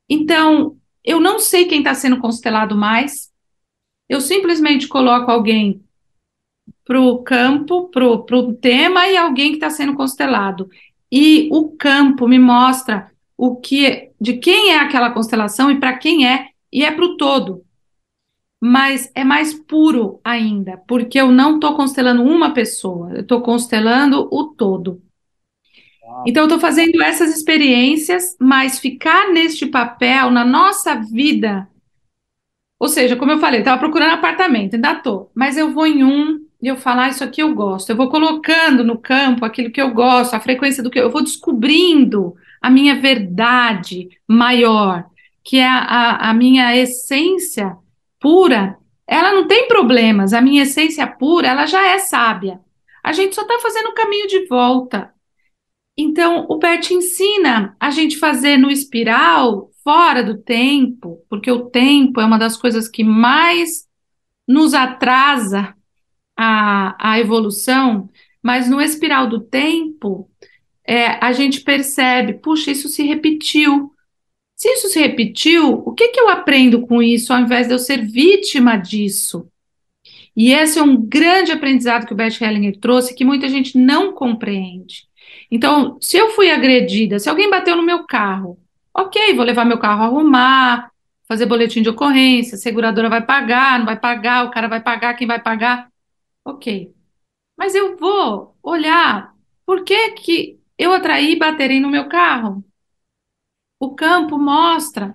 Então, 0.08 0.74
eu 1.04 1.20
não 1.20 1.38
sei 1.38 1.66
quem 1.66 1.80
está 1.80 1.92
sendo 1.92 2.16
constelado 2.16 2.74
mais, 2.74 3.30
eu 4.08 4.22
simplesmente 4.22 4.88
coloco 4.88 5.30
alguém 5.30 5.82
para 6.88 6.98
o 6.98 7.18
campo, 7.18 7.90
para 7.90 8.06
o 8.06 8.54
tema, 8.54 9.06
e 9.06 9.14
alguém 9.14 9.50
que 9.50 9.56
está 9.56 9.68
sendo 9.68 9.92
constelado. 9.92 10.70
E 11.12 11.46
o 11.52 11.76
campo 11.76 12.26
me 12.26 12.38
mostra 12.38 13.12
o 13.36 13.56
que, 13.56 14.10
de 14.18 14.38
quem 14.38 14.72
é 14.72 14.78
aquela 14.78 15.10
constelação 15.10 15.70
e 15.70 15.78
para 15.78 15.98
quem 15.98 16.26
é, 16.26 16.48
e 16.72 16.82
é 16.82 16.90
para 16.90 17.04
o 17.04 17.18
todo. 17.18 17.62
Mas 18.58 19.12
é 19.14 19.22
mais 19.22 19.52
puro 19.52 20.18
ainda, 20.24 20.78
porque 20.88 21.20
eu 21.20 21.30
não 21.30 21.56
estou 21.56 21.76
constelando 21.76 22.22
uma 22.22 22.54
pessoa, 22.54 23.12
eu 23.12 23.20
estou 23.20 23.42
constelando 23.42 24.26
o 24.32 24.44
todo. 24.44 25.02
Então, 26.26 26.44
eu 26.44 26.46
estou 26.46 26.58
fazendo 26.58 27.02
essas 27.02 27.36
experiências, 27.36 28.34
mas 28.40 28.78
ficar 28.78 29.30
neste 29.30 29.66
papel 29.66 30.30
na 30.30 30.42
nossa 30.42 30.94
vida. 30.94 31.68
Ou 32.80 32.88
seja, 32.88 33.14
como 33.14 33.32
eu 33.32 33.38
falei, 33.38 33.60
estava 33.60 33.78
procurando 33.78 34.14
apartamento, 34.14 34.74
ainda 34.74 34.92
estou, 34.92 35.30
mas 35.34 35.58
eu 35.58 35.70
vou 35.70 35.86
em 35.86 36.02
um 36.02 36.47
eu 36.60 36.76
falar 36.76 37.04
ah, 37.04 37.08
isso 37.08 37.22
aqui 37.22 37.40
eu 37.40 37.54
gosto. 37.54 37.90
Eu 37.90 37.96
vou 37.96 38.08
colocando 38.08 38.82
no 38.82 38.98
campo 38.98 39.44
aquilo 39.44 39.70
que 39.70 39.80
eu 39.80 39.92
gosto, 39.92 40.34
a 40.34 40.40
frequência 40.40 40.82
do 40.82 40.90
que 40.90 40.98
eu, 40.98 41.10
vou 41.10 41.22
descobrindo 41.22 42.34
a 42.60 42.68
minha 42.68 42.96
verdade 42.96 44.08
maior, 44.26 45.04
que 45.44 45.58
é 45.58 45.66
a, 45.66 46.30
a 46.30 46.34
minha 46.34 46.76
essência 46.76 47.76
pura. 48.18 48.76
Ela 49.06 49.32
não 49.32 49.46
tem 49.46 49.68
problemas, 49.68 50.32
a 50.32 50.40
minha 50.40 50.64
essência 50.64 51.06
pura, 51.06 51.48
ela 51.48 51.66
já 51.66 51.86
é 51.86 51.98
sábia. 51.98 52.60
A 53.04 53.12
gente 53.12 53.34
só 53.34 53.42
está 53.42 53.58
fazendo 53.60 53.90
o 53.90 53.94
caminho 53.94 54.26
de 54.26 54.46
volta. 54.46 55.14
Então, 55.96 56.46
o 56.48 56.58
Bert 56.58 56.90
ensina 56.90 57.76
a 57.78 57.90
gente 57.90 58.18
fazer 58.18 58.56
no 58.56 58.70
espiral 58.70 59.70
fora 59.84 60.22
do 60.22 60.38
tempo, 60.38 61.24
porque 61.30 61.50
o 61.50 61.70
tempo 61.70 62.20
é 62.20 62.24
uma 62.24 62.38
das 62.38 62.56
coisas 62.56 62.88
que 62.88 63.02
mais 63.02 63.86
nos 64.46 64.74
atrasa 64.74 65.74
a, 66.38 66.94
a 66.98 67.18
evolução, 67.18 68.08
mas 68.40 68.70
no 68.70 68.80
espiral 68.80 69.26
do 69.26 69.40
tempo, 69.40 70.30
é, 70.86 71.22
a 71.22 71.32
gente 71.32 71.62
percebe, 71.62 72.34
puxa, 72.34 72.70
isso 72.70 72.88
se 72.88 73.02
repetiu. 73.02 73.92
Se 74.54 74.68
isso 74.68 74.88
se 74.88 75.00
repetiu, 75.00 75.82
o 75.84 75.92
que, 75.92 76.08
que 76.08 76.20
eu 76.20 76.28
aprendo 76.28 76.86
com 76.86 77.02
isso 77.02 77.32
ao 77.32 77.40
invés 77.40 77.66
de 77.66 77.74
eu 77.74 77.78
ser 77.78 78.06
vítima 78.06 78.76
disso? 78.76 79.48
E 80.36 80.52
esse 80.52 80.78
é 80.78 80.82
um 80.82 80.96
grande 80.96 81.50
aprendizado 81.50 82.06
que 82.06 82.12
o 82.12 82.16
Bert 82.16 82.40
Hellinger 82.40 82.78
trouxe 82.78 83.14
que 83.14 83.24
muita 83.24 83.48
gente 83.48 83.76
não 83.76 84.12
compreende. 84.12 85.08
Então, 85.50 85.98
se 86.00 86.16
eu 86.16 86.30
fui 86.30 86.50
agredida, 86.50 87.18
se 87.18 87.28
alguém 87.28 87.50
bateu 87.50 87.74
no 87.76 87.82
meu 87.82 88.04
carro, 88.04 88.58
ok, 88.94 89.34
vou 89.34 89.44
levar 89.44 89.64
meu 89.64 89.78
carro 89.78 90.04
arrumar, 90.04 90.90
fazer 91.26 91.46
boletim 91.46 91.82
de 91.82 91.88
ocorrência, 91.88 92.54
a 92.54 92.58
seguradora 92.58 93.08
vai 93.08 93.24
pagar, 93.24 93.78
não 93.78 93.86
vai 93.86 93.98
pagar, 93.98 94.44
o 94.44 94.50
cara 94.50 94.68
vai 94.68 94.80
pagar, 94.80 95.14
quem 95.14 95.26
vai 95.26 95.40
pagar, 95.40 95.88
ok. 96.50 96.94
Mas 97.56 97.74
eu 97.74 97.96
vou 97.96 98.56
olhar 98.62 99.34
por 99.66 99.84
que, 99.84 100.12
que 100.12 100.60
eu 100.78 100.92
atraí 100.92 101.32
e 101.32 101.38
baterem 101.38 101.80
no 101.80 101.90
meu 101.90 102.08
carro. 102.08 102.64
O 103.80 103.94
campo 103.94 104.38
mostra 104.38 105.14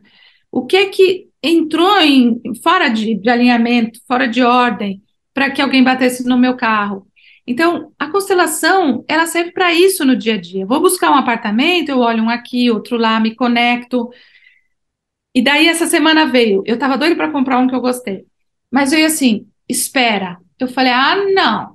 o 0.52 0.66
que 0.66 0.88
que 0.88 1.30
entrou 1.42 2.00
em 2.02 2.42
fora 2.62 2.90
de, 2.90 3.16
de 3.16 3.30
alinhamento, 3.30 4.00
fora 4.08 4.28
de 4.28 4.42
ordem, 4.44 5.02
para 5.34 5.52
que 5.52 5.62
alguém 5.62 5.84
batesse 5.84 6.26
no 6.26 6.38
meu 6.38 6.56
carro. 6.56 7.08
Então, 7.46 7.92
a 8.00 8.10
constelação, 8.10 9.04
ela 9.08 9.26
serve 9.26 9.52
para 9.52 9.74
isso 9.74 10.06
no 10.06 10.16
dia 10.16 10.36
a 10.36 10.42
dia. 10.42 10.66
Vou 10.66 10.80
buscar 10.80 11.12
um 11.12 11.16
apartamento, 11.16 11.90
eu 11.90 12.00
olho 12.00 12.24
um 12.24 12.30
aqui, 12.30 12.72
outro 12.72 12.96
lá, 12.98 13.20
me 13.20 13.36
conecto. 13.36 14.10
E 15.36 15.42
daí 15.42 15.68
essa 15.68 15.88
semana 15.88 16.26
veio, 16.26 16.64
eu 16.66 16.76
estava 16.76 16.98
doido 16.98 17.16
para 17.18 17.32
comprar 17.32 17.58
um 17.60 17.68
que 17.68 17.76
eu 17.76 17.82
gostei. 17.82 18.26
Mas 18.72 18.92
veio 18.92 19.06
assim, 19.08 19.48
espera. 19.68 20.43
Eu 20.60 20.68
falei: 20.68 20.92
"Ah, 20.92 21.16
não. 21.34 21.74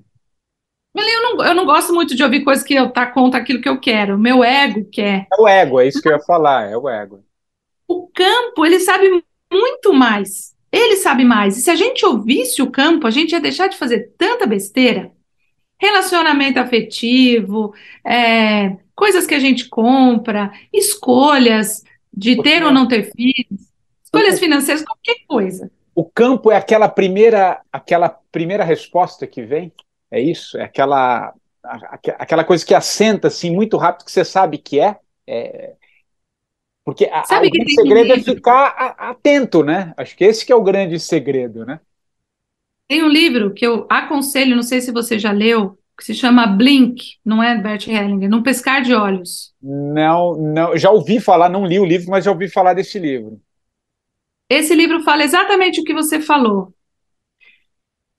Eu 0.95 1.23
não, 1.23 1.45
eu 1.45 1.55
não 1.55 1.65
gosto 1.65 1.95
muito 1.95 2.17
de 2.17 2.25
ouvir 2.25 2.43
coisas 2.43 2.65
que 2.65 2.75
eu 2.75 2.91
tá 2.91 3.07
contra 3.07 3.41
aquilo 3.41 3.61
que 3.61 3.69
eu 3.69 3.79
quero. 3.79 4.17
O 4.17 4.19
meu 4.19 4.43
ego 4.43 4.89
quer. 4.91 5.27
É 5.33 5.41
o 5.41 5.47
ego, 5.47 5.81
é 5.81 5.87
isso 5.87 6.03
que 6.03 6.09
eu 6.09 6.13
ia 6.13 6.21
falar, 6.21 6.69
é 6.69 6.77
o 6.77 6.89
ego. 6.89 7.23
O 7.87 8.09
campo, 8.09 8.67
ele 8.67 8.81
sabe 8.81 9.23
muito 9.53 9.93
mais. 9.93 10.57
Ele 10.73 10.97
sabe 10.97 11.25
mais. 11.25 11.57
E 11.57 11.63
se 11.63 11.71
a 11.71 11.77
gente 11.77 12.05
ouvisse 12.05 12.61
o 12.61 12.71
campo, 12.71 13.07
a 13.07 13.11
gente 13.11 13.33
ia 13.33 13.41
deixar 13.41 13.69
de 13.69 13.77
fazer 13.77 14.13
tanta 14.19 14.47
besteira 14.47 15.13
relacionamento 15.81 16.59
afetivo, 16.59 17.73
é, 18.05 18.77
coisas 18.95 19.27
que 19.27 19.35
a 19.35 19.39
gente 19.39 19.69
compra, 19.69 20.53
escolhas 20.73 21.85
de 22.13 22.43
ter 22.43 22.65
ou 22.65 22.73
não 22.73 22.89
ter 22.89 23.13
filhos, 23.13 23.69
escolhas 24.03 24.41
financeiras, 24.41 24.85
qualquer 24.85 25.25
coisa. 25.27 25.71
O 25.99 26.05
campo 26.05 26.53
é 26.53 26.57
aquela 26.57 26.89
primeira, 26.89 27.61
aquela 27.73 28.09
primeira 28.31 28.63
resposta 28.63 29.27
que 29.27 29.43
vem? 29.43 29.73
É 30.09 30.21
isso? 30.21 30.57
É 30.57 30.63
aquela 30.63 31.35
aquela 32.17 32.45
coisa 32.45 32.65
que 32.65 32.73
assenta 32.73 33.27
assim 33.27 33.51
muito 33.51 33.77
rápido 33.77 34.05
que 34.05 34.13
você 34.13 34.25
sabe 34.25 34.59
que 34.59 34.79
é. 34.79 34.97
é 35.27 35.75
porque 36.85 37.07
a, 37.07 37.25
sabe 37.25 37.49
o 37.49 37.71
segredo 37.71 38.13
é 38.13 38.21
ficar 38.21 38.95
atento, 38.97 39.65
né? 39.65 39.93
Acho 39.97 40.17
que 40.17 40.25
esse 40.25 40.47
que 40.47 40.53
é 40.53 40.55
o 40.55 40.63
grande 40.63 41.01
segredo, 41.01 41.67
né? 41.67 41.81
Tem 42.87 43.03
um 43.03 43.09
livro 43.09 43.53
que 43.53 43.67
eu 43.67 43.85
aconselho, 43.91 44.55
não 44.55 44.63
sei 44.63 44.81
se 44.81 44.93
você 44.93 45.19
já 45.19 45.33
leu, 45.33 45.77
que 45.99 46.05
se 46.05 46.15
chama 46.15 46.47
Blink, 46.47 47.17
não 47.25 47.43
é 47.43 47.61
Bert 47.61 47.89
Hellinger, 47.89 48.31
Num 48.31 48.45
Pescar 48.45 48.83
de 48.83 48.95
Olhos. 48.95 49.53
Não, 49.61 50.37
não, 50.37 50.77
já 50.77 50.93
ouvi 50.93 51.19
falar, 51.19 51.49
não 51.49 51.67
li 51.67 51.81
o 51.81 51.85
livro, 51.85 52.09
mas 52.09 52.25
já 52.25 52.31
ouvi 52.31 52.49
falar 52.49 52.75
desse 52.75 53.01
livro. 53.01 53.41
Esse 54.49 54.75
livro 54.75 55.03
fala 55.03 55.25
exatamente 55.25 55.81
o 55.81 55.85
que 55.85 55.93
você 55.93 56.21
falou. 56.21 56.75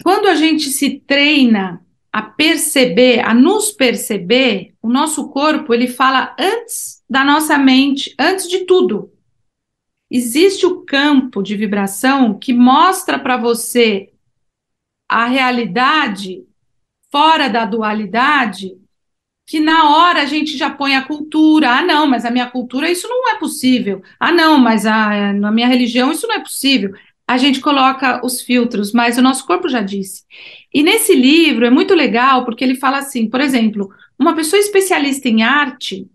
Quando 0.03 0.27
a 0.27 0.35
gente 0.35 0.69
se 0.69 0.99
treina 0.99 1.85
a 2.11 2.21
perceber, 2.21 3.19
a 3.19 3.33
nos 3.33 3.71
perceber, 3.71 4.73
o 4.81 4.89
nosso 4.89 5.29
corpo, 5.29 5.73
ele 5.73 5.87
fala 5.87 6.35
antes 6.39 7.03
da 7.09 7.23
nossa 7.23 7.57
mente, 7.57 8.15
antes 8.17 8.47
de 8.47 8.65
tudo. 8.65 9.11
Existe 10.09 10.65
o 10.65 10.81
campo 10.81 11.43
de 11.43 11.55
vibração 11.55 12.37
que 12.37 12.53
mostra 12.53 13.19
para 13.19 13.37
você 13.37 14.11
a 15.07 15.25
realidade 15.25 16.45
fora 17.11 17.47
da 17.47 17.65
dualidade, 17.65 18.77
que 19.49 19.59
na 19.59 19.89
hora 19.89 20.21
a 20.21 20.25
gente 20.25 20.55
já 20.55 20.69
põe 20.69 20.95
a 20.95 21.01
cultura. 21.01 21.71
Ah, 21.71 21.81
não, 21.81 22.05
mas 22.05 22.23
a 22.23 22.29
minha 22.29 22.47
cultura 22.47 22.87
isso 22.87 23.07
não 23.07 23.29
é 23.29 23.39
possível. 23.39 24.03
Ah, 24.19 24.31
não, 24.31 24.59
mas 24.59 24.85
a, 24.85 25.33
na 25.33 25.51
minha 25.51 25.67
religião 25.67 26.11
isso 26.11 26.27
não 26.27 26.35
é 26.35 26.39
possível. 26.39 26.93
A 27.27 27.35
gente 27.35 27.59
coloca 27.59 28.23
os 28.23 28.43
filtros, 28.43 28.93
mas 28.93 29.17
o 29.17 29.23
nosso 29.23 29.47
corpo 29.47 29.67
já 29.67 29.81
disse. 29.81 30.23
E 30.71 30.83
nesse 30.83 31.15
livro 31.15 31.65
é 31.65 31.71
muito 31.71 31.95
legal 31.95 32.45
porque 32.45 32.63
ele 32.63 32.75
fala 32.75 32.99
assim, 32.99 33.27
por 33.27 33.41
exemplo, 33.41 33.89
uma 34.19 34.35
pessoa 34.35 34.59
especialista 34.59 35.27
em 35.27 35.41
arte, 35.41 36.07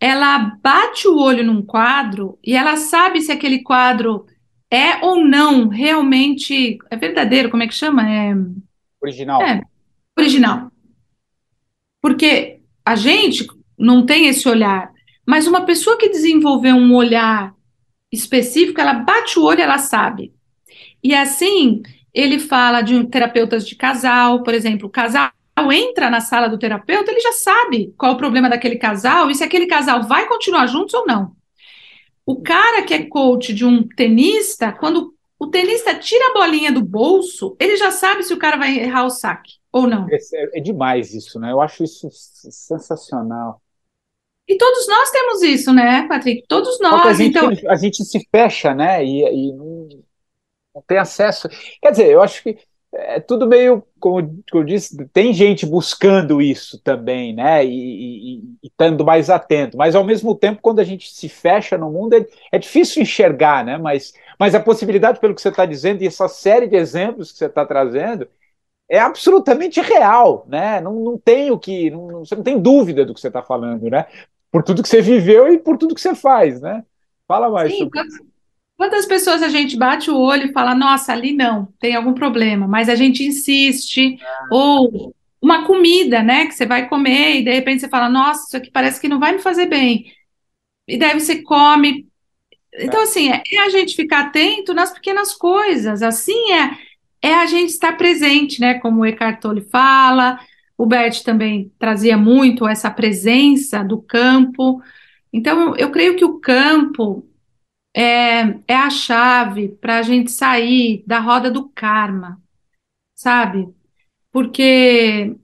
ela 0.00 0.56
bate 0.60 1.06
o 1.06 1.16
olho 1.20 1.44
num 1.44 1.62
quadro 1.62 2.40
e 2.42 2.56
ela 2.56 2.76
sabe 2.76 3.20
se 3.20 3.30
aquele 3.30 3.62
quadro 3.62 4.26
é 4.68 4.96
ou 5.04 5.24
não 5.24 5.68
realmente 5.68 6.76
é 6.90 6.96
verdadeiro, 6.96 7.50
como 7.50 7.62
é 7.62 7.68
que 7.68 7.74
chama? 7.74 8.02
É 8.10 8.34
original. 9.00 9.42
É, 9.42 9.62
original. 10.18 10.71
Porque 12.02 12.58
a 12.84 12.96
gente 12.96 13.46
não 13.78 14.04
tem 14.04 14.26
esse 14.26 14.48
olhar, 14.48 14.90
mas 15.24 15.46
uma 15.46 15.64
pessoa 15.64 15.96
que 15.96 16.08
desenvolveu 16.08 16.74
um 16.74 16.92
olhar 16.94 17.54
específico, 18.10 18.80
ela 18.80 18.92
bate 18.92 19.38
o 19.38 19.44
olho, 19.44 19.60
ela 19.60 19.78
sabe. 19.78 20.34
E 21.02 21.14
assim, 21.14 21.80
ele 22.12 22.40
fala 22.40 22.82
de 22.82 23.04
terapeutas 23.06 23.66
de 23.66 23.76
casal, 23.76 24.42
por 24.42 24.52
exemplo, 24.52 24.88
o 24.88 24.90
casal 24.90 25.30
entra 25.72 26.10
na 26.10 26.20
sala 26.20 26.48
do 26.48 26.58
terapeuta, 26.58 27.12
ele 27.12 27.20
já 27.20 27.32
sabe 27.32 27.94
qual 27.96 28.12
é 28.12 28.14
o 28.14 28.18
problema 28.18 28.50
daquele 28.50 28.76
casal 28.76 29.30
e 29.30 29.34
se 29.34 29.44
aquele 29.44 29.66
casal 29.66 30.02
vai 30.02 30.26
continuar 30.26 30.66
juntos 30.66 30.94
ou 30.94 31.06
não. 31.06 31.36
O 32.26 32.42
cara 32.42 32.82
que 32.82 32.94
é 32.94 33.06
coach 33.06 33.54
de 33.54 33.64
um 33.64 33.86
tenista, 33.86 34.72
quando 34.72 35.14
o 35.38 35.46
tenista 35.46 35.94
tira 35.94 36.30
a 36.30 36.34
bolinha 36.34 36.72
do 36.72 36.82
bolso, 36.82 37.56
ele 37.60 37.76
já 37.76 37.90
sabe 37.92 38.24
se 38.24 38.34
o 38.34 38.38
cara 38.38 38.56
vai 38.56 38.78
errar 38.78 39.04
o 39.04 39.10
saque 39.10 39.61
ou 39.72 39.86
não. 39.86 40.06
É, 40.10 40.16
é, 40.16 40.58
é 40.58 40.60
demais 40.60 41.14
isso, 41.14 41.40
né? 41.40 41.50
Eu 41.50 41.60
acho 41.60 41.82
isso 41.82 42.08
sensacional. 42.10 43.60
E 44.46 44.56
todos 44.56 44.86
nós 44.86 45.10
temos 45.10 45.42
isso, 45.42 45.72
né, 45.72 46.06
Patrick? 46.08 46.44
Todos 46.46 46.78
nós. 46.80 47.06
A 47.06 47.12
gente, 47.14 47.38
então... 47.38 47.70
a 47.70 47.76
gente 47.76 48.04
se 48.04 48.28
fecha, 48.30 48.74
né? 48.74 49.04
E, 49.04 49.22
e 49.22 49.52
não, 49.52 49.88
não 50.74 50.82
tem 50.86 50.98
acesso. 50.98 51.48
Quer 51.80 51.92
dizer, 51.92 52.10
eu 52.10 52.20
acho 52.20 52.42
que 52.42 52.58
é 52.94 53.18
tudo 53.18 53.46
meio, 53.46 53.82
como 53.98 54.44
eu 54.52 54.64
disse, 54.64 55.06
tem 55.06 55.32
gente 55.32 55.64
buscando 55.64 56.42
isso 56.42 56.78
também, 56.82 57.34
né? 57.34 57.64
E, 57.64 58.42
estando 58.62 59.04
mais 59.04 59.30
atento. 59.30 59.78
Mas 59.78 59.94
ao 59.94 60.04
mesmo 60.04 60.34
tempo, 60.34 60.60
quando 60.60 60.80
a 60.80 60.84
gente 60.84 61.10
se 61.14 61.28
fecha 61.28 61.78
no 61.78 61.90
mundo, 61.90 62.14
é, 62.14 62.26
é 62.52 62.58
difícil 62.58 63.02
enxergar, 63.02 63.64
né? 63.64 63.78
Mas, 63.78 64.12
mas 64.38 64.54
a 64.54 64.60
possibilidade, 64.60 65.20
pelo 65.20 65.34
que 65.34 65.40
você 65.40 65.48
está 65.48 65.64
dizendo, 65.64 66.02
e 66.02 66.06
essa 66.06 66.28
série 66.28 66.66
de 66.66 66.76
exemplos 66.76 67.32
que 67.32 67.38
você 67.38 67.46
está 67.46 67.64
trazendo, 67.64 68.28
é 68.92 68.98
absolutamente 68.98 69.80
real, 69.80 70.44
né? 70.46 70.78
Não, 70.78 70.92
não 71.02 71.16
tem 71.16 71.50
o 71.50 71.58
que. 71.58 71.88
Não, 71.90 72.18
você 72.18 72.36
não 72.36 72.42
tem 72.42 72.60
dúvida 72.60 73.06
do 73.06 73.14
que 73.14 73.20
você 73.22 73.28
está 73.28 73.42
falando, 73.42 73.88
né? 73.88 74.04
Por 74.50 74.62
tudo 74.62 74.82
que 74.82 74.88
você 74.88 75.00
viveu 75.00 75.50
e 75.50 75.58
por 75.58 75.78
tudo 75.78 75.94
que 75.94 76.00
você 76.00 76.14
faz, 76.14 76.60
né? 76.60 76.84
Fala 77.26 77.48
mais 77.48 77.72
Sim, 77.72 77.78
sobre 77.78 78.02
isso. 78.02 78.22
Quantas 78.76 79.06
pessoas 79.06 79.42
a 79.42 79.48
gente 79.48 79.78
bate 79.78 80.10
o 80.10 80.18
olho 80.18 80.50
e 80.50 80.52
fala, 80.52 80.74
nossa, 80.74 81.10
ali 81.10 81.32
não, 81.32 81.68
tem 81.80 81.96
algum 81.96 82.12
problema, 82.12 82.68
mas 82.68 82.90
a 82.90 82.94
gente 82.94 83.24
insiste, 83.24 84.18
ah. 84.20 84.48
ou 84.50 85.14
uma 85.40 85.64
comida, 85.66 86.22
né, 86.22 86.46
que 86.46 86.52
você 86.52 86.66
vai 86.66 86.86
comer 86.86 87.36
e 87.36 87.44
de 87.44 87.50
repente 87.50 87.80
você 87.80 87.88
fala, 87.88 88.10
nossa, 88.10 88.44
isso 88.46 88.56
aqui 88.56 88.70
parece 88.70 89.00
que 89.00 89.08
não 89.08 89.18
vai 89.18 89.32
me 89.32 89.38
fazer 89.38 89.66
bem. 89.66 90.12
E 90.86 90.98
daí 90.98 91.18
você 91.18 91.42
come. 91.42 92.06
Então, 92.74 93.00
é. 93.00 93.04
assim, 93.04 93.30
é, 93.30 93.42
é 93.52 93.58
a 93.60 93.70
gente 93.70 93.96
ficar 93.96 94.26
atento 94.26 94.74
nas 94.74 94.92
pequenas 94.92 95.32
coisas, 95.32 96.02
assim 96.02 96.52
é, 96.52 96.76
é 97.22 97.34
a 97.34 97.46
gente 97.46 97.70
estar 97.70 97.96
presente, 97.96 98.60
né, 98.60 98.74
como 98.74 99.00
o 99.00 99.06
Eckhart 99.06 99.40
Tolle 99.40 99.62
fala, 99.62 100.38
o 100.76 100.84
Bert 100.84 101.22
também 101.22 101.72
trazia 101.78 102.18
muito 102.18 102.66
essa 102.66 102.90
presença 102.90 103.84
do 103.84 104.02
campo. 104.02 104.82
Então, 105.32 105.76
eu 105.76 105.90
creio 105.90 106.16
que 106.16 106.24
o 106.24 106.40
campo 106.40 107.24
é, 107.94 108.58
é 108.66 108.74
a 108.74 108.90
chave 108.90 109.68
para 109.68 109.98
a 109.98 110.02
gente 110.02 110.32
sair 110.32 111.04
da 111.06 111.20
roda 111.20 111.50
do 111.50 111.68
karma, 111.68 112.40
sabe? 113.14 113.68
Porque 114.32 115.36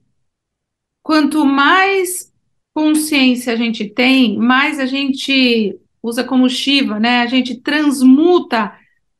quanto 1.03 1.45
mais 1.45 2.33
consciência 2.75 3.53
a 3.53 3.57
gente 3.57 3.89
tem, 3.89 4.39
mais 4.39 4.79
a 4.79 4.87
gente 4.87 5.79
usa 6.03 6.25
como 6.25 6.49
Shiva, 6.49 6.99
né? 6.99 7.21
A 7.21 7.27
gente 7.27 7.61
transmuta 7.61 8.77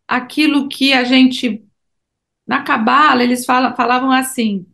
aquilo 0.07 0.69
que 0.69 0.93
a 0.93 1.05
gente. 1.05 1.65
Na 2.49 2.63
Cabala, 2.63 3.23
eles 3.23 3.45
falam, 3.45 3.77
falavam 3.77 4.11
assim: 4.11 4.67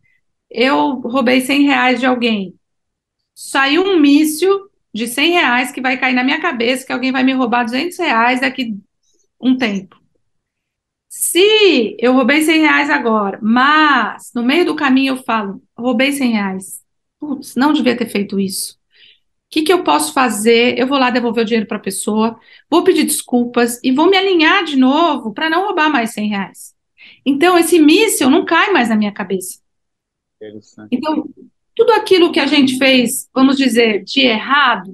eu 0.50 1.00
roubei 1.00 1.40
100 1.40 1.62
reais 1.64 2.00
de 2.00 2.06
alguém, 2.06 2.54
saiu 3.34 3.82
um 3.84 3.98
míssil 4.00 4.70
de 4.94 5.08
100 5.08 5.32
reais 5.32 5.72
que 5.72 5.80
vai 5.80 5.98
cair 5.98 6.14
na 6.14 6.22
minha 6.22 6.40
cabeça 6.40 6.86
que 6.86 6.92
alguém 6.92 7.10
vai 7.10 7.24
me 7.24 7.32
roubar 7.32 7.64
200 7.64 7.98
reais 7.98 8.40
daqui 8.40 8.78
um 9.40 9.56
tempo. 9.58 10.00
Se 11.08 11.96
eu 11.98 12.12
roubei 12.12 12.42
100 12.42 12.60
reais 12.60 12.90
agora, 12.90 13.38
mas 13.42 14.30
no 14.34 14.42
meio 14.44 14.64
do 14.64 14.76
caminho 14.76 15.14
eu 15.14 15.22
falo, 15.24 15.62
roubei 15.76 16.12
100 16.12 16.32
reais, 16.32 16.82
putz, 17.18 17.56
não 17.56 17.72
devia 17.72 17.96
ter 17.96 18.08
feito 18.08 18.38
isso. 18.38 18.74
O 18.74 18.78
que, 19.50 19.62
que 19.62 19.72
eu 19.72 19.84
posso 19.84 20.12
fazer? 20.12 20.78
Eu 20.78 20.86
vou 20.88 20.98
lá 20.98 21.10
devolver 21.10 21.42
o 21.42 21.46
dinheiro 21.46 21.66
para 21.68 21.76
a 21.76 21.80
pessoa, 21.80 22.38
vou 22.70 22.84
pedir 22.84 23.04
desculpas 23.04 23.80
e 23.82 23.92
vou 23.92 24.10
me 24.10 24.16
alinhar 24.16 24.64
de 24.64 24.76
novo 24.76 25.32
para 25.32 25.50
não 25.50 25.66
roubar 25.66 25.90
mais 25.90 26.12
100 26.12 26.28
reais. 26.28 26.73
Então, 27.24 27.58
esse 27.58 27.78
míssil 27.78 28.30
não 28.30 28.44
cai 28.44 28.72
mais 28.72 28.88
na 28.88 28.96
minha 28.96 29.12
cabeça. 29.12 29.58
Então, 30.90 31.28
tudo 31.74 31.92
aquilo 31.92 32.32
que 32.32 32.40
a 32.40 32.46
gente 32.46 32.76
fez, 32.78 33.28
vamos 33.34 33.56
dizer, 33.56 34.04
de 34.04 34.20
errado, 34.20 34.92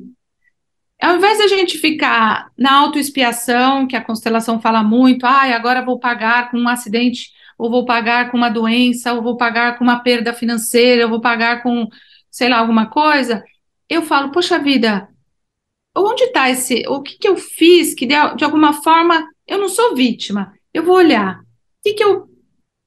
ao 1.01 1.16
invés 1.16 1.39
de 1.39 1.45
a 1.45 1.49
gente 1.49 1.78
ficar 1.78 2.51
na 2.57 2.72
autoexpiação, 2.72 3.87
que 3.87 3.97
a 3.97 4.05
constelação 4.05 4.61
fala 4.61 4.83
muito, 4.83 5.24
ah, 5.24 5.55
agora 5.55 5.85
vou 5.85 5.99
pagar 5.99 6.51
com 6.51 6.59
um 6.59 6.68
acidente, 6.68 7.31
ou 7.59 7.70
vou 7.70 7.85
pagar 7.85 8.31
com 8.31 8.37
uma 8.37 8.49
doença, 8.49 9.12
ou 9.12 9.22
vou 9.22 9.37
pagar 9.37 9.76
com 9.76 9.85
uma 9.85 10.01
perda 10.01 10.33
financeira, 10.33 11.05
ou 11.05 11.11
vou 11.11 11.20
pagar 11.20 11.62
com, 11.62 11.89
sei 12.31 12.49
lá, 12.49 12.59
alguma 12.59 12.87
coisa, 12.87 13.45
eu 13.89 14.03
falo, 14.03 14.31
poxa 14.31 14.59
vida, 14.59 15.09
onde 15.97 16.24
está 16.24 16.49
esse, 16.49 16.87
o 16.87 17.03
que, 17.03 17.18
que 17.18 17.28
eu 17.28 17.37
fiz 17.37 17.95
que 17.95 18.07
de, 18.07 18.14
de 18.37 18.45
alguma 18.45 18.72
forma 18.72 19.26
eu 19.47 19.59
não 19.59 19.68
sou 19.68 19.95
vítima, 19.97 20.53
eu 20.72 20.85
vou 20.85 20.97
olhar, 20.97 21.41
que, 21.83 21.95
que 21.95 22.05
eu, 22.05 22.28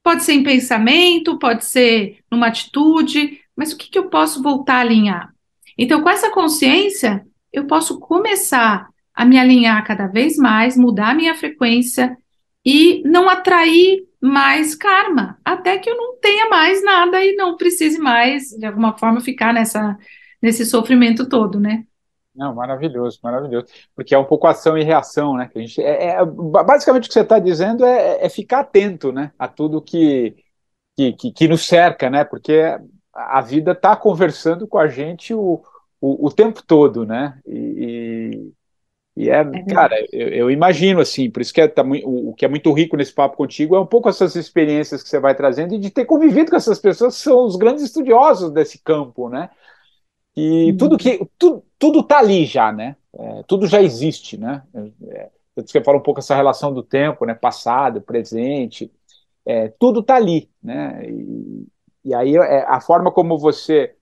pode 0.02 0.22
ser 0.24 0.32
em 0.32 0.42
pensamento, 0.42 1.38
pode 1.38 1.64
ser 1.64 2.18
numa 2.30 2.48
atitude, 2.48 3.40
mas 3.56 3.72
o 3.72 3.76
que, 3.76 3.90
que 3.90 3.98
eu 3.98 4.08
posso 4.08 4.42
voltar 4.42 4.76
a 4.76 4.80
alinhar? 4.80 5.32
Então, 5.78 6.02
com 6.02 6.08
essa 6.08 6.30
consciência, 6.30 7.24
eu 7.52 7.66
posso 7.66 7.98
começar 7.98 8.88
a 9.14 9.24
me 9.24 9.38
alinhar 9.38 9.84
cada 9.86 10.06
vez 10.06 10.36
mais, 10.36 10.76
mudar 10.76 11.10
a 11.10 11.14
minha 11.14 11.34
frequência 11.34 12.16
e 12.64 13.02
não 13.04 13.28
atrair 13.28 14.04
mais 14.20 14.74
karma, 14.74 15.38
até 15.44 15.78
que 15.78 15.88
eu 15.88 15.96
não 15.96 16.18
tenha 16.18 16.48
mais 16.48 16.82
nada 16.82 17.22
e 17.22 17.34
não 17.36 17.56
precise 17.56 17.98
mais, 17.98 18.48
de 18.48 18.64
alguma 18.64 18.96
forma, 18.96 19.20
ficar 19.20 19.52
nessa, 19.52 19.98
nesse 20.40 20.64
sofrimento 20.64 21.28
todo, 21.28 21.60
né? 21.60 21.84
Não, 22.34 22.54
maravilhoso, 22.54 23.20
maravilhoso. 23.22 23.66
Porque 23.94 24.14
é 24.14 24.18
um 24.18 24.24
pouco 24.24 24.46
ação 24.46 24.76
e 24.76 24.82
reação, 24.82 25.36
né? 25.36 25.48
Que 25.48 25.58
a 25.58 25.62
gente, 25.62 25.80
é, 25.80 26.16
é 26.16 26.24
basicamente 26.24 27.04
o 27.04 27.08
que 27.08 27.14
você 27.14 27.20
está 27.20 27.38
dizendo 27.38 27.84
é, 27.84 28.24
é, 28.24 28.28
ficar 28.28 28.60
atento 28.60 29.12
né? 29.12 29.32
a 29.38 29.46
tudo 29.46 29.80
que, 29.80 30.34
que, 30.96 31.12
que, 31.12 31.32
que 31.32 31.48
nos 31.48 31.64
cerca, 31.66 32.10
né? 32.10 32.24
Porque 32.24 32.76
a 33.12 33.40
vida 33.40 33.72
está 33.72 33.94
conversando 33.94 34.66
com 34.66 34.78
a 34.78 34.88
gente 34.88 35.32
o, 35.32 35.62
o, 36.00 36.26
o, 36.26 36.32
tempo 36.32 36.60
todo, 36.66 37.06
né? 37.06 37.38
E, 37.46 38.52
E 39.16 39.30
é, 39.30 39.40
é 39.42 39.64
cara, 39.72 39.94
eu, 40.12 40.28
eu, 40.28 40.50
imagino 40.50 41.00
assim, 41.00 41.30
por 41.30 41.40
isso 41.40 41.54
que 41.54 41.60
é, 41.60 41.68
tá, 41.68 41.84
o, 41.84 42.30
o, 42.30 42.34
que 42.34 42.44
é 42.44 42.48
muito 42.48 42.72
rico 42.72 42.96
nesse 42.96 43.14
papo 43.14 43.36
contigo 43.36 43.76
é 43.76 43.80
um 43.80 43.86
pouco 43.86 44.08
essas 44.08 44.34
experiências 44.34 45.04
que 45.04 45.08
você 45.08 45.20
vai 45.20 45.36
trazendo 45.36 45.74
e 45.74 45.78
de 45.78 45.90
ter 45.90 46.04
convivido 46.04 46.50
com 46.50 46.56
essas 46.56 46.80
pessoas 46.80 47.16
que 47.16 47.22
são 47.22 47.44
os 47.44 47.54
grandes 47.54 47.84
estudiosos 47.84 48.50
desse 48.50 48.78
campo, 48.82 49.28
né? 49.28 49.50
E 50.36 50.74
tudo 50.76 50.98
que 50.98 51.20
tudo, 51.78 52.02
tá 52.02 52.18
ali 52.18 52.44
já, 52.44 52.72
né? 52.72 52.96
É, 53.16 53.42
tudo 53.44 53.66
já 53.66 53.80
existe, 53.80 54.36
né? 54.36 54.62
É, 55.08 55.30
você 55.54 55.82
fala 55.82 55.98
um 55.98 56.02
pouco 56.02 56.20
essa 56.20 56.34
relação 56.34 56.72
do 56.74 56.82
tempo, 56.82 57.24
né? 57.24 57.34
Passado, 57.34 58.00
presente, 58.00 58.90
é, 59.46 59.68
tudo 59.68 60.02
tá 60.02 60.16
ali, 60.16 60.50
né? 60.62 61.00
E, 61.08 61.66
e 62.06 62.14
aí 62.14 62.36
é, 62.36 62.64
a 62.66 62.80
forma 62.80 63.12
como 63.12 63.38
você 63.38 63.94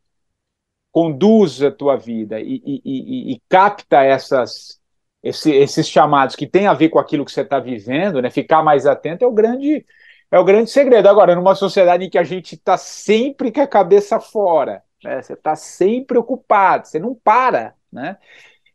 conduz 0.90 1.62
a 1.62 1.70
tua 1.70 1.96
vida 1.96 2.40
e, 2.40 2.62
e, 2.64 2.82
e, 2.84 3.32
e 3.32 3.42
capta 3.48 4.02
essas 4.04 4.80
esse, 5.22 5.52
esses 5.52 5.88
chamados 5.88 6.34
que 6.34 6.46
tem 6.46 6.66
a 6.66 6.74
ver 6.74 6.88
com 6.88 6.98
aquilo 6.98 7.24
que 7.24 7.30
você 7.32 7.42
está 7.42 7.60
vivendo, 7.60 8.20
né? 8.20 8.30
Ficar 8.30 8.62
mais 8.62 8.86
atento 8.86 9.24
é 9.24 9.28
o 9.28 9.32
grande 9.32 9.84
é 10.30 10.38
o 10.38 10.44
grande 10.44 10.70
segredo. 10.70 11.08
Agora, 11.08 11.34
numa 11.34 11.54
sociedade 11.54 12.04
em 12.04 12.10
que 12.10 12.18
a 12.18 12.24
gente 12.24 12.54
está 12.54 12.76
sempre 12.78 13.52
com 13.52 13.60
a 13.60 13.66
cabeça 13.66 14.18
fora, 14.18 14.82
né? 15.02 15.22
Você 15.22 15.34
está 15.34 15.56
sempre 15.56 16.18
ocupado, 16.18 16.86
você 16.86 16.98
não 16.98 17.14
para, 17.14 17.74
né? 17.92 18.16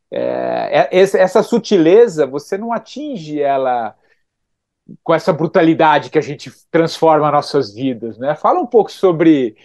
É, 0.09 0.89
é 0.89 0.99
essa 0.99 1.43
sutileza 1.43 2.25
você 2.25 2.57
não 2.57 2.71
atinge 2.71 3.41
ela 3.41 3.93
com 5.03 5.13
essa 5.13 5.34
brutalidade 5.34 6.09
que 6.09 6.17
a 6.17 6.21
gente 6.21 6.49
transforma 6.71 7.32
nossas 7.32 7.73
vidas, 7.73 8.17
né? 8.17 8.36
Fala 8.36 8.59
um 8.59 8.65
pouco 8.65 8.91
sobre 8.91 9.57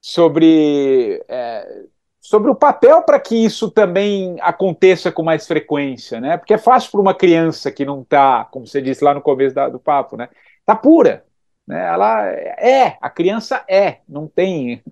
sobre 0.00 1.24
é, 1.28 1.84
sobre 2.20 2.50
o 2.50 2.54
papel 2.54 3.02
para 3.02 3.18
que 3.18 3.34
isso 3.34 3.70
também 3.70 4.36
aconteça 4.40 5.10
com 5.10 5.22
mais 5.22 5.46
frequência, 5.46 6.20
né? 6.20 6.36
Porque 6.36 6.54
é 6.54 6.58
fácil 6.58 6.90
para 6.92 7.00
uma 7.00 7.14
criança 7.14 7.70
que 7.72 7.84
não 7.84 8.02
está, 8.02 8.44
como 8.46 8.66
você 8.66 8.80
disse 8.80 9.02
lá 9.04 9.12
no 9.12 9.20
começo 9.20 9.54
da, 9.54 9.68
do 9.68 9.80
papo, 9.80 10.16
né? 10.16 10.28
Tá 10.64 10.76
pura, 10.76 11.24
né? 11.66 11.84
Ela 11.84 12.26
é, 12.28 12.96
a 13.00 13.10
criança 13.10 13.64
é, 13.68 13.98
não 14.08 14.28
tem, 14.28 14.82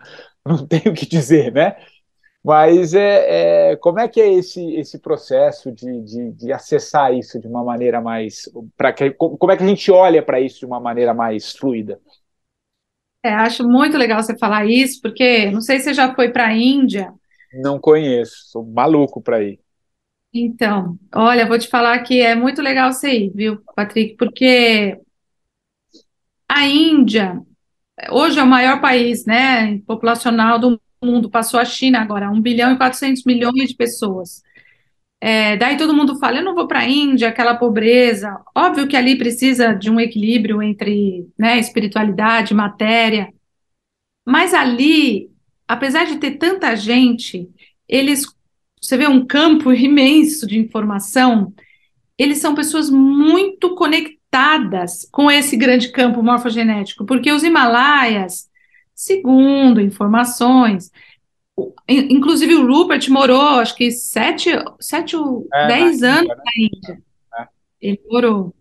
não 0.46 0.66
tem 0.66 0.82
o 0.86 0.94
que 0.94 1.06
dizer, 1.06 1.52
né? 1.52 1.76
Mas 2.42 2.94
é, 2.94 3.72
é, 3.72 3.76
como 3.76 4.00
é 4.00 4.08
que 4.08 4.20
é 4.20 4.32
esse, 4.32 4.74
esse 4.74 4.98
processo 4.98 5.70
de, 5.70 6.00
de, 6.02 6.32
de 6.32 6.52
acessar 6.52 7.12
isso 7.14 7.38
de 7.38 7.46
uma 7.46 7.62
maneira 7.62 8.00
mais. 8.00 8.50
Pra 8.76 8.92
que, 8.92 9.10
como 9.10 9.52
é 9.52 9.56
que 9.56 9.62
a 9.62 9.66
gente 9.66 9.90
olha 9.90 10.22
para 10.22 10.40
isso 10.40 10.60
de 10.60 10.66
uma 10.66 10.80
maneira 10.80 11.12
mais 11.12 11.52
fluida? 11.52 12.00
É, 13.22 13.34
acho 13.34 13.68
muito 13.68 13.98
legal 13.98 14.22
você 14.22 14.36
falar 14.38 14.64
isso, 14.66 15.00
porque 15.02 15.50
não 15.50 15.60
sei 15.60 15.78
se 15.78 15.84
você 15.84 15.94
já 15.94 16.14
foi 16.14 16.30
para 16.32 16.46
a 16.46 16.56
Índia, 16.56 17.12
não 17.52 17.80
conheço, 17.80 18.50
sou 18.50 18.64
maluco 18.64 19.20
para 19.20 19.42
ir. 19.42 19.60
Então, 20.32 20.96
olha, 21.14 21.46
vou 21.46 21.58
te 21.58 21.68
falar 21.68 21.98
que 22.04 22.20
é 22.20 22.34
muito 22.36 22.62
legal 22.62 22.92
você 22.92 23.10
ir, 23.10 23.32
viu, 23.34 23.60
Patrick? 23.74 24.16
Porque 24.16 24.96
a 26.48 26.66
Índia, 26.66 27.40
hoje 28.10 28.38
é 28.38 28.42
o 28.42 28.46
maior 28.46 28.80
país, 28.80 29.24
né, 29.26 29.78
populacional 29.86 30.58
do 30.58 30.80
mundo, 31.02 31.30
passou 31.30 31.58
a 31.60 31.64
China 31.64 32.00
agora, 32.00 32.30
1 32.30 32.40
bilhão 32.40 32.72
e 32.72 32.76
400 32.76 33.24
milhões 33.24 33.68
de 33.70 33.76
pessoas. 33.76 34.42
É, 35.20 35.56
daí 35.56 35.76
todo 35.76 35.94
mundo 35.94 36.18
fala, 36.18 36.38
eu 36.38 36.44
não 36.44 36.54
vou 36.54 36.66
para 36.66 36.80
a 36.80 36.88
Índia, 36.88 37.28
aquela 37.28 37.54
pobreza. 37.56 38.40
Óbvio 38.56 38.88
que 38.88 38.96
ali 38.96 39.16
precisa 39.18 39.74
de 39.74 39.90
um 39.90 40.00
equilíbrio 40.00 40.62
entre 40.62 41.28
né, 41.38 41.58
espiritualidade, 41.58 42.54
matéria, 42.54 43.28
mas 44.26 44.54
ali 44.54 45.30
apesar 45.70 46.04
de 46.04 46.16
ter 46.16 46.32
tanta 46.32 46.74
gente, 46.74 47.48
eles, 47.88 48.26
você 48.82 48.96
vê 48.96 49.06
um 49.06 49.24
campo 49.24 49.72
imenso 49.72 50.44
de 50.44 50.58
informação, 50.58 51.54
eles 52.18 52.38
são 52.38 52.56
pessoas 52.56 52.90
muito 52.90 53.76
conectadas 53.76 54.19
com 55.10 55.30
esse 55.30 55.56
grande 55.56 55.90
campo 55.90 56.22
morfogenético, 56.22 57.04
porque 57.04 57.32
os 57.32 57.42
Himalaias, 57.42 58.48
segundo 58.94 59.80
informações, 59.80 60.90
inclusive 61.88 62.54
o 62.54 62.66
Rupert 62.66 63.08
morou, 63.10 63.60
acho 63.60 63.74
que 63.74 63.90
sete, 63.90 64.50
sete 64.78 65.16
ou 65.16 65.46
é, 65.52 65.66
dez 65.66 66.02
anos 66.02 66.28
né? 66.28 66.34
na 66.36 66.52
Índia. 66.56 67.02
É. 67.38 67.46
Ele 67.80 68.00
morou. 68.08 68.54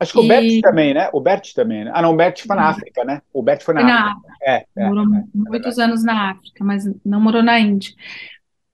Acho 0.00 0.12
que 0.12 0.20
e... 0.20 0.24
o 0.24 0.28
Bert 0.28 0.60
também, 0.60 0.94
né? 0.94 1.10
O 1.12 1.20
Bert 1.20 1.52
também, 1.54 1.84
né? 1.84 1.90
Ah, 1.94 2.02
não, 2.02 2.12
o 2.12 2.16
Bert 2.16 2.44
foi 2.46 2.56
na 2.56 2.68
África, 2.68 3.04
né? 3.04 3.22
O 3.32 3.42
Bert 3.42 3.62
foi 3.62 3.74
na, 3.74 3.82
na 3.82 4.12
África. 4.12 4.34
É, 4.42 4.66
é, 4.76 4.88
morou 4.88 5.04
é, 5.04 5.24
muitos 5.34 5.78
é 5.78 5.82
anos 5.82 6.04
na 6.04 6.30
África, 6.30 6.64
mas 6.64 6.84
não 7.04 7.20
morou 7.20 7.42
na 7.42 7.58
Índia. 7.58 7.94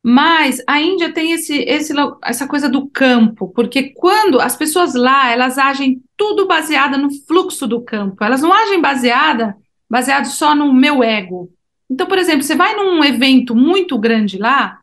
Mas 0.03 0.63
a 0.67 0.81
Índia 0.81 1.13
tem 1.13 1.33
esse, 1.33 1.59
esse, 1.59 1.93
essa 2.25 2.47
coisa 2.47 2.69
do 2.69 2.89
campo, 2.89 3.49
porque 3.49 3.91
quando 3.91 4.41
as 4.41 4.57
pessoas 4.57 4.95
lá, 4.95 5.31
elas 5.31 5.59
agem 5.59 6.03
tudo 6.17 6.47
baseada 6.47 6.97
no 6.97 7.11
fluxo 7.27 7.67
do 7.67 7.83
campo, 7.83 8.25
elas 8.25 8.41
não 8.41 8.53
agem 8.53 8.81
baseada, 8.81 9.55
baseado 9.89 10.27
só 10.27 10.55
no 10.55 10.73
meu 10.73 11.03
ego. 11.05 11.53
Então, 11.89 12.07
por 12.07 12.17
exemplo, 12.17 12.43
você 12.43 12.55
vai 12.55 12.75
num 12.75 13.05
evento 13.05 13.55
muito 13.55 13.99
grande 13.99 14.39
lá, 14.39 14.81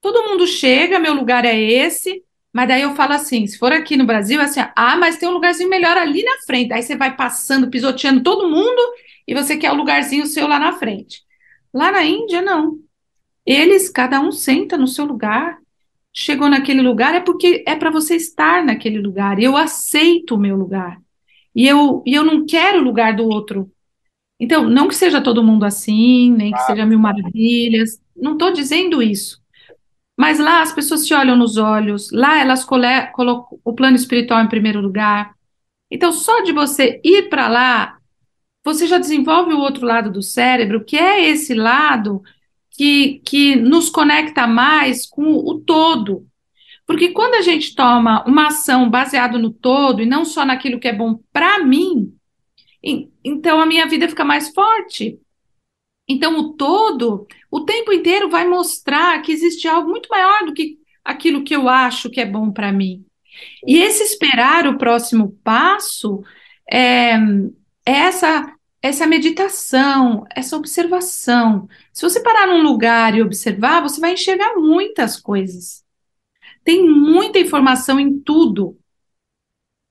todo 0.00 0.22
mundo 0.22 0.46
chega, 0.46 0.98
meu 0.98 1.12
lugar 1.12 1.44
é 1.44 1.60
esse, 1.60 2.22
mas 2.52 2.68
daí 2.68 2.82
eu 2.82 2.94
falo 2.94 3.14
assim, 3.14 3.46
se 3.46 3.58
for 3.58 3.72
aqui 3.72 3.96
no 3.96 4.06
Brasil, 4.06 4.40
é 4.40 4.44
assim, 4.44 4.60
ah, 4.76 4.96
mas 4.96 5.18
tem 5.18 5.28
um 5.28 5.32
lugarzinho 5.32 5.68
melhor 5.68 5.96
ali 5.96 6.22
na 6.22 6.38
frente. 6.46 6.72
Aí 6.72 6.82
você 6.82 6.94
vai 6.94 7.16
passando, 7.16 7.68
pisoteando 7.68 8.22
todo 8.22 8.48
mundo 8.48 8.80
e 9.26 9.34
você 9.34 9.56
quer 9.56 9.72
o 9.72 9.74
lugarzinho 9.74 10.24
seu 10.26 10.46
lá 10.46 10.58
na 10.58 10.72
frente. 10.72 11.22
Lá 11.72 11.90
na 11.90 12.04
Índia, 12.04 12.40
não. 12.40 12.78
Eles, 13.46 13.88
cada 13.88 14.20
um 14.20 14.32
senta 14.32 14.76
no 14.76 14.86
seu 14.86 15.04
lugar. 15.04 15.58
Chegou 16.12 16.48
naquele 16.48 16.80
lugar 16.80 17.14
é 17.14 17.20
porque 17.20 17.64
é 17.66 17.74
para 17.74 17.90
você 17.90 18.16
estar 18.16 18.64
naquele 18.64 19.00
lugar. 19.00 19.38
Eu 19.40 19.56
aceito 19.56 20.34
o 20.34 20.38
meu 20.38 20.56
lugar. 20.56 21.00
E 21.54 21.66
eu, 21.66 22.02
e 22.06 22.14
eu 22.14 22.24
não 22.24 22.46
quero 22.46 22.80
o 22.80 22.84
lugar 22.84 23.14
do 23.14 23.28
outro. 23.28 23.70
Então, 24.38 24.68
não 24.68 24.88
que 24.88 24.94
seja 24.94 25.20
todo 25.20 25.42
mundo 25.42 25.64
assim, 25.64 26.32
nem 26.32 26.52
que 26.52 26.60
seja 26.60 26.84
mil 26.84 26.98
maravilhas. 26.98 28.00
Não 28.16 28.32
estou 28.32 28.52
dizendo 28.52 29.02
isso. 29.02 29.42
Mas 30.16 30.38
lá 30.38 30.62
as 30.62 30.72
pessoas 30.72 31.06
se 31.06 31.12
olham 31.12 31.36
nos 31.36 31.56
olhos, 31.56 32.10
lá 32.12 32.38
elas 32.40 32.64
colocam 32.64 33.58
o 33.64 33.72
plano 33.72 33.96
espiritual 33.96 34.40
em 34.42 34.48
primeiro 34.48 34.80
lugar. 34.80 35.34
Então, 35.90 36.12
só 36.12 36.40
de 36.42 36.52
você 36.52 37.00
ir 37.04 37.28
para 37.28 37.48
lá, 37.48 37.98
você 38.64 38.86
já 38.86 38.98
desenvolve 38.98 39.52
o 39.52 39.58
outro 39.58 39.84
lado 39.84 40.10
do 40.10 40.22
cérebro, 40.22 40.84
que 40.84 40.96
é 40.96 41.28
esse 41.28 41.52
lado 41.52 42.22
que, 42.76 43.20
que 43.24 43.56
nos 43.56 43.88
conecta 43.88 44.46
mais 44.46 45.06
com 45.06 45.34
o 45.36 45.60
todo. 45.60 46.26
Porque 46.86 47.10
quando 47.10 47.34
a 47.34 47.40
gente 47.40 47.74
toma 47.74 48.24
uma 48.26 48.48
ação 48.48 48.90
baseada 48.90 49.38
no 49.38 49.50
todo 49.50 50.02
e 50.02 50.06
não 50.06 50.24
só 50.24 50.44
naquilo 50.44 50.78
que 50.78 50.88
é 50.88 50.92
bom 50.92 51.18
para 51.32 51.64
mim, 51.64 52.14
então 53.24 53.60
a 53.60 53.66
minha 53.66 53.86
vida 53.86 54.08
fica 54.08 54.24
mais 54.24 54.50
forte. 54.50 55.18
Então, 56.06 56.38
o 56.38 56.52
todo, 56.52 57.26
o 57.50 57.60
tempo 57.64 57.90
inteiro 57.90 58.28
vai 58.28 58.46
mostrar 58.46 59.22
que 59.22 59.32
existe 59.32 59.66
algo 59.66 59.88
muito 59.88 60.08
maior 60.10 60.44
do 60.44 60.52
que 60.52 60.76
aquilo 61.02 61.42
que 61.42 61.56
eu 61.56 61.66
acho 61.66 62.10
que 62.10 62.20
é 62.20 62.26
bom 62.26 62.52
para 62.52 62.70
mim. 62.70 63.06
E 63.66 63.78
esse 63.78 64.02
esperar 64.02 64.66
o 64.66 64.76
próximo 64.76 65.38
passo 65.42 66.22
é, 66.70 67.14
é 67.86 67.92
essa 67.92 68.54
essa 68.84 69.06
meditação, 69.06 70.26
essa 70.36 70.58
observação. 70.58 71.66
Se 71.94 72.02
você 72.02 72.20
parar 72.20 72.48
num 72.48 72.60
lugar 72.60 73.14
e 73.14 73.22
observar, 73.22 73.80
você 73.80 74.00
vai 74.00 74.14
enxergar 74.14 74.56
muitas 74.56 75.18
coisas. 75.20 75.84
Tem 76.64 76.84
muita 76.84 77.38
informação 77.38 78.00
em 78.00 78.18
tudo. 78.18 78.76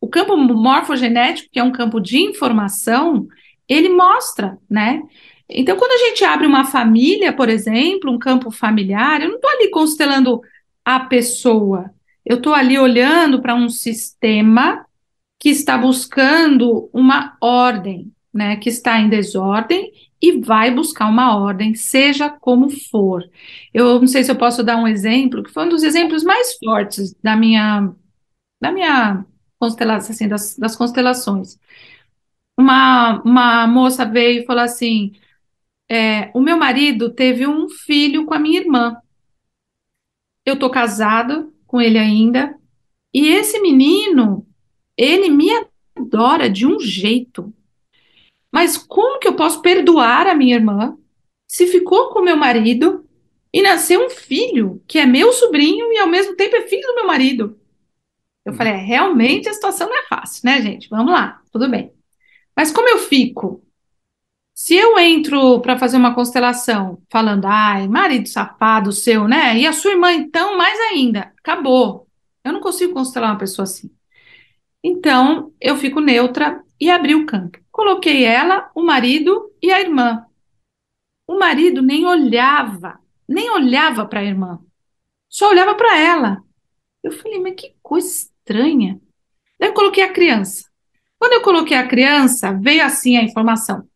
O 0.01 0.09
campo 0.09 0.35
morfogenético, 0.35 1.49
que 1.49 1.59
é 1.59 1.63
um 1.63 1.71
campo 1.71 2.01
de 2.01 2.19
informação, 2.19 3.25
ele 3.69 3.87
mostra, 3.87 4.57
né? 4.69 5.01
Então, 5.47 5.77
quando 5.77 5.93
a 5.93 6.09
gente 6.09 6.25
abre 6.25 6.45
uma 6.45 6.65
família, 6.65 7.31
por 7.31 7.47
exemplo, 7.47 8.11
um 8.11 8.19
campo 8.19 8.51
familiar, 8.51 9.21
eu 9.21 9.29
não 9.29 9.35
estou 9.35 9.49
ali 9.49 9.69
constelando 9.69 10.41
a 10.83 10.99
pessoa, 10.99 11.89
eu 12.25 12.35
estou 12.35 12.53
ali 12.53 12.77
olhando 12.77 13.41
para 13.41 13.55
um 13.55 13.69
sistema 13.69 14.85
que 15.39 15.49
está 15.49 15.77
buscando 15.77 16.89
uma 16.91 17.37
ordem, 17.39 18.11
né, 18.33 18.55
que 18.57 18.69
está 18.69 18.99
em 18.99 19.09
desordem 19.09 19.91
e 20.21 20.39
vai 20.39 20.71
buscar 20.71 21.07
uma 21.09 21.37
ordem, 21.37 21.75
seja 21.75 22.29
como 22.29 22.69
for. 22.69 23.29
Eu 23.73 23.99
não 23.99 24.07
sei 24.07 24.23
se 24.23 24.31
eu 24.31 24.37
posso 24.37 24.63
dar 24.63 24.77
um 24.77 24.87
exemplo, 24.87 25.43
que 25.43 25.51
foi 25.51 25.65
um 25.65 25.69
dos 25.69 25.83
exemplos 25.83 26.23
mais 26.23 26.57
fortes 26.57 27.13
da 27.21 27.35
minha, 27.35 27.93
da 28.61 28.71
minha 28.71 29.25
constelação, 29.59 30.11
assim, 30.11 30.27
das, 30.27 30.57
das 30.57 30.75
constelações. 30.75 31.59
Uma, 32.57 33.21
uma 33.23 33.67
moça 33.67 34.05
veio 34.05 34.43
e 34.43 34.45
falou 34.45 34.63
assim: 34.63 35.13
é, 35.89 36.31
o 36.33 36.41
meu 36.41 36.57
marido 36.57 37.09
teve 37.09 37.45
um 37.47 37.69
filho 37.69 38.25
com 38.25 38.33
a 38.33 38.39
minha 38.39 38.59
irmã. 38.59 38.97
Eu 40.45 40.57
tô 40.57 40.69
casado 40.69 41.53
com 41.67 41.81
ele 41.81 41.97
ainda. 41.97 42.57
E 43.13 43.27
esse 43.27 43.59
menino, 43.61 44.47
ele 44.97 45.29
me 45.29 45.49
adora 45.95 46.49
de 46.49 46.65
um 46.65 46.79
jeito. 46.79 47.53
Mas 48.53 48.77
como 48.77 49.19
que 49.19 49.27
eu 49.27 49.35
posso 49.35 49.63
perdoar 49.63 50.27
a 50.27 50.35
minha 50.35 50.55
irmã 50.55 50.95
se 51.47 51.65
ficou 51.65 52.09
com 52.09 52.21
meu 52.21 52.37
marido 52.37 53.03
e 53.51 53.63
nasceu 53.63 54.05
um 54.05 54.09
filho 54.11 54.83
que 54.87 54.99
é 54.99 55.07
meu 55.07 55.33
sobrinho 55.33 55.91
e 55.91 55.97
ao 55.97 56.07
mesmo 56.07 56.35
tempo 56.35 56.55
é 56.55 56.67
filho 56.67 56.85
do 56.87 56.95
meu 56.95 57.07
marido. 57.07 57.59
Eu 58.45 58.53
falei, 58.53 58.73
é, 58.73 58.77
realmente 58.77 59.49
a 59.49 59.53
situação 59.53 59.89
não 59.89 59.97
é 59.97 60.03
fácil, 60.07 60.41
né, 60.45 60.61
gente? 60.61 60.87
Vamos 60.89 61.11
lá, 61.11 61.41
tudo 61.51 61.67
bem. 61.67 61.91
Mas 62.55 62.71
como 62.71 62.87
eu 62.89 62.99
fico? 62.99 63.63
Se 64.53 64.75
eu 64.75 64.99
entro 64.99 65.59
para 65.61 65.79
fazer 65.79 65.97
uma 65.97 66.13
constelação 66.13 67.01
falando, 67.09 67.45
ai, 67.45 67.87
marido 67.87 68.29
safado 68.29 68.91
seu, 68.91 69.27
né? 69.27 69.57
E 69.57 69.65
a 69.65 69.73
sua 69.73 69.91
irmã, 69.91 70.11
então, 70.11 70.55
mais 70.57 70.79
ainda, 70.91 71.33
acabou. 71.39 72.07
Eu 72.43 72.53
não 72.53 72.61
consigo 72.61 72.93
constelar 72.93 73.31
uma 73.31 73.39
pessoa 73.39 73.63
assim. 73.63 73.89
Então, 74.83 75.51
eu 75.59 75.75
fico 75.77 75.99
neutra 75.99 76.61
e 76.79 76.91
abri 76.91 77.15
o 77.15 77.25
campo. 77.25 77.62
Coloquei 77.73 78.23
ela, 78.23 78.69
o 78.75 78.83
marido 78.83 79.51
e 79.59 79.73
a 79.73 79.81
irmã. 79.81 80.27
O 81.25 81.39
marido 81.39 81.81
nem 81.81 82.05
olhava, 82.05 82.99
nem 83.27 83.49
olhava 83.49 84.05
para 84.05 84.19
a 84.19 84.23
irmã, 84.23 84.59
só 85.27 85.49
olhava 85.49 85.73
para 85.73 85.97
ela. 85.97 86.43
Eu 87.01 87.11
falei, 87.11 87.39
mas 87.39 87.55
que 87.55 87.75
coisa 87.81 88.07
estranha. 88.07 89.01
Daí 89.59 89.69
eu 89.69 89.73
coloquei 89.73 90.03
a 90.03 90.13
criança. 90.13 90.69
Quando 91.17 91.33
eu 91.33 91.41
coloquei 91.41 91.75
a 91.75 91.87
criança, 91.87 92.53
veio 92.53 92.85
assim 92.85 93.17
a 93.17 93.23
informação. 93.23 93.89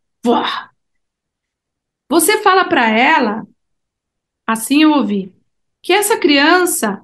Você 2.10 2.42
fala 2.42 2.64
para 2.64 2.88
ela, 2.90 3.46
assim 4.44 4.82
eu 4.82 4.90
ouvi, 4.90 5.32
que 5.80 5.92
essa 5.92 6.18
criança 6.18 7.00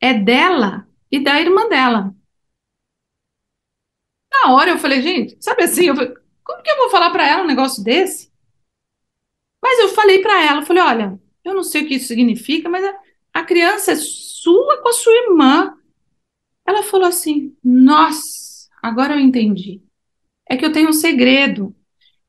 é 0.00 0.14
dela 0.14 0.88
e 1.10 1.20
da 1.22 1.38
irmã 1.38 1.68
dela. 1.68 2.14
Na 4.42 4.52
hora 4.52 4.70
eu 4.70 4.78
falei, 4.78 5.02
gente, 5.02 5.36
sabe 5.40 5.64
assim, 5.64 5.86
eu 5.86 5.96
falei, 5.96 6.14
como 6.44 6.62
que 6.62 6.70
eu 6.70 6.76
vou 6.76 6.90
falar 6.90 7.10
para 7.10 7.26
ela 7.26 7.42
um 7.42 7.46
negócio 7.46 7.82
desse? 7.82 8.30
Mas 9.62 9.78
eu 9.80 9.88
falei 9.88 10.20
para 10.22 10.44
ela, 10.44 10.60
eu 10.60 10.66
falei, 10.66 10.82
olha, 10.82 11.20
eu 11.44 11.54
não 11.54 11.62
sei 11.62 11.82
o 11.82 11.88
que 11.88 11.94
isso 11.94 12.06
significa, 12.06 12.68
mas 12.68 12.84
a, 12.84 12.98
a 13.34 13.44
criança 13.44 13.92
é 13.92 13.96
sua 13.96 14.80
com 14.82 14.88
a 14.88 14.92
sua 14.92 15.12
irmã. 15.12 15.74
Ela 16.66 16.82
falou 16.82 17.06
assim: 17.08 17.56
Nossa, 17.64 18.68
agora 18.82 19.14
eu 19.14 19.18
entendi. 19.18 19.82
É 20.48 20.56
que 20.56 20.64
eu 20.64 20.72
tenho 20.72 20.90
um 20.90 20.92
segredo. 20.92 21.74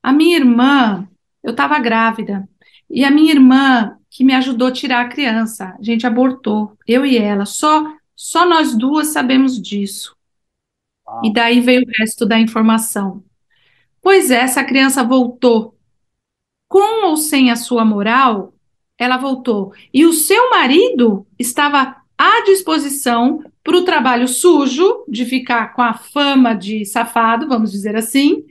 A 0.02 0.14
minha 0.14 0.38
irmã, 0.38 1.08
eu 1.44 1.52
estava 1.52 1.78
grávida, 1.80 2.48
e 2.90 3.04
a 3.04 3.12
minha 3.12 3.34
irmã 3.34 3.98
que 4.10 4.24
me 4.24 4.34
ajudou 4.34 4.70
a 4.70 4.72
tirar 4.72 5.06
a 5.06 5.10
criança, 5.10 5.76
a 5.78 5.84
gente 5.84 6.08
abortou, 6.08 6.78
eu 6.88 7.06
e 7.06 7.18
ela, 7.18 7.46
só 7.46 7.84
só 8.16 8.46
nós 8.46 8.76
duas 8.76 9.08
sabemos 9.08 9.62
disso. 9.62 10.16
E 11.24 11.32
daí 11.32 11.60
veio 11.60 11.82
o 11.82 11.92
resto 12.00 12.26
da 12.26 12.40
informação. 12.40 13.24
Pois 14.02 14.32
é, 14.32 14.42
essa 14.42 14.64
criança 14.64 15.04
voltou. 15.04 15.76
Com 16.68 17.08
ou 17.08 17.18
sem 17.18 17.52
a 17.52 17.56
sua 17.56 17.84
moral, 17.84 18.54
ela 18.98 19.18
voltou. 19.18 19.74
E 19.94 20.06
o 20.06 20.14
seu 20.14 20.50
marido 20.50 21.26
estava 21.38 21.96
à 22.18 22.44
disposição 22.44 23.44
para 23.64 23.78
o 23.78 23.86
trabalho 23.86 24.28
sujo, 24.28 25.06
de 25.08 25.26
ficar 25.26 25.74
com 25.74 25.82
a 25.82 25.94
fama 25.94 26.54
de 26.54 26.86
safado, 26.86 27.48
vamos 27.48 27.72
dizer 27.72 27.96
assim, 27.96 28.44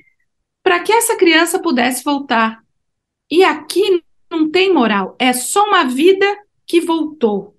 para 0.63 0.81
que 0.81 0.93
essa 0.93 1.17
criança 1.17 1.59
pudesse 1.59 2.05
voltar. 2.05 2.63
E 3.31 3.45
aqui 3.45 4.03
não 4.31 4.51
tem 4.51 4.73
moral, 4.73 5.17
é 5.19 5.33
só 5.33 5.67
uma 5.67 5.85
vida 5.85 6.27
que 6.67 6.81
voltou. 6.81 7.58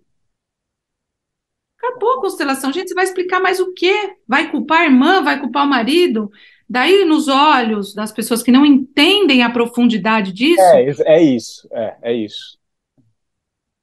Acabou 1.81 2.13
a 2.13 2.21
constelação. 2.21 2.73
Gente, 2.73 2.89
você 2.89 2.93
vai 2.93 3.05
explicar 3.05 3.39
mais 3.39 3.59
o 3.59 3.73
quê? 3.73 4.15
Vai 4.27 4.51
culpar 4.51 4.81
a 4.81 4.85
irmã? 4.85 5.23
Vai 5.23 5.39
culpar 5.39 5.65
o 5.65 5.69
marido? 5.69 6.29
Daí, 6.69 7.05
nos 7.05 7.27
olhos 7.27 7.95
das 7.95 8.11
pessoas 8.11 8.43
que 8.43 8.51
não 8.51 8.65
entendem 8.65 9.41
a 9.41 9.49
profundidade 9.49 10.31
disso. 10.33 10.61
É, 10.61 11.17
é 11.17 11.23
isso, 11.23 11.67
é, 11.71 11.97
é 12.03 12.13
isso. 12.13 12.59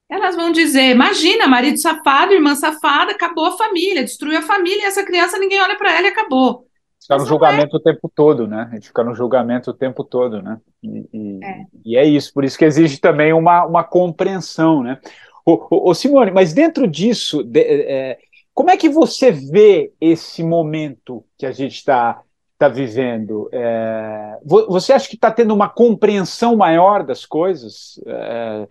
Elas 0.08 0.36
vão 0.36 0.52
dizer: 0.52 0.90
imagina, 0.90 1.48
marido 1.48 1.80
safado, 1.80 2.32
irmã 2.32 2.54
safada, 2.54 3.12
acabou 3.12 3.46
a 3.46 3.56
família, 3.56 4.04
destruiu 4.04 4.38
a 4.38 4.42
família, 4.42 4.82
e 4.82 4.86
essa 4.86 5.04
criança 5.04 5.38
ninguém 5.38 5.60
olha 5.60 5.76
para 5.76 5.92
ela 5.96 6.06
e 6.06 6.10
acabou. 6.10 6.66
Fica 7.00 7.18
no 7.18 7.26
julgamento 7.26 7.76
é. 7.76 7.78
o 7.78 7.82
tempo 7.82 8.10
todo, 8.12 8.46
né? 8.46 8.68
A 8.70 8.74
gente 8.74 8.88
fica 8.88 9.04
no 9.04 9.14
julgamento 9.14 9.70
o 9.70 9.74
tempo 9.74 10.02
todo, 10.02 10.42
né? 10.42 10.58
E, 10.82 11.08
e, 11.12 11.44
é. 11.44 11.64
e 11.84 11.96
é 11.96 12.04
isso, 12.04 12.32
por 12.32 12.44
isso 12.44 12.58
que 12.58 12.64
exige 12.64 12.98
também 12.98 13.32
uma, 13.32 13.64
uma 13.64 13.84
compreensão, 13.84 14.82
né? 14.82 14.98
Ô, 15.46 15.90
ô, 15.90 15.94
Simone, 15.94 16.32
mas 16.32 16.52
dentro 16.52 16.88
disso, 16.88 17.44
de, 17.44 17.60
é, 17.60 18.18
como 18.52 18.68
é 18.68 18.76
que 18.76 18.88
você 18.88 19.30
vê 19.30 19.92
esse 20.00 20.42
momento 20.42 21.24
que 21.38 21.46
a 21.46 21.52
gente 21.52 21.76
está 21.76 22.20
tá 22.58 22.68
vivendo? 22.68 23.48
É, 23.52 24.38
você 24.44 24.92
acha 24.92 25.08
que 25.08 25.14
está 25.14 25.30
tendo 25.30 25.54
uma 25.54 25.68
compreensão 25.68 26.56
maior 26.56 27.04
das 27.04 27.24
coisas? 27.24 28.00
É, 28.06 28.66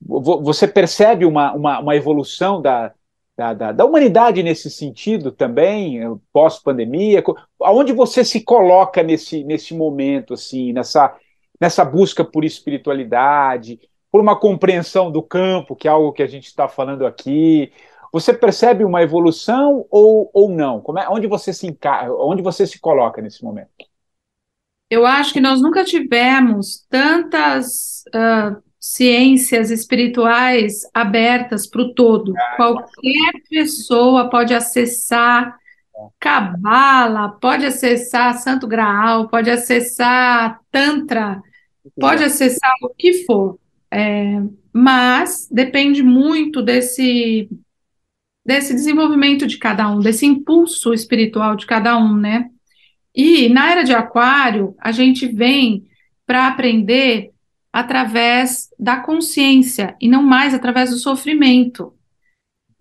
você 0.00 0.68
percebe 0.68 1.24
uma, 1.24 1.52
uma, 1.52 1.80
uma 1.80 1.96
evolução 1.96 2.62
da, 2.62 2.92
da, 3.36 3.52
da, 3.52 3.72
da, 3.72 3.84
humanidade 3.84 4.40
nesse 4.40 4.70
sentido 4.70 5.32
também, 5.32 6.00
pós-pandemia? 6.32 7.24
Aonde 7.60 7.92
você 7.92 8.24
se 8.24 8.44
coloca 8.44 9.02
nesse, 9.02 9.42
nesse 9.42 9.74
momento, 9.74 10.34
assim, 10.34 10.72
nessa, 10.72 11.12
nessa 11.60 11.84
busca 11.84 12.24
por 12.24 12.44
espiritualidade, 12.44 13.80
por 14.10 14.20
uma 14.20 14.38
compreensão 14.38 15.10
do 15.10 15.22
campo, 15.22 15.76
que 15.76 15.86
é 15.86 15.90
algo 15.90 16.12
que 16.12 16.22
a 16.22 16.26
gente 16.26 16.46
está 16.46 16.68
falando 16.68 17.06
aqui? 17.06 17.72
Você 18.12 18.34
percebe 18.34 18.84
uma 18.84 19.02
evolução 19.02 19.86
ou, 19.90 20.30
ou 20.34 20.48
não? 20.48 20.80
Como 20.80 20.98
é, 20.98 21.08
onde 21.08 21.26
você 21.26 21.52
se 21.52 21.66
encara, 21.66 22.12
onde 22.12 22.42
você 22.42 22.66
se 22.66 22.80
coloca 22.80 23.22
nesse 23.22 23.44
momento? 23.44 23.70
Eu 24.90 25.06
acho 25.06 25.32
que 25.32 25.40
nós 25.40 25.62
nunca 25.62 25.84
tivemos 25.84 26.84
tantas 26.90 28.02
uh, 28.08 28.60
ciências 28.80 29.70
espirituais 29.70 30.80
abertas 30.92 31.68
para 31.68 31.82
o 31.82 31.94
todo. 31.94 32.34
Ah, 32.36 32.56
Qualquer 32.56 33.32
pessoa 33.48 34.28
pode 34.28 34.52
acessar 34.52 35.56
Cabala, 36.18 37.36
pode 37.40 37.66
acessar 37.66 38.38
Santo 38.38 38.66
Graal, 38.66 39.28
pode 39.28 39.50
acessar 39.50 40.58
Tantra, 40.72 41.40
pode 41.98 42.24
acessar 42.24 42.72
o 42.82 42.88
que 42.88 43.24
for. 43.24 43.58
É, 43.92 44.40
mas 44.72 45.48
depende 45.50 46.02
muito 46.02 46.62
desse, 46.62 47.48
desse 48.44 48.72
desenvolvimento 48.72 49.46
de 49.46 49.58
cada 49.58 49.88
um, 49.90 50.00
desse 50.00 50.26
impulso 50.26 50.94
espiritual 50.94 51.56
de 51.56 51.66
cada 51.66 51.98
um, 51.98 52.16
né? 52.16 52.48
E 53.14 53.48
na 53.48 53.70
era 53.70 53.82
de 53.82 53.92
Aquário, 53.92 54.74
a 54.78 54.92
gente 54.92 55.26
vem 55.26 55.86
para 56.24 56.46
aprender 56.46 57.30
através 57.72 58.68
da 58.78 58.96
consciência 58.96 59.96
e 60.00 60.08
não 60.08 60.22
mais 60.22 60.54
através 60.54 60.90
do 60.90 60.96
sofrimento. 60.96 61.92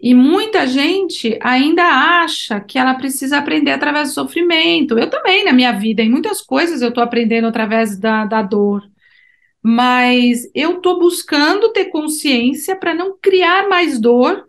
E 0.01 0.13
muita 0.13 0.65
gente 0.65 1.37
ainda 1.41 1.83
acha 1.83 2.59
que 2.61 2.79
ela 2.79 2.93
precisa 2.93 3.37
aprender 3.37 3.71
através 3.71 4.09
do 4.09 4.13
sofrimento. 4.13 4.97
Eu 4.97 5.09
também, 5.09 5.43
na 5.43 5.51
minha 5.51 5.73
vida, 5.73 6.01
em 6.01 6.09
muitas 6.09 6.41
coisas 6.41 6.81
eu 6.81 6.89
estou 6.89 7.03
aprendendo 7.03 7.47
através 7.47 7.97
da, 7.99 8.25
da 8.25 8.41
dor. 8.41 8.89
Mas 9.61 10.49
eu 10.55 10.77
estou 10.77 10.99
buscando 10.99 11.71
ter 11.73 11.85
consciência 11.85 12.75
para 12.75 12.93
não 12.93 13.17
criar 13.21 13.67
mais 13.69 13.99
dor 13.99 14.47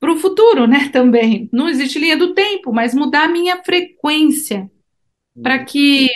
para 0.00 0.12
o 0.12 0.18
futuro, 0.18 0.66
né? 0.66 0.90
Também. 0.92 1.48
Não 1.52 1.68
existe 1.68 1.98
linha 1.98 2.16
do 2.16 2.34
tempo, 2.34 2.72
mas 2.72 2.94
mudar 2.94 3.24
a 3.24 3.28
minha 3.28 3.62
frequência 3.64 4.70
para 5.42 5.64
que 5.64 6.08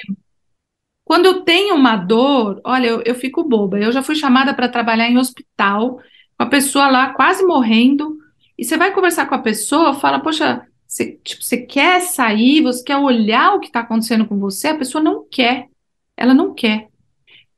quando 1.05 1.27
eu 1.27 1.43
tenho 1.43 1.75
uma 1.75 1.97
dor, 1.97 2.61
olha, 2.65 2.87
eu, 2.87 3.03
eu 3.05 3.15
fico 3.15 3.43
boba. 3.43 3.79
Eu 3.79 3.91
já 3.93 4.03
fui 4.03 4.15
chamada 4.15 4.55
para 4.55 4.69
trabalhar 4.69 5.09
em 5.09 5.19
hospital, 5.19 5.97
com 5.97 6.45
a 6.45 6.47
pessoa 6.47 6.89
lá 6.89 7.13
quase 7.15 7.45
morrendo, 7.45 8.17
e 8.57 8.65
você 8.65 8.77
vai 8.77 8.93
conversar 8.95 9.27
com 9.27 9.35
a 9.35 9.41
pessoa, 9.43 9.95
fala, 9.95 10.21
poxa, 10.21 10.65
você, 10.87 11.19
tipo, 11.25 11.43
você 11.43 11.59
quer 11.59 12.01
sair, 12.01 12.63
você 12.63 12.85
quer 12.85 12.97
olhar 12.97 13.55
o 13.55 13.61
que 13.61 13.67
está 13.67 13.81
acontecendo 13.81 14.27
com 14.27 14.39
você? 14.39 14.69
A 14.69 14.79
pessoa 14.79 15.03
não 15.03 15.27
quer, 15.29 15.69
ela 16.17 16.35
não 16.35 16.55
quer. 16.55 16.90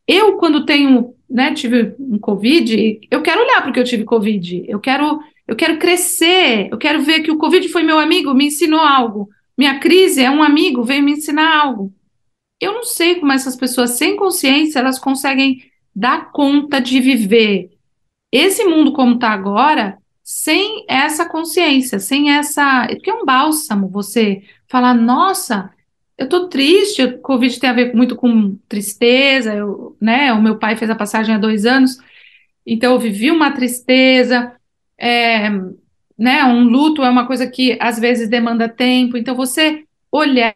Eu, 0.06 0.36
quando 0.36 0.66
tenho, 0.66 1.14
né, 1.28 1.54
tive 1.54 1.94
um 1.98 2.18
Covid, 2.18 3.00
eu 3.10 3.22
quero 3.22 3.42
olhar 3.42 3.62
porque 3.62 3.78
eu 3.78 3.84
tive 3.84 4.04
Covid, 4.04 4.64
eu 4.68 4.80
quero, 4.80 5.20
eu 5.46 5.56
quero 5.56 5.78
crescer, 5.78 6.68
eu 6.70 6.78
quero 6.78 7.02
ver 7.02 7.20
que 7.20 7.30
o 7.30 7.38
Covid 7.38 7.68
foi 7.68 7.82
meu 7.82 7.98
amigo, 7.98 8.34
me 8.34 8.46
ensinou 8.46 8.80
algo. 8.80 9.28
Minha 9.56 9.78
crise 9.78 10.22
é 10.22 10.30
um 10.30 10.42
amigo, 10.42 10.82
veio 10.82 11.02
me 11.02 11.12
ensinar 11.12 11.62
algo. 11.62 11.92
Eu 12.60 12.72
não 12.72 12.84
sei 12.84 13.16
como 13.16 13.32
essas 13.32 13.56
pessoas 13.56 13.90
sem 13.90 14.16
consciência 14.16 14.78
elas 14.78 14.98
conseguem 14.98 15.62
dar 15.94 16.32
conta 16.32 16.80
de 16.80 17.00
viver 17.00 17.70
esse 18.30 18.64
mundo 18.64 18.92
como 18.92 19.14
está 19.14 19.30
agora 19.30 19.98
sem 20.24 20.84
essa 20.88 21.28
consciência, 21.28 21.98
sem 21.98 22.30
essa. 22.30 22.86
Porque 22.88 23.10
é 23.10 23.14
um 23.14 23.24
bálsamo 23.24 23.88
você 23.88 24.42
falar, 24.68 24.94
nossa, 24.94 25.70
eu 26.22 26.28
tô 26.28 26.48
triste, 26.48 27.02
o 27.02 27.18
Covid 27.18 27.58
tem 27.58 27.68
a 27.70 27.72
ver 27.72 27.94
muito 27.94 28.16
com 28.16 28.56
tristeza, 28.68 29.54
eu, 29.54 29.96
né? 30.00 30.32
O 30.32 30.40
meu 30.40 30.56
pai 30.56 30.76
fez 30.76 30.90
a 30.90 30.94
passagem 30.94 31.34
há 31.34 31.38
dois 31.38 31.66
anos, 31.66 31.98
então 32.66 32.92
eu 32.92 33.00
vivi 33.00 33.30
uma 33.30 33.50
tristeza, 33.50 34.52
é, 34.96 35.50
né? 36.16 36.44
Um 36.44 36.64
luto 36.64 37.02
é 37.02 37.10
uma 37.10 37.26
coisa 37.26 37.46
que 37.46 37.76
às 37.80 37.98
vezes 37.98 38.28
demanda 38.28 38.68
tempo, 38.68 39.16
então 39.16 39.34
você 39.34 39.84
olhar 40.10 40.54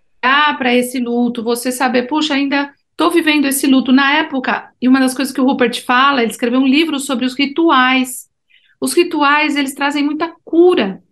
para 0.59 0.75
esse 0.75 0.99
luto, 1.01 1.43
você 1.43 1.73
saber, 1.73 2.05
puxa, 2.05 2.35
ainda 2.35 2.73
estou 2.91 3.11
vivendo 3.11 3.47
esse 3.47 3.67
luto. 3.67 3.93
Na 3.93 4.15
época, 4.15 4.71
e 4.81 4.89
uma 4.89 5.01
das 5.01 5.15
coisas 5.15 5.35
que 5.35 5.41
o 5.41 5.45
Rupert 5.45 5.85
fala, 5.85 6.23
ele 6.23 6.31
escreveu 6.31 6.61
um 6.61 6.67
livro 6.67 6.99
sobre 6.99 7.25
os 7.25 7.37
rituais. 7.37 8.29
Os 8.81 8.93
rituais, 8.95 9.57
eles 9.57 9.75
trazem 9.75 10.05
muita 10.05 10.35
cura. 10.45 11.03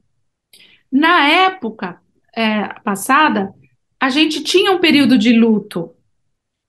Na 0.91 1.29
época 1.29 2.01
é, 2.35 2.69
passada, 2.85 3.53
a 4.05 4.11
gente 4.11 4.43
tinha 4.43 4.71
um 4.71 4.79
período 4.79 5.17
de 5.17 5.33
luto, 5.33 5.95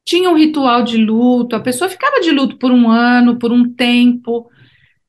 tinha 0.06 0.30
um 0.30 0.38
ritual 0.38 0.84
de 0.84 0.96
luto, 0.96 1.54
a 1.54 1.60
pessoa 1.60 1.90
ficava 1.90 2.22
de 2.22 2.32
luto 2.32 2.56
por 2.58 2.72
um 2.72 2.90
ano, 2.90 3.38
por 3.38 3.52
um 3.52 3.70
tempo, 3.74 4.50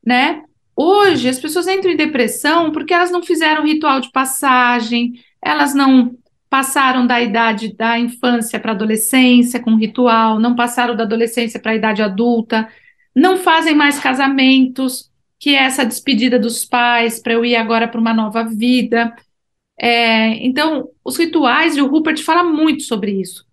né? 0.05 0.43
Hoje 0.75 1.29
as 1.29 1.39
pessoas 1.39 1.69
entram 1.69 1.93
em 1.93 1.97
depressão 1.97 2.73
porque 2.73 2.93
elas 2.93 3.13
não 3.13 3.23
fizeram 3.23 3.65
ritual 3.65 4.01
de 4.01 4.11
passagem, 4.11 5.23
elas 5.41 5.73
não 5.73 6.19
passaram 6.51 7.07
da 7.07 7.21
idade 7.21 7.73
da 7.77 7.97
infância 7.97 8.59
para 8.59 8.73
a 8.73 8.75
adolescência 8.75 9.61
com 9.61 9.77
ritual, 9.77 10.41
não 10.41 10.57
passaram 10.57 10.97
da 10.97 11.05
adolescência 11.05 11.61
para 11.61 11.71
a 11.71 11.77
idade 11.77 12.03
adulta, 12.03 12.69
não 13.15 13.37
fazem 13.37 13.73
mais 13.77 14.01
casamentos, 14.01 15.13
que 15.39 15.51
é 15.51 15.63
essa 15.63 15.87
despedida 15.87 16.41
dos 16.41 16.65
pais 16.65 17.21
para 17.21 17.35
eu 17.35 17.45
ir 17.45 17.55
agora 17.55 17.87
para 17.87 18.01
uma 18.01 18.13
nova 18.13 18.43
vida. 18.43 19.15
É, 19.79 20.45
então, 20.47 20.89
os 21.05 21.17
rituais, 21.17 21.77
e 21.77 21.83
o 21.83 21.87
Rupert 21.87 22.23
fala 22.23 22.43
muito 22.43 22.83
sobre 22.83 23.21
isso, 23.21 23.45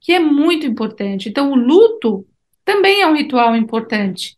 que 0.00 0.12
é 0.12 0.18
muito 0.18 0.66
importante. 0.66 1.28
Então, 1.28 1.52
o 1.52 1.56
luto 1.56 2.26
também 2.64 3.00
é 3.00 3.06
um 3.06 3.16
ritual 3.16 3.54
importante, 3.56 4.36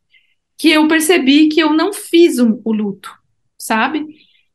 que 0.58 0.70
eu 0.70 0.86
percebi 0.86 1.48
que 1.48 1.60
eu 1.60 1.72
não 1.72 1.92
fiz 1.92 2.38
o 2.38 2.72
luto, 2.72 3.10
sabe? 3.58 4.06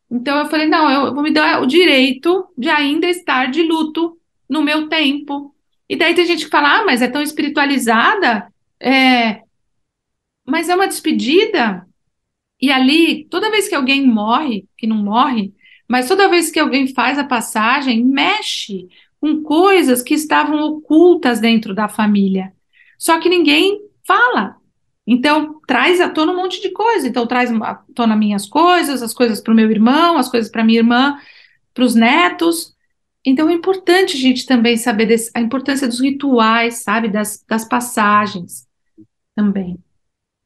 Então, 0.10 0.38
eu 0.38 0.46
falei, 0.46 0.68
não, 0.68 0.90
eu 0.90 1.14
vou 1.14 1.24
me 1.24 1.32
dar 1.32 1.62
o 1.62 1.66
direito 1.66 2.48
de 2.58 2.70
ainda 2.70 3.08
estar 3.08 3.48
de 3.50 3.64
luto 3.64 4.18
no 4.48 4.62
meu 4.62 4.88
tempo. 4.88 5.56
E 5.90 5.96
daí 5.96 6.14
tem 6.14 6.26
gente 6.26 6.46
que 6.46 6.52
fala, 6.52 6.80
ah, 6.82 6.86
mas 6.86 7.02
é 7.02 7.08
tão 7.08 7.22
espiritualizada, 7.22 8.48
é... 8.80 9.42
mas 10.46 10.70
é 10.70 10.76
uma 10.76 10.88
despedida. 10.88 11.88
E 12.62 12.72
ali, 12.72 13.26
toda 13.26 13.52
vez 13.52 13.68
que 13.68 13.76
alguém 13.76 14.06
morre, 14.06 14.68
que 14.78 14.88
não 14.88 14.98
morre, 14.98 15.54
mas 15.88 16.08
toda 16.08 16.30
vez 16.30 16.50
que 16.50 16.60
alguém 16.60 16.88
faz 16.94 17.18
a 17.20 17.24
passagem, 17.24 18.04
mexe 18.04 18.88
com 19.20 19.42
coisas 19.42 20.02
que 20.02 20.14
estavam 20.14 20.60
ocultas 20.62 21.40
dentro 21.40 21.74
da 21.74 21.88
família. 21.88 22.54
Só 22.98 23.20
que 23.20 23.30
ninguém 23.30 23.82
fala. 24.06 24.58
Então, 25.08 25.62
traz 25.68 26.02
à 26.02 26.10
tona 26.10 26.32
um 26.32 26.36
monte 26.36 26.62
de 26.62 26.72
coisa. 26.72 27.08
Então, 27.08 27.28
traz 27.28 27.52
à 27.52 27.76
tona 27.94 28.16
minhas 28.16 28.48
coisas, 28.48 29.04
as 29.04 29.14
coisas 29.14 29.40
para 29.40 29.54
o 29.54 29.56
meu 29.56 29.70
irmão, 29.70 30.18
as 30.18 30.30
coisas 30.30 30.50
para 30.50 30.64
minha 30.64 30.80
irmã, 30.80 31.20
para 31.74 31.84
os 31.84 31.94
netos. 31.94 32.76
Então, 33.24 33.50
é 33.50 33.54
importante 33.54 34.18
a 34.18 34.20
gente 34.20 34.46
também 34.46 34.78
saber 34.78 35.06
desse, 35.06 35.32
a 35.34 35.42
importância 35.42 35.88
dos 35.88 36.00
rituais, 36.00 36.84
sabe? 36.84 37.08
Das, 37.10 37.44
das 37.48 37.68
passagens 37.68 38.68
também. 39.36 39.78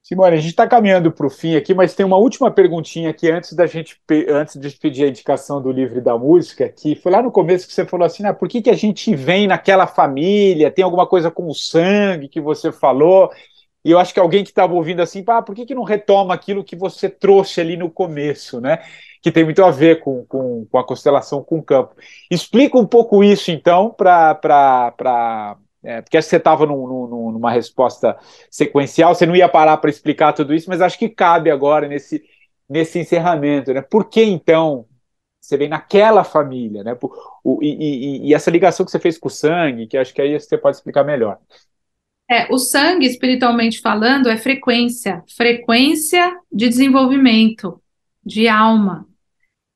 Simone, 0.10 0.34
a 0.34 0.40
gente 0.40 0.50
está 0.50 0.68
caminhando 0.68 1.12
para 1.12 1.28
o 1.28 1.30
fim 1.30 1.56
aqui, 1.56 1.72
mas 1.72 1.94
tem 1.94 2.04
uma 2.04 2.18
última 2.18 2.50
perguntinha 2.50 3.12
aqui 3.12 3.30
antes 3.30 3.54
da 3.54 3.68
gente 3.68 3.96
antes 4.28 4.60
de 4.60 4.72
pedir 4.72 5.04
a 5.04 5.08
indicação 5.08 5.62
do 5.62 5.72
livro 5.72 6.00
e 6.00 6.02
da 6.02 6.18
música, 6.18 6.68
que 6.68 6.96
foi 6.96 7.12
lá 7.12 7.22
no 7.22 7.32
começo 7.32 7.68
que 7.68 7.74
você 7.74 7.86
falou 7.86 8.08
assim, 8.08 8.26
ah, 8.26 8.34
por 8.34 8.50
que, 8.50 8.60
que 8.60 8.72
a 8.72 8.76
gente 8.76 9.16
vem 9.16 9.46
naquela 9.46 9.86
família? 9.86 10.72
Tem 10.72 10.84
alguma 10.84 11.06
coisa 11.06 11.30
com 11.30 11.48
o 11.48 11.54
sangue 11.54 12.28
que 12.28 12.42
você 12.42 12.72
falou? 12.72 13.30
E 13.86 13.92
eu 13.92 14.00
acho 14.00 14.12
que 14.12 14.20
alguém 14.20 14.44
que 14.44 14.50
estava 14.50 14.74
ouvindo 14.74 15.00
assim, 15.00 15.24
ah, 15.28 15.44
por 15.44 15.54
que, 15.54 15.64
que 15.64 15.76
não 15.76 15.84
retoma 15.84 16.34
aquilo 16.34 16.64
que 16.64 16.76
você 16.76 17.08
trouxe 17.08 17.62
ali 17.62 17.78
no 17.78 17.92
começo, 17.92 18.60
né? 18.60 18.80
Que 19.22 19.32
tem 19.32 19.44
muito 19.44 19.64
a 19.64 19.70
ver 19.70 20.00
com, 20.00 20.26
com, 20.26 20.66
com 20.72 20.78
a 20.80 20.84
constelação 20.84 21.44
com 21.44 21.60
o 21.60 21.64
campo. 21.64 21.94
Explica 22.32 22.80
um 22.80 22.86
pouco 22.88 23.24
isso, 23.24 23.52
então, 23.52 23.92
para 23.92 25.56
é, 25.84 26.02
porque 26.02 26.18
acho 26.18 26.28
que 26.28 26.32
você 26.32 26.38
estava 26.38 26.66
num, 26.66 26.88
num, 26.88 27.32
numa 27.32 27.52
resposta 27.52 28.18
sequencial, 28.52 29.16
você 29.16 29.26
não 29.26 29.36
ia 29.36 29.48
parar 29.48 29.78
para 29.78 29.90
explicar 29.90 30.34
tudo 30.34 30.54
isso, 30.54 30.70
mas 30.70 30.82
acho 30.82 31.00
que 31.00 31.08
cabe 31.08 31.50
agora 31.50 31.88
nesse, 31.88 32.22
nesse 32.70 33.00
encerramento. 33.00 33.74
Né? 33.74 33.82
Por 33.82 34.10
que 34.10 34.22
então 34.22 34.86
você 35.40 35.56
vem 35.56 35.70
naquela 35.70 36.24
família? 36.24 36.84
Né? 36.84 36.96
Por, 36.96 37.16
o, 37.44 37.60
e, 37.64 37.68
e, 37.68 38.28
e, 38.28 38.34
essa 38.34 38.52
ligação 38.52 38.86
que 38.86 38.92
você 38.92 39.00
fez 39.00 39.18
com 39.18 39.30
o 39.30 39.32
sangue, 39.32 39.88
que 39.88 39.98
acho 39.98 40.14
que 40.14 40.22
aí 40.22 40.38
você 40.38 40.58
pode 40.58 40.78
explicar 40.78 41.04
melhor. 41.04 41.40
É, 42.30 42.48
o 42.54 42.60
sangue, 42.60 43.08
espiritualmente 43.08 43.82
falando, 43.82 44.30
é 44.30 44.38
frequência 44.38 45.24
frequência 45.36 46.38
de 46.52 46.70
desenvolvimento, 46.70 47.82
de 48.24 48.48
alma. 48.48 49.08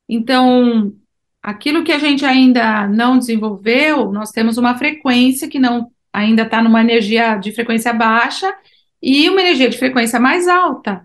Então, 0.08 0.94
aquilo 1.42 1.82
que 1.82 1.90
a 1.90 1.98
gente 1.98 2.24
ainda 2.24 2.86
não 2.86 3.18
desenvolveu, 3.18 4.12
nós 4.12 4.30
temos 4.30 4.56
uma 4.56 4.78
frequência 4.78 5.48
que 5.48 5.58
não 5.58 5.90
ainda 6.14 6.44
está 6.44 6.62
numa 6.62 6.80
energia 6.80 7.36
de 7.36 7.50
frequência 7.50 7.92
baixa 7.92 8.54
e 9.02 9.28
uma 9.28 9.40
energia 9.40 9.68
de 9.68 9.76
frequência 9.76 10.20
mais 10.20 10.46
alta. 10.46 11.04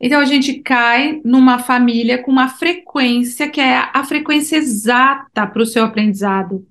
Então 0.00 0.20
a 0.20 0.24
gente 0.24 0.60
cai 0.60 1.20
numa 1.24 1.58
família 1.58 2.22
com 2.22 2.30
uma 2.30 2.48
frequência 2.48 3.48
que 3.48 3.60
é 3.60 3.88
a 3.92 4.04
frequência 4.04 4.56
exata 4.56 5.46
para 5.46 5.62
o 5.62 5.66
seu 5.66 5.84
aprendizado. 5.84 6.64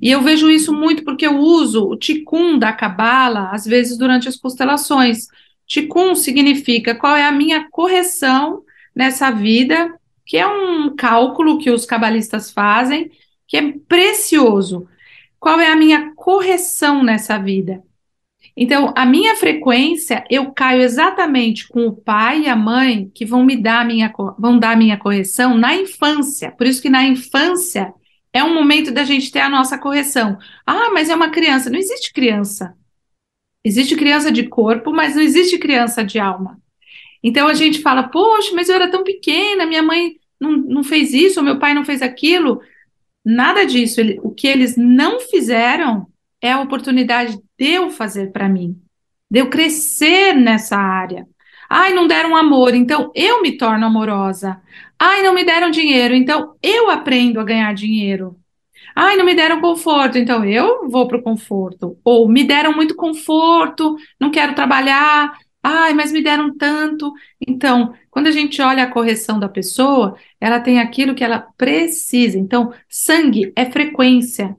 E 0.00 0.10
eu 0.10 0.20
vejo 0.20 0.50
isso 0.50 0.72
muito 0.72 1.04
porque 1.04 1.26
eu 1.26 1.38
uso 1.38 1.84
o 1.88 1.96
Tikkun 1.96 2.58
da 2.58 2.72
Cabala, 2.72 3.50
às 3.52 3.64
vezes 3.64 3.96
durante 3.96 4.28
as 4.28 4.36
constelações. 4.36 5.28
Tikkun 5.66 6.14
significa 6.14 6.94
qual 6.94 7.16
é 7.16 7.24
a 7.24 7.32
minha 7.32 7.68
correção 7.70 8.62
nessa 8.94 9.30
vida, 9.30 9.94
que 10.26 10.36
é 10.36 10.46
um 10.46 10.94
cálculo 10.94 11.58
que 11.58 11.70
os 11.70 11.86
cabalistas 11.86 12.50
fazem, 12.50 13.10
que 13.46 13.56
é 13.56 13.72
precioso. 13.88 14.86
Qual 15.44 15.60
é 15.60 15.70
a 15.70 15.76
minha 15.76 16.14
correção 16.14 17.04
nessa 17.04 17.36
vida? 17.36 17.82
Então, 18.56 18.94
a 18.96 19.04
minha 19.04 19.36
frequência, 19.36 20.24
eu 20.30 20.50
caio 20.52 20.80
exatamente 20.80 21.68
com 21.68 21.86
o 21.86 21.94
pai 21.94 22.44
e 22.44 22.48
a 22.48 22.56
mãe 22.56 23.10
que 23.14 23.26
vão 23.26 23.44
me 23.44 23.54
dar 23.54 23.84
minha, 23.84 24.10
vão 24.38 24.58
dar 24.58 24.74
minha 24.74 24.96
correção 24.96 25.54
na 25.54 25.74
infância. 25.74 26.50
Por 26.52 26.66
isso 26.66 26.80
que 26.80 26.88
na 26.88 27.04
infância 27.04 27.92
é 28.32 28.42
um 28.42 28.54
momento 28.54 28.90
da 28.90 29.04
gente 29.04 29.30
ter 29.30 29.40
a 29.40 29.50
nossa 29.50 29.76
correção. 29.76 30.38
Ah, 30.66 30.88
mas 30.94 31.10
é 31.10 31.14
uma 31.14 31.28
criança. 31.28 31.68
Não 31.68 31.78
existe 31.78 32.14
criança. 32.14 32.74
Existe 33.62 33.96
criança 33.96 34.32
de 34.32 34.44
corpo, 34.44 34.94
mas 34.94 35.14
não 35.14 35.20
existe 35.20 35.58
criança 35.58 36.02
de 36.02 36.18
alma. 36.18 36.58
Então 37.22 37.46
a 37.48 37.52
gente 37.52 37.82
fala, 37.82 38.04
poxa, 38.04 38.50
mas 38.54 38.70
eu 38.70 38.76
era 38.76 38.90
tão 38.90 39.04
pequena, 39.04 39.66
minha 39.66 39.82
mãe 39.82 40.18
não, 40.40 40.52
não 40.56 40.82
fez 40.82 41.12
isso, 41.12 41.42
meu 41.42 41.58
pai 41.58 41.74
não 41.74 41.84
fez 41.84 42.00
aquilo. 42.00 42.62
Nada 43.24 43.64
disso. 43.64 44.00
Ele, 44.00 44.20
o 44.22 44.30
que 44.30 44.46
eles 44.46 44.76
não 44.76 45.20
fizeram 45.20 46.06
é 46.40 46.52
a 46.52 46.60
oportunidade 46.60 47.38
de 47.58 47.66
eu 47.70 47.90
fazer 47.90 48.32
para 48.32 48.48
mim, 48.48 48.78
de 49.30 49.40
eu 49.40 49.48
crescer 49.48 50.34
nessa 50.34 50.76
área. 50.76 51.26
Ai, 51.68 51.94
não 51.94 52.06
deram 52.06 52.36
amor, 52.36 52.74
então 52.74 53.10
eu 53.14 53.40
me 53.40 53.56
torno 53.56 53.86
amorosa. 53.86 54.60
Ai, 54.98 55.22
não 55.22 55.34
me 55.34 55.44
deram 55.44 55.70
dinheiro, 55.70 56.14
então 56.14 56.54
eu 56.62 56.90
aprendo 56.90 57.40
a 57.40 57.44
ganhar 57.44 57.74
dinheiro. 57.74 58.36
Ai, 58.94 59.16
não 59.16 59.24
me 59.24 59.34
deram 59.34 59.60
conforto, 59.60 60.18
então 60.18 60.44
eu 60.44 60.88
vou 60.88 61.08
para 61.08 61.18
o 61.18 61.22
conforto. 61.22 61.98
Ou 62.04 62.28
me 62.28 62.44
deram 62.44 62.72
muito 62.74 62.94
conforto, 62.94 63.96
não 64.20 64.30
quero 64.30 64.54
trabalhar. 64.54 65.36
Ai, 65.66 65.94
mas 65.94 66.12
me 66.12 66.22
deram 66.22 66.54
tanto. 66.54 67.10
Então, 67.48 67.94
quando 68.10 68.26
a 68.26 68.30
gente 68.30 68.60
olha 68.60 68.82
a 68.84 68.90
correção 68.90 69.40
da 69.40 69.48
pessoa, 69.48 70.14
ela 70.38 70.60
tem 70.60 70.78
aquilo 70.78 71.14
que 71.14 71.24
ela 71.24 71.38
precisa. 71.56 72.38
Então, 72.38 72.70
sangue 72.86 73.50
é 73.56 73.64
frequência. 73.64 74.54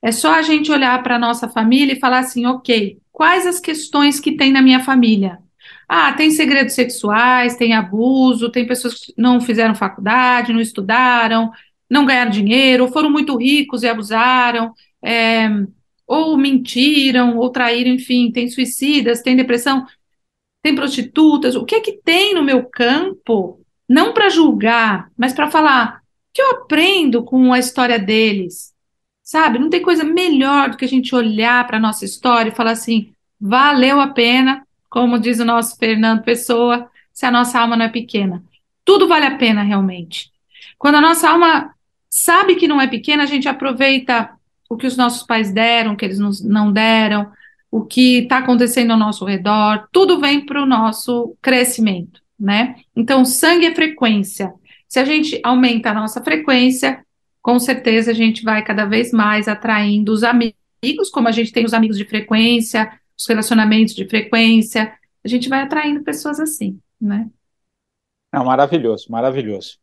É 0.00 0.12
só 0.12 0.34
a 0.34 0.42
gente 0.42 0.70
olhar 0.70 1.02
para 1.02 1.16
a 1.16 1.18
nossa 1.18 1.48
família 1.48 1.94
e 1.94 1.98
falar 2.00 2.20
assim: 2.20 2.46
ok, 2.46 2.98
quais 3.10 3.46
as 3.46 3.58
questões 3.58 4.20
que 4.20 4.36
tem 4.36 4.52
na 4.52 4.62
minha 4.62 4.78
família? 4.78 5.40
Ah, 5.88 6.12
tem 6.12 6.30
segredos 6.30 6.74
sexuais, 6.74 7.56
tem 7.56 7.74
abuso, 7.74 8.50
tem 8.50 8.66
pessoas 8.66 8.94
que 8.94 9.12
não 9.18 9.40
fizeram 9.40 9.74
faculdade, 9.74 10.52
não 10.52 10.60
estudaram, 10.60 11.50
não 11.90 12.06
ganharam 12.06 12.30
dinheiro, 12.30 12.88
foram 12.92 13.10
muito 13.10 13.36
ricos 13.36 13.82
e 13.82 13.88
abusaram, 13.88 14.72
é, 15.02 15.48
ou 16.06 16.36
mentiram, 16.36 17.36
ou 17.38 17.50
traíram, 17.50 17.90
enfim, 17.92 18.30
tem 18.30 18.48
suicidas, 18.48 19.20
tem 19.22 19.36
depressão 19.36 19.86
tem 20.64 20.74
prostitutas, 20.74 21.54
o 21.54 21.64
que 21.66 21.74
é 21.74 21.80
que 21.80 21.92
tem 21.92 22.34
no 22.34 22.42
meu 22.42 22.64
campo, 22.64 23.60
não 23.86 24.14
para 24.14 24.30
julgar, 24.30 25.10
mas 25.14 25.34
para 25.34 25.50
falar 25.50 26.00
que 26.32 26.40
eu 26.40 26.52
aprendo 26.52 27.22
com 27.22 27.52
a 27.52 27.58
história 27.58 27.98
deles, 27.98 28.72
sabe? 29.22 29.58
Não 29.58 29.68
tem 29.68 29.82
coisa 29.82 30.02
melhor 30.04 30.70
do 30.70 30.78
que 30.78 30.86
a 30.86 30.88
gente 30.88 31.14
olhar 31.14 31.66
para 31.66 31.76
a 31.76 31.80
nossa 31.80 32.06
história 32.06 32.48
e 32.48 32.54
falar 32.54 32.70
assim, 32.70 33.12
valeu 33.38 34.00
a 34.00 34.06
pena, 34.06 34.66
como 34.88 35.18
diz 35.18 35.38
o 35.38 35.44
nosso 35.44 35.76
Fernando 35.76 36.22
Pessoa, 36.22 36.90
se 37.12 37.26
a 37.26 37.30
nossa 37.30 37.60
alma 37.60 37.76
não 37.76 37.84
é 37.84 37.90
pequena. 37.90 38.42
Tudo 38.86 39.06
vale 39.06 39.26
a 39.26 39.36
pena 39.36 39.62
realmente. 39.62 40.32
Quando 40.78 40.94
a 40.94 41.00
nossa 41.02 41.28
alma 41.28 41.74
sabe 42.08 42.54
que 42.54 42.66
não 42.66 42.80
é 42.80 42.86
pequena, 42.86 43.24
a 43.24 43.26
gente 43.26 43.46
aproveita 43.46 44.30
o 44.70 44.78
que 44.78 44.86
os 44.86 44.96
nossos 44.96 45.26
pais 45.26 45.52
deram, 45.52 45.92
o 45.92 45.96
que 45.96 46.06
eles 46.06 46.18
não 46.40 46.72
deram, 46.72 47.30
o 47.74 47.84
que 47.84 48.18
está 48.18 48.38
acontecendo 48.38 48.92
ao 48.92 48.96
nosso 48.96 49.24
redor, 49.24 49.88
tudo 49.90 50.20
vem 50.20 50.46
para 50.46 50.62
o 50.62 50.66
nosso 50.66 51.36
crescimento, 51.42 52.20
né? 52.38 52.76
Então, 52.94 53.24
sangue 53.24 53.66
é 53.66 53.74
frequência. 53.74 54.54
Se 54.86 55.00
a 55.00 55.04
gente 55.04 55.40
aumenta 55.42 55.90
a 55.90 55.94
nossa 55.94 56.22
frequência, 56.22 57.04
com 57.42 57.58
certeza 57.58 58.12
a 58.12 58.14
gente 58.14 58.44
vai 58.44 58.62
cada 58.62 58.84
vez 58.84 59.10
mais 59.10 59.48
atraindo 59.48 60.12
os 60.12 60.22
amigos 60.22 61.10
como 61.12 61.26
a 61.26 61.32
gente 61.32 61.50
tem 61.50 61.64
os 61.64 61.74
amigos 61.74 61.98
de 61.98 62.04
frequência, 62.04 62.92
os 63.18 63.26
relacionamentos 63.26 63.92
de 63.92 64.06
frequência, 64.06 64.96
a 65.24 65.26
gente 65.26 65.48
vai 65.48 65.62
atraindo 65.62 66.04
pessoas 66.04 66.38
assim, 66.38 66.78
né? 67.00 67.28
Não, 68.32 68.44
maravilhoso, 68.44 69.06
maravilhoso. 69.10 69.78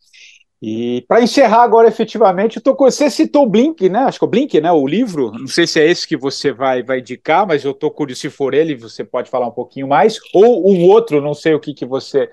E 0.61 1.03
para 1.07 1.23
encerrar 1.23 1.63
agora, 1.63 1.87
efetivamente, 1.87 2.57
eu 2.57 2.61
tô 2.61 2.75
você 2.75 3.09
citou 3.09 3.43
o 3.43 3.49
Blink, 3.49 3.89
né? 3.89 3.99
Acho 3.99 4.19
que 4.19 4.25
é 4.25 4.27
o 4.27 4.29
Blink, 4.29 4.61
né? 4.61 4.71
O 4.71 4.85
livro. 4.85 5.31
Não 5.31 5.47
sei 5.47 5.65
se 5.65 5.79
é 5.79 5.89
esse 5.89 6.07
que 6.07 6.15
você 6.15 6.51
vai, 6.51 6.83
vai 6.83 6.99
indicar, 6.99 7.47
mas 7.47 7.65
eu 7.65 7.73
tô 7.73 7.89
curioso. 7.89 8.21
Se 8.21 8.29
for 8.29 8.53
ele, 8.53 8.75
você 8.75 9.03
pode 9.03 9.29
falar 9.29 9.47
um 9.47 9.51
pouquinho 9.51 9.87
mais. 9.87 10.19
Ou 10.33 10.69
um 10.71 10.87
outro, 10.87 11.19
não 11.19 11.33
sei 11.33 11.55
o 11.55 11.59
que, 11.59 11.73
que 11.73 11.85
você 11.85 12.29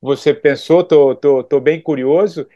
você 0.00 0.32
pensou, 0.32 0.84
tô, 0.84 1.14
tô, 1.16 1.42
tô 1.42 1.60
bem 1.60 1.80
curioso. 1.80 2.46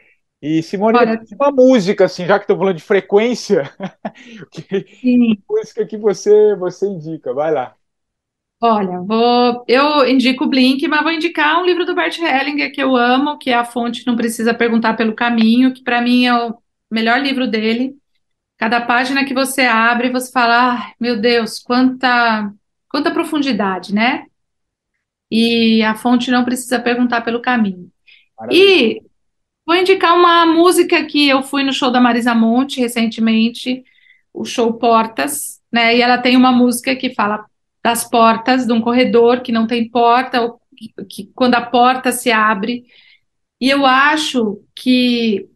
E 0.41 0.61
Simone, 0.61 0.97
Olha, 0.97 1.21
uma 1.33 1.51
música, 1.51 2.05
assim, 2.05 2.25
já 2.25 2.37
que 2.37 2.43
estou 2.43 2.57
falando 2.57 2.75
de 2.77 2.83
frequência, 2.83 3.63
que 4.51 5.41
música 5.49 5.85
que 5.85 5.97
você, 5.97 6.55
você 6.55 6.85
indica? 6.87 7.33
Vai 7.33 7.51
lá. 7.51 7.75
Olha, 8.65 9.01
vou, 9.01 9.65
eu 9.67 10.07
indico 10.07 10.45
o 10.45 10.47
Blink, 10.47 10.87
mas 10.87 11.03
vou 11.03 11.11
indicar 11.11 11.61
um 11.61 11.65
livro 11.65 11.85
do 11.85 11.93
Bert 11.93 12.17
Hellinger 12.17 12.71
que 12.71 12.81
eu 12.81 12.95
amo, 12.95 13.37
que 13.37 13.49
é 13.49 13.55
A 13.55 13.65
Fonte 13.65 14.07
Não 14.07 14.15
Precisa 14.15 14.53
Perguntar 14.53 14.93
pelo 14.93 15.13
Caminho, 15.13 15.73
que 15.73 15.83
para 15.83 16.01
mim 16.01 16.27
é 16.27 16.33
o 16.33 16.55
melhor 16.89 17.19
livro 17.19 17.45
dele. 17.45 17.93
Cada 18.57 18.79
página 18.79 19.25
que 19.25 19.33
você 19.33 19.63
abre, 19.63 20.09
você 20.09 20.31
fala, 20.31 20.75
ah, 20.75 20.93
meu 20.97 21.19
Deus, 21.19 21.59
quanta, 21.59 22.53
quanta 22.87 23.11
profundidade, 23.11 23.93
né? 23.93 24.27
E 25.29 25.83
a 25.83 25.93
fonte 25.93 26.31
não 26.31 26.45
precisa 26.45 26.79
perguntar 26.79 27.19
pelo 27.19 27.41
caminho. 27.41 27.91
Maravilha. 28.39 28.63
E 28.63 29.01
vou 29.65 29.75
indicar 29.75 30.15
uma 30.15 30.45
música 30.45 31.03
que 31.03 31.27
eu 31.27 31.43
fui 31.43 31.65
no 31.65 31.73
show 31.73 31.91
da 31.91 31.99
Marisa 31.99 32.33
Monte 32.33 32.79
recentemente, 32.79 33.83
o 34.33 34.45
show 34.45 34.71
Portas, 34.71 35.59
né? 35.69 35.97
E 35.97 36.01
ela 36.01 36.17
tem 36.17 36.37
uma 36.37 36.53
música 36.53 36.95
que 36.95 37.13
fala 37.13 37.43
das 37.83 38.09
portas 38.09 38.65
de 38.65 38.73
um 38.73 38.81
corredor 38.81 39.41
que 39.41 39.51
não 39.51 39.67
tem 39.67 39.89
porta, 39.89 40.41
ou 40.41 40.59
que, 40.75 40.93
que 41.09 41.31
quando 41.35 41.55
a 41.55 41.61
porta 41.61 42.11
se 42.11 42.31
abre. 42.31 42.85
E 43.59 43.69
eu 43.69 43.85
acho 43.85 44.61
que 44.75 45.49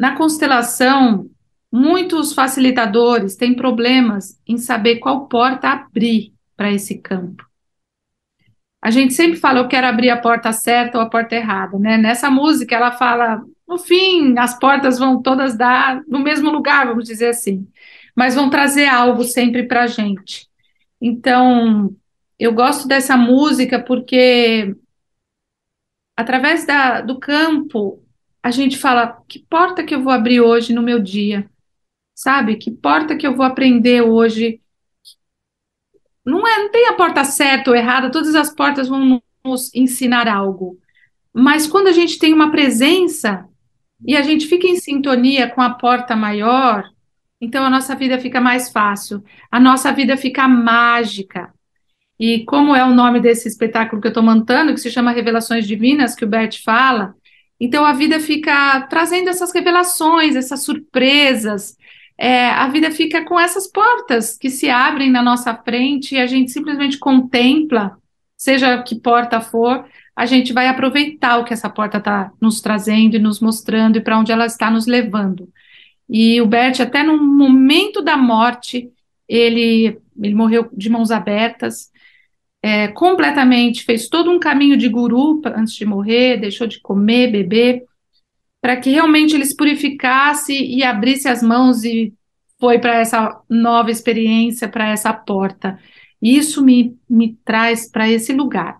na 0.00 0.16
constelação, 0.16 1.30
muitos 1.70 2.34
facilitadores 2.34 3.36
têm 3.36 3.54
problemas 3.54 4.38
em 4.46 4.58
saber 4.58 4.96
qual 4.96 5.28
porta 5.28 5.68
abrir 5.68 6.32
para 6.56 6.72
esse 6.72 6.98
campo. 6.98 7.46
A 8.82 8.90
gente 8.90 9.14
sempre 9.14 9.36
fala, 9.38 9.60
eu 9.60 9.68
quero 9.68 9.86
abrir 9.86 10.10
a 10.10 10.20
porta 10.20 10.52
certa 10.52 10.98
ou 10.98 11.04
a 11.04 11.08
porta 11.08 11.36
errada, 11.36 11.78
né? 11.78 11.96
Nessa 11.96 12.28
música, 12.28 12.74
ela 12.74 12.90
fala, 12.90 13.40
no 13.68 13.78
fim, 13.78 14.36
as 14.36 14.58
portas 14.58 14.98
vão 14.98 15.22
todas 15.22 15.56
dar 15.56 16.02
no 16.08 16.18
mesmo 16.18 16.50
lugar, 16.50 16.86
vamos 16.86 17.04
dizer 17.04 17.28
assim, 17.28 17.66
mas 18.14 18.34
vão 18.34 18.50
trazer 18.50 18.86
algo 18.86 19.22
sempre 19.22 19.62
para 19.62 19.84
a 19.84 19.86
gente. 19.86 20.50
Então, 21.04 21.96
eu 22.38 22.54
gosto 22.54 22.86
dessa 22.86 23.16
música 23.16 23.82
porque, 23.82 24.72
através 26.16 26.64
da, 26.64 27.00
do 27.00 27.18
campo, 27.18 28.04
a 28.40 28.52
gente 28.52 28.78
fala: 28.78 29.20
que 29.28 29.40
porta 29.40 29.84
que 29.84 29.92
eu 29.92 30.00
vou 30.00 30.12
abrir 30.12 30.40
hoje 30.40 30.72
no 30.72 30.80
meu 30.80 31.00
dia? 31.00 31.50
Sabe? 32.14 32.56
Que 32.56 32.70
porta 32.70 33.16
que 33.16 33.26
eu 33.26 33.34
vou 33.34 33.44
aprender 33.44 34.02
hoje? 34.02 34.60
Não, 36.24 36.46
é, 36.46 36.58
não 36.58 36.70
tem 36.70 36.86
a 36.86 36.92
porta 36.92 37.24
certa 37.24 37.70
ou 37.70 37.76
errada, 37.76 38.12
todas 38.12 38.36
as 38.36 38.54
portas 38.54 38.86
vão 38.86 39.20
nos 39.44 39.74
ensinar 39.74 40.28
algo. 40.28 40.78
Mas 41.34 41.66
quando 41.66 41.88
a 41.88 41.92
gente 41.92 42.16
tem 42.16 42.32
uma 42.32 42.52
presença 42.52 43.44
e 44.06 44.16
a 44.16 44.22
gente 44.22 44.46
fica 44.46 44.68
em 44.68 44.76
sintonia 44.76 45.50
com 45.50 45.60
a 45.60 45.70
porta 45.70 46.14
maior, 46.14 46.91
então 47.42 47.64
a 47.64 47.68
nossa 47.68 47.96
vida 47.96 48.20
fica 48.20 48.40
mais 48.40 48.70
fácil, 48.70 49.22
a 49.50 49.58
nossa 49.58 49.92
vida 49.92 50.16
fica 50.16 50.46
mágica. 50.46 51.52
E 52.16 52.44
como 52.44 52.76
é 52.76 52.84
o 52.84 52.94
nome 52.94 53.18
desse 53.18 53.48
espetáculo 53.48 54.00
que 54.00 54.06
eu 54.06 54.10
estou 54.10 54.22
montando, 54.22 54.72
que 54.72 54.80
se 54.80 54.92
chama 54.92 55.10
Revelações 55.10 55.66
Divinas, 55.66 56.14
que 56.14 56.24
o 56.24 56.28
Bert 56.28 56.62
fala, 56.62 57.16
então 57.58 57.84
a 57.84 57.92
vida 57.92 58.20
fica 58.20 58.82
trazendo 58.82 59.28
essas 59.28 59.52
revelações, 59.52 60.36
essas 60.36 60.62
surpresas. 60.62 61.76
É, 62.16 62.48
a 62.50 62.68
vida 62.68 62.92
fica 62.92 63.24
com 63.24 63.38
essas 63.38 63.66
portas 63.66 64.38
que 64.38 64.48
se 64.48 64.70
abrem 64.70 65.10
na 65.10 65.22
nossa 65.22 65.52
frente 65.52 66.14
e 66.14 66.20
a 66.20 66.26
gente 66.28 66.52
simplesmente 66.52 66.96
contempla, 66.96 67.96
seja 68.36 68.80
que 68.84 69.00
porta 69.00 69.40
for, 69.40 69.84
a 70.14 70.26
gente 70.26 70.52
vai 70.52 70.68
aproveitar 70.68 71.38
o 71.38 71.44
que 71.44 71.52
essa 71.52 71.68
porta 71.68 71.98
está 71.98 72.30
nos 72.40 72.60
trazendo 72.60 73.16
e 73.16 73.18
nos 73.18 73.40
mostrando 73.40 73.96
e 73.96 74.00
para 74.00 74.18
onde 74.18 74.30
ela 74.30 74.46
está 74.46 74.70
nos 74.70 74.86
levando. 74.86 75.48
E 76.14 76.38
o 76.42 76.46
Bert, 76.46 76.78
até 76.78 77.02
no 77.02 77.16
momento 77.16 78.02
da 78.02 78.18
morte, 78.18 78.92
ele, 79.26 79.98
ele 80.20 80.34
morreu 80.34 80.68
de 80.70 80.90
mãos 80.90 81.10
abertas, 81.10 81.90
é, 82.62 82.88
completamente, 82.88 83.82
fez 83.82 84.10
todo 84.10 84.30
um 84.30 84.38
caminho 84.38 84.76
de 84.76 84.90
guru 84.90 85.40
antes 85.46 85.72
de 85.72 85.86
morrer, 85.86 86.36
deixou 86.36 86.66
de 86.66 86.80
comer, 86.80 87.32
beber, 87.32 87.84
para 88.60 88.76
que 88.76 88.90
realmente 88.90 89.34
ele 89.34 89.46
se 89.46 89.56
purificasse 89.56 90.52
e 90.52 90.84
abrisse 90.84 91.28
as 91.28 91.42
mãos 91.42 91.82
e 91.82 92.12
foi 92.60 92.78
para 92.78 93.00
essa 93.00 93.40
nova 93.48 93.90
experiência, 93.90 94.68
para 94.68 94.90
essa 94.90 95.14
porta. 95.14 95.78
Isso 96.20 96.62
me, 96.62 96.94
me 97.08 97.38
traz 97.42 97.90
para 97.90 98.06
esse 98.06 98.34
lugar. 98.34 98.78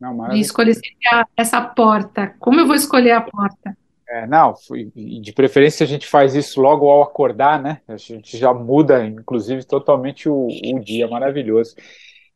Não, 0.00 0.16
escolher 0.36 0.76
essa 1.36 1.60
porta. 1.60 2.36
Como 2.38 2.60
eu 2.60 2.66
vou 2.66 2.76
escolher 2.76 3.10
a 3.10 3.20
porta? 3.20 3.76
É, 4.08 4.24
não, 4.26 4.54
de 4.94 5.32
preferência 5.32 5.82
a 5.82 5.86
gente 5.86 6.06
faz 6.06 6.34
isso 6.34 6.60
logo 6.60 6.88
ao 6.88 7.02
acordar, 7.02 7.60
né? 7.60 7.80
A 7.88 7.96
gente 7.96 8.38
já 8.38 8.54
muda, 8.54 9.04
inclusive, 9.04 9.64
totalmente 9.64 10.28
o, 10.28 10.46
o 10.46 10.78
dia, 10.78 11.08
maravilhoso. 11.08 11.74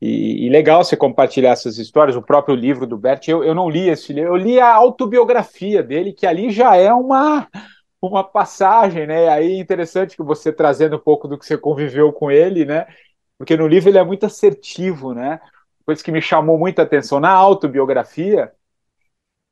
E, 0.01 0.47
e, 0.47 0.49
legal 0.49 0.83
você 0.83 0.97
compartilhar 0.97 1.51
essas 1.51 1.79
histórias, 1.79 2.17
o 2.17 2.23
próprio 2.23 2.57
livro 2.57 2.87
do 2.87 2.97
Bert, 2.97 3.29
eu, 3.29 3.45
eu 3.45 3.55
não 3.55 3.69
li 3.69 3.89
esse 3.89 4.13
livro, 4.13 4.31
eu 4.31 4.37
li 4.37 4.59
a 4.59 4.75
autobiografia 4.75 5.83
dele, 5.83 6.13
que 6.13 6.27
ali 6.27 6.51
já 6.51 6.75
é 6.75 6.93
uma, 6.93 7.47
uma 8.01 8.25
passagem, 8.25 9.07
né? 9.07 9.29
Aí 9.29 9.53
é 9.53 9.61
interessante 9.61 10.17
que 10.17 10.23
você 10.23 10.53
trazendo 10.53 10.97
um 10.97 11.01
pouco 11.01 11.29
do 11.29 11.39
que 11.39 11.45
você 11.47 11.57
conviveu 11.59 12.13
com 12.13 12.31
ele, 12.31 12.65
né? 12.65 12.87
Porque 13.39 13.57
no 13.57 13.67
livro 13.69 13.91
ele 13.91 13.99
é 13.99 14.05
muito 14.05 14.27
assertivo, 14.27 15.15
né? 15.15 15.39
Coisa 15.85 16.03
que 16.03 16.13
me 16.13 16.23
chamou 16.23 16.59
muita 16.59 16.83
atenção 16.83 17.21
na 17.21 17.31
autobiografia, 17.31 18.51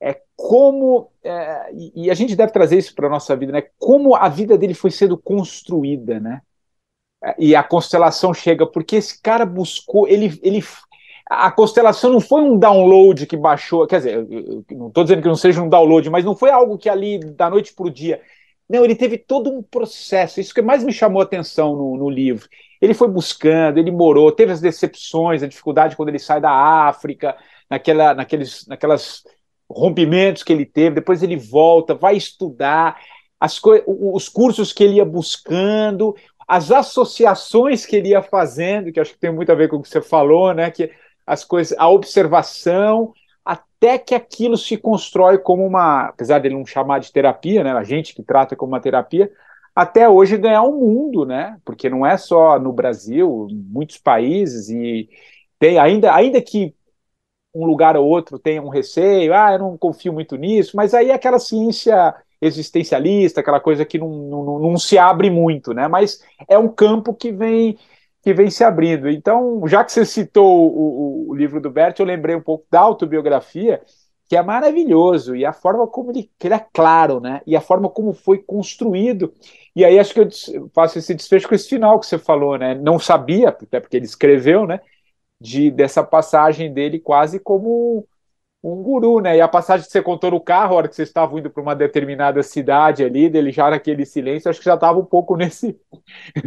é 0.00 0.20
como 0.36 1.10
é, 1.24 1.70
e 1.72 2.10
a 2.10 2.14
gente 2.14 2.36
deve 2.36 2.52
trazer 2.52 2.78
isso 2.78 2.94
para 2.94 3.06
a 3.06 3.10
nossa 3.10 3.36
vida, 3.36 3.52
né? 3.52 3.62
Como 3.78 4.14
a 4.14 4.28
vida 4.28 4.56
dele 4.56 4.74
foi 4.74 4.90
sendo 4.90 5.18
construída, 5.18 6.20
né? 6.20 6.40
E 7.36 7.56
a 7.56 7.62
constelação 7.64 8.32
chega 8.32 8.64
porque 8.64 8.96
esse 8.96 9.20
cara 9.20 9.44
buscou, 9.44 10.06
ele, 10.06 10.38
ele 10.42 10.62
a 11.28 11.50
constelação 11.50 12.12
não 12.12 12.20
foi 12.20 12.40
um 12.42 12.56
download 12.56 13.26
que 13.26 13.36
baixou, 13.36 13.86
quer 13.86 13.98
dizer, 13.98 14.14
eu 14.30 14.64
não 14.70 14.88
estou 14.88 15.02
dizendo 15.04 15.20
que 15.22 15.28
não 15.28 15.34
seja 15.36 15.62
um 15.62 15.68
download, 15.68 16.08
mas 16.08 16.24
não 16.24 16.36
foi 16.36 16.50
algo 16.50 16.78
que 16.78 16.88
ali 16.88 17.18
da 17.18 17.50
noite 17.50 17.74
para 17.74 17.86
o 17.86 17.90
dia. 17.90 18.22
Não, 18.68 18.84
ele 18.84 18.94
teve 18.94 19.18
todo 19.18 19.50
um 19.50 19.62
processo. 19.62 20.40
Isso 20.40 20.54
que 20.54 20.62
mais 20.62 20.84
me 20.84 20.92
chamou 20.92 21.20
a 21.20 21.24
atenção 21.24 21.74
no, 21.74 21.96
no 21.96 22.10
livro. 22.10 22.48
Ele 22.80 22.94
foi 22.94 23.08
buscando, 23.08 23.78
ele 23.78 23.90
morou, 23.90 24.30
teve 24.30 24.52
as 24.52 24.60
decepções, 24.60 25.42
a 25.42 25.48
dificuldade 25.48 25.96
quando 25.96 26.10
ele 26.10 26.18
sai 26.18 26.40
da 26.40 26.50
África, 26.52 27.36
naquela, 27.68 28.14
naqueles, 28.14 28.66
naquelas 28.66 29.24
rompimentos 29.70 30.42
que 30.42 30.52
ele 30.52 30.64
teve, 30.64 30.96
depois 30.96 31.22
ele 31.22 31.36
volta, 31.36 31.94
vai 31.94 32.16
estudar, 32.16 32.98
as 33.38 33.60
os 33.86 34.28
cursos 34.28 34.72
que 34.72 34.82
ele 34.82 34.94
ia 34.94 35.04
buscando, 35.04 36.14
as 36.46 36.70
associações 36.72 37.84
que 37.84 37.94
ele 37.94 38.08
ia 38.08 38.22
fazendo, 38.22 38.90
que 38.90 38.98
acho 38.98 39.12
que 39.12 39.20
tem 39.20 39.32
muito 39.32 39.52
a 39.52 39.54
ver 39.54 39.68
com 39.68 39.76
o 39.76 39.82
que 39.82 39.88
você 39.88 40.00
falou, 40.00 40.54
né? 40.54 40.70
Que 40.70 40.90
as 41.26 41.44
coisas, 41.44 41.76
a 41.78 41.88
observação, 41.88 43.12
até 43.44 43.98
que 43.98 44.14
aquilo 44.14 44.56
se 44.56 44.76
constrói 44.76 45.38
como 45.38 45.64
uma, 45.64 46.06
apesar 46.06 46.38
dele 46.38 46.54
não 46.54 46.64
chamar 46.64 47.00
de 47.00 47.12
terapia, 47.12 47.62
né? 47.62 47.72
A 47.72 47.84
gente 47.84 48.14
que 48.14 48.22
trata 48.22 48.56
como 48.56 48.72
uma 48.72 48.80
terapia, 48.80 49.30
até 49.76 50.08
hoje 50.08 50.38
ganhar 50.38 50.62
um 50.62 50.78
mundo, 50.80 51.24
né? 51.24 51.58
Porque 51.64 51.88
não 51.88 52.04
é 52.04 52.16
só 52.16 52.58
no 52.58 52.72
Brasil, 52.72 53.46
muitos 53.52 53.98
países 53.98 54.70
e 54.70 55.08
tem 55.58 55.78
ainda, 55.78 56.14
ainda 56.14 56.40
que 56.40 56.74
um 57.62 57.66
lugar 57.66 57.96
ou 57.96 58.06
outro 58.06 58.38
tenha 58.38 58.62
um 58.62 58.68
receio, 58.68 59.34
ah, 59.34 59.52
eu 59.52 59.58
não 59.58 59.76
confio 59.76 60.12
muito 60.12 60.36
nisso, 60.36 60.76
mas 60.76 60.94
aí 60.94 61.10
é 61.10 61.14
aquela 61.14 61.38
ciência 61.38 62.14
existencialista, 62.40 63.40
aquela 63.40 63.60
coisa 63.60 63.84
que 63.84 63.98
não, 63.98 64.08
não, 64.08 64.58
não 64.58 64.76
se 64.78 64.96
abre 64.96 65.28
muito, 65.28 65.74
né? 65.74 65.88
Mas 65.88 66.22
é 66.48 66.56
um 66.56 66.68
campo 66.68 67.12
que 67.12 67.32
vem 67.32 67.76
que 68.22 68.34
vem 68.34 68.50
se 68.50 68.64
abrindo. 68.64 69.08
Então, 69.08 69.62
já 69.66 69.84
que 69.84 69.92
você 69.92 70.04
citou 70.04 70.70
o, 70.70 71.30
o, 71.30 71.34
livro 71.34 71.60
do 71.60 71.70
Bert, 71.70 71.98
eu 71.98 72.04
lembrei 72.06 72.34
um 72.34 72.40
pouco 72.42 72.66
da 72.70 72.80
autobiografia, 72.80 73.80
que 74.28 74.36
é 74.36 74.42
maravilhoso, 74.42 75.34
e 75.34 75.46
a 75.46 75.52
forma 75.52 75.86
como 75.86 76.10
ele, 76.10 76.30
ele 76.42 76.54
é 76.54 76.66
claro, 76.72 77.20
né? 77.20 77.40
E 77.46 77.56
a 77.56 77.60
forma 77.60 77.88
como 77.88 78.12
foi 78.12 78.38
construído. 78.38 79.32
E 79.74 79.84
aí 79.84 79.98
acho 79.98 80.12
que 80.12 80.20
eu 80.20 80.28
faço 80.74 80.98
esse 80.98 81.14
desfecho 81.14 81.48
com 81.48 81.54
esse 81.54 81.68
final 81.68 81.98
que 81.98 82.06
você 82.06 82.18
falou, 82.18 82.58
né? 82.58 82.74
Não 82.74 82.98
sabia, 82.98 83.48
até 83.50 83.80
porque 83.80 83.96
ele 83.96 84.04
escreveu, 84.04 84.66
né? 84.66 84.80
De 85.40 85.70
dessa 85.70 86.02
passagem 86.02 86.72
dele 86.72 86.98
quase 87.00 87.38
como 87.40 88.06
um 88.62 88.82
guru, 88.82 89.20
né? 89.20 89.36
E 89.36 89.40
a 89.40 89.48
passagem 89.48 89.86
que 89.86 89.92
você 89.92 90.02
contou 90.02 90.32
no 90.32 90.40
carro, 90.40 90.74
a 90.74 90.76
hora 90.78 90.88
que 90.88 90.96
vocês 90.96 91.08
estavam 91.08 91.38
indo 91.38 91.50
para 91.50 91.62
uma 91.62 91.76
determinada 91.76 92.42
cidade 92.42 93.04
ali, 93.04 93.28
dele 93.30 93.52
já 93.52 93.70
naquele 93.70 94.04
silêncio, 94.04 94.50
acho 94.50 94.58
que 94.58 94.64
já 94.64 94.74
estava 94.74 94.98
um 94.98 95.04
pouco 95.04 95.36
nesse, 95.38 95.78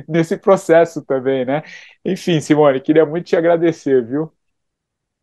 nesse 0.07 0.37
processo 0.37 1.03
também, 1.05 1.45
né? 1.45 1.63
Enfim, 2.05 2.41
Simone, 2.41 2.81
queria 2.81 3.05
muito 3.05 3.25
te 3.27 3.35
agradecer, 3.35 4.05
viu? 4.05 4.31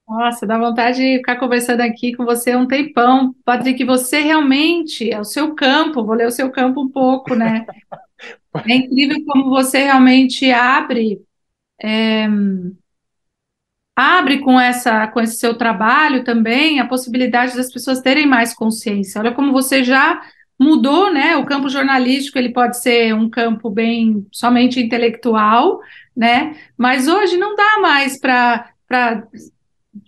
Nossa, 0.08 0.46
dá 0.46 0.58
vontade 0.58 0.96
de 0.96 1.18
ficar 1.18 1.36
conversando 1.38 1.82
aqui 1.82 2.14
com 2.14 2.24
você 2.24 2.56
um 2.56 2.66
tempão. 2.66 3.34
Patrick, 3.44 3.84
você 3.84 4.20
realmente 4.20 5.10
é 5.10 5.20
o 5.20 5.24
seu 5.24 5.54
campo, 5.54 6.04
vou 6.04 6.14
ler 6.14 6.26
o 6.26 6.30
seu 6.30 6.50
campo 6.50 6.80
um 6.82 6.88
pouco, 6.90 7.34
né? 7.34 7.66
É 8.66 8.74
incrível 8.74 9.24
como 9.26 9.50
você 9.50 9.84
realmente 9.84 10.50
abre. 10.50 11.22
É, 11.80 12.26
abre 13.98 14.38
com 14.38 14.60
essa 14.60 15.08
com 15.08 15.20
esse 15.20 15.38
seu 15.38 15.54
trabalho 15.54 16.22
também 16.22 16.78
a 16.78 16.86
possibilidade 16.86 17.56
das 17.56 17.72
pessoas 17.72 18.00
terem 18.00 18.28
mais 18.28 18.54
consciência. 18.54 19.20
Olha 19.20 19.32
como 19.32 19.50
você 19.50 19.82
já 19.82 20.22
mudou, 20.56 21.12
né? 21.12 21.36
O 21.36 21.44
campo 21.44 21.68
jornalístico 21.68 22.38
ele 22.38 22.50
pode 22.50 22.78
ser 22.78 23.12
um 23.12 23.28
campo 23.28 23.68
bem 23.68 24.24
somente 24.30 24.78
intelectual, 24.78 25.80
né? 26.16 26.56
Mas 26.76 27.08
hoje 27.08 27.36
não 27.36 27.56
dá 27.56 27.78
mais 27.80 28.20
para 28.20 28.70
para 28.86 29.26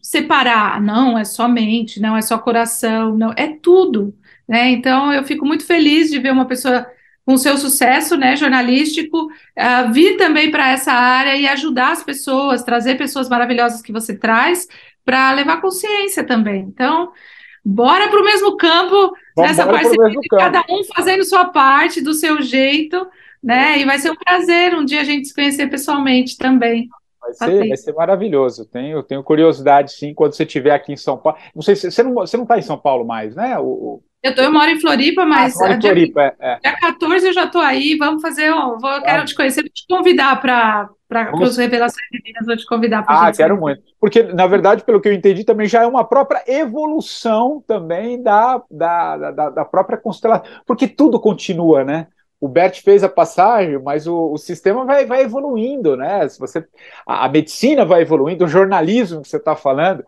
separar, 0.00 0.80
não 0.80 1.18
é 1.18 1.24
só 1.24 1.48
mente, 1.48 2.00
não 2.00 2.16
é 2.16 2.22
só 2.22 2.38
coração, 2.38 3.18
não 3.18 3.32
é 3.36 3.48
tudo, 3.60 4.14
né? 4.48 4.70
Então 4.70 5.12
eu 5.12 5.24
fico 5.24 5.44
muito 5.44 5.66
feliz 5.66 6.10
de 6.10 6.18
ver 6.20 6.30
uma 6.32 6.46
pessoa 6.46 6.86
com 7.30 7.36
seu 7.36 7.56
sucesso 7.56 8.16
né, 8.16 8.34
jornalístico, 8.34 9.26
uh, 9.26 9.92
vir 9.92 10.16
também 10.16 10.50
para 10.50 10.72
essa 10.72 10.90
área 10.90 11.36
e 11.36 11.46
ajudar 11.46 11.92
as 11.92 12.02
pessoas, 12.02 12.64
trazer 12.64 12.98
pessoas 12.98 13.28
maravilhosas 13.28 13.80
que 13.80 13.92
você 13.92 14.18
traz 14.18 14.66
para 15.04 15.30
levar 15.30 15.60
consciência 15.60 16.24
também. 16.24 16.62
Então, 16.62 17.12
bora 17.64 18.08
para 18.08 18.20
o 18.20 18.24
mesmo 18.24 18.56
campo, 18.56 19.14
Vamos 19.36 19.48
nessa 19.48 19.64
parceria, 19.64 20.18
cada 20.28 20.64
um 20.68 20.82
fazendo 20.92 21.22
sua 21.22 21.44
parte, 21.44 22.00
do 22.00 22.14
seu 22.14 22.42
jeito, 22.42 23.06
né? 23.40 23.78
E 23.78 23.84
vai 23.84 24.00
ser 24.00 24.10
um 24.10 24.16
prazer 24.16 24.74
um 24.74 24.84
dia 24.84 25.00
a 25.00 25.04
gente 25.04 25.28
se 25.28 25.34
conhecer 25.34 25.70
pessoalmente 25.70 26.36
também. 26.36 26.88
Vai 27.20 27.32
ser, 27.32 27.68
vai 27.68 27.76
ser 27.76 27.92
maravilhoso. 27.92 28.66
Tenho, 28.66 29.04
tenho 29.04 29.22
curiosidade, 29.22 29.92
sim, 29.92 30.12
quando 30.12 30.34
você 30.34 30.42
estiver 30.42 30.72
aqui 30.72 30.92
em 30.92 30.96
São 30.96 31.16
Paulo. 31.16 31.38
Não 31.54 31.62
sei 31.62 31.76
se 31.76 31.92
você 31.92 32.02
não 32.02 32.10
está 32.10 32.22
você 32.22 32.36
não 32.36 32.46
tá 32.46 32.58
em 32.58 32.62
São 32.62 32.76
Paulo 32.76 33.04
mais, 33.04 33.36
né? 33.36 33.56
O, 33.56 34.02
eu, 34.22 34.34
tô, 34.34 34.42
eu 34.42 34.52
moro 34.52 34.70
em 34.70 34.80
Floripa, 34.80 35.24
mas 35.24 35.58
ah, 35.60 35.72
em 35.72 35.80
Floripa, 35.80 36.20
dia, 36.20 36.36
é, 36.40 36.52
é. 36.52 36.58
dia 36.60 36.76
14 36.78 37.26
eu 37.26 37.32
já 37.32 37.44
estou 37.44 37.60
aí. 37.60 37.96
Vamos 37.96 38.20
fazer. 38.20 38.52
Um, 38.52 38.78
vou, 38.78 38.90
ah. 38.90 39.02
Quero 39.02 39.24
te 39.24 39.34
conhecer, 39.34 39.62
vou 39.62 39.70
te 39.70 39.86
convidar 39.88 40.40
para 40.40 40.88
as 41.42 41.56
revelações 41.56 42.06
divinas, 42.12 42.46
vou 42.46 42.56
te 42.56 42.66
convidar 42.66 43.02
para 43.02 43.28
Ah, 43.28 43.32
quero 43.32 43.58
muito. 43.58 43.82
Porque, 43.98 44.22
na 44.22 44.46
verdade, 44.46 44.84
pelo 44.84 45.00
que 45.00 45.08
eu 45.08 45.12
entendi, 45.12 45.44
também 45.44 45.66
já 45.66 45.82
é 45.82 45.86
uma 45.86 46.04
própria 46.04 46.42
evolução 46.46 47.62
também 47.66 48.22
da, 48.22 48.62
da, 48.70 49.16
da, 49.30 49.50
da 49.50 49.64
própria 49.64 49.98
constelação. 49.98 50.44
Porque 50.66 50.86
tudo 50.86 51.18
continua, 51.18 51.84
né? 51.84 52.06
o 52.40 52.48
Bert 52.48 52.82
fez 52.82 53.04
a 53.04 53.08
passagem, 53.08 53.78
mas 53.78 54.06
o, 54.06 54.32
o, 54.32 54.38
sistema 54.38 54.84
vai, 54.86 55.04
vai 55.04 55.22
evoluindo, 55.22 55.94
né? 55.94 56.26
Se 56.26 56.38
você, 56.38 56.66
a, 57.06 57.26
a 57.26 57.28
medicina 57.28 57.84
vai 57.84 58.00
evoluindo, 58.00 58.46
o 58.46 58.48
jornalismo 58.48 59.20
que 59.20 59.28
você 59.28 59.36
está 59.36 59.54
falando, 59.54 60.02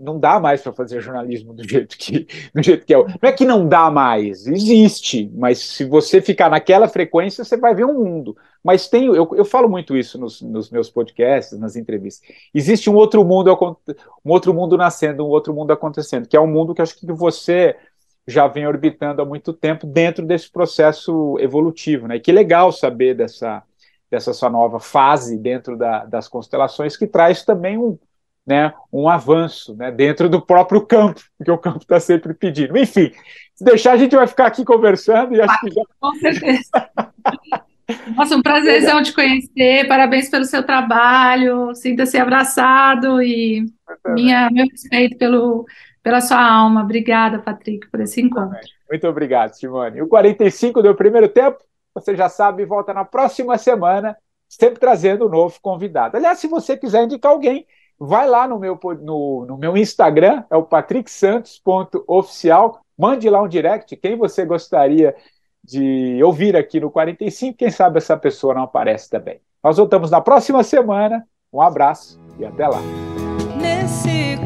não 0.00 0.20
dá 0.20 0.38
mais 0.38 0.62
para 0.62 0.72
fazer 0.72 1.00
jornalismo 1.00 1.52
do 1.52 1.68
jeito 1.68 1.96
que 1.98 2.26
do 2.54 2.62
jeito 2.62 2.86
que 2.86 2.94
é. 2.94 2.96
Não 2.96 3.28
é 3.28 3.32
que 3.32 3.44
não 3.44 3.66
dá 3.66 3.90
mais, 3.90 4.46
existe, 4.46 5.30
mas 5.34 5.58
se 5.58 5.84
você 5.84 6.20
ficar 6.20 6.48
naquela 6.48 6.86
frequência, 6.86 7.44
você 7.44 7.56
vai 7.56 7.74
ver 7.74 7.84
um 7.84 7.94
mundo. 7.94 8.36
Mas 8.62 8.88
tem, 8.88 9.06
eu, 9.06 9.28
eu 9.34 9.44
falo 9.44 9.68
muito 9.68 9.96
isso 9.96 10.18
nos, 10.18 10.40
nos 10.40 10.70
meus 10.70 10.88
podcasts, 10.88 11.58
nas 11.58 11.76
entrevistas. 11.76 12.26
Existe 12.54 12.88
um 12.88 12.94
outro 12.94 13.24
mundo, 13.24 13.50
um 14.24 14.30
outro 14.30 14.54
mundo 14.54 14.76
nascendo, 14.76 15.26
um 15.26 15.28
outro 15.28 15.52
mundo 15.52 15.72
acontecendo, 15.72 16.28
que 16.28 16.36
é 16.36 16.40
um 16.40 16.46
mundo 16.46 16.74
que 16.74 16.80
acho 16.80 16.98
que 16.98 17.12
você 17.12 17.76
já 18.26 18.46
vem 18.46 18.66
orbitando 18.66 19.20
há 19.20 19.24
muito 19.24 19.52
tempo 19.52 19.86
dentro 19.86 20.24
desse 20.24 20.50
processo 20.50 21.36
evolutivo, 21.40 22.06
né? 22.06 22.16
E 22.16 22.20
que 22.20 22.32
legal 22.32 22.72
saber 22.72 23.14
dessa 23.14 23.62
dessa 24.10 24.32
sua 24.32 24.48
nova 24.48 24.78
fase 24.78 25.36
dentro 25.36 25.76
da, 25.76 26.04
das 26.04 26.28
constelações 26.28 26.96
que 26.96 27.04
traz 27.06 27.44
também 27.44 27.76
um 27.76 27.98
né, 28.46 28.72
um 28.92 29.08
avanço 29.08 29.74
né, 29.74 29.90
dentro 29.90 30.28
do 30.28 30.40
próprio 30.40 30.84
campo, 30.84 31.20
porque 31.38 31.50
o 31.50 31.58
campo 31.58 31.78
está 31.78 31.98
sempre 31.98 32.34
pedindo. 32.34 32.76
Enfim, 32.76 33.10
se 33.54 33.64
deixar, 33.64 33.92
a 33.92 33.96
gente 33.96 34.14
vai 34.14 34.26
ficar 34.26 34.46
aqui 34.46 34.64
conversando 34.64 35.34
e 35.34 35.40
acho 35.40 35.60
que 35.60 35.70
já. 35.70 35.82
Com 35.98 36.14
certeza. 36.16 36.90
Nossa, 38.16 38.36
um 38.36 38.42
prazerzão 38.42 39.02
te 39.02 39.12
conhecer, 39.12 39.86
parabéns 39.86 40.30
pelo 40.30 40.44
seu 40.44 40.62
trabalho, 40.62 41.74
sinta-se 41.74 42.16
abraçado 42.16 43.22
e 43.22 43.66
minha, 44.06 44.48
meu 44.50 44.66
respeito 44.70 45.18
pelo, 45.18 45.66
pela 46.02 46.20
sua 46.20 46.42
alma. 46.42 46.82
Obrigada, 46.82 47.38
Patrick, 47.38 47.90
por 47.90 48.00
esse 48.00 48.20
encontro. 48.20 48.58
Muito 48.88 49.06
obrigado, 49.06 49.52
Simone. 49.52 50.00
O 50.00 50.08
45 50.08 50.82
do 50.82 50.94
primeiro 50.94 51.28
tempo, 51.28 51.58
você 51.94 52.16
já 52.16 52.28
sabe, 52.28 52.64
volta 52.64 52.94
na 52.94 53.04
próxima 53.04 53.58
semana, 53.58 54.16
sempre 54.48 54.80
trazendo 54.80 55.26
um 55.26 55.30
novo 55.30 55.58
convidado. 55.60 56.16
Aliás, 56.16 56.38
se 56.38 56.46
você 56.46 56.76
quiser 56.76 57.04
indicar 57.04 57.32
alguém 57.32 57.66
vai 57.98 58.28
lá 58.28 58.46
no 58.48 58.58
meu, 58.58 58.78
no, 59.00 59.46
no 59.46 59.56
meu 59.56 59.76
Instagram, 59.76 60.44
é 60.50 60.56
o 60.56 60.62
patricksantos.oficial, 60.62 62.80
mande 62.96 63.28
lá 63.28 63.42
um 63.42 63.48
direct, 63.48 63.96
quem 63.96 64.16
você 64.16 64.44
gostaria 64.44 65.16
de 65.62 66.22
ouvir 66.22 66.56
aqui 66.56 66.78
no 66.78 66.90
45, 66.90 67.56
quem 67.56 67.70
sabe 67.70 67.98
essa 67.98 68.16
pessoa 68.16 68.54
não 68.54 68.64
aparece 68.64 69.08
também. 69.08 69.40
Nós 69.62 69.78
voltamos 69.78 70.10
na 70.10 70.20
próxima 70.20 70.62
semana, 70.62 71.26
um 71.52 71.60
abraço 71.60 72.20
e 72.38 72.44
até 72.44 72.68
lá. 72.68 72.80
Nesse 73.60 74.36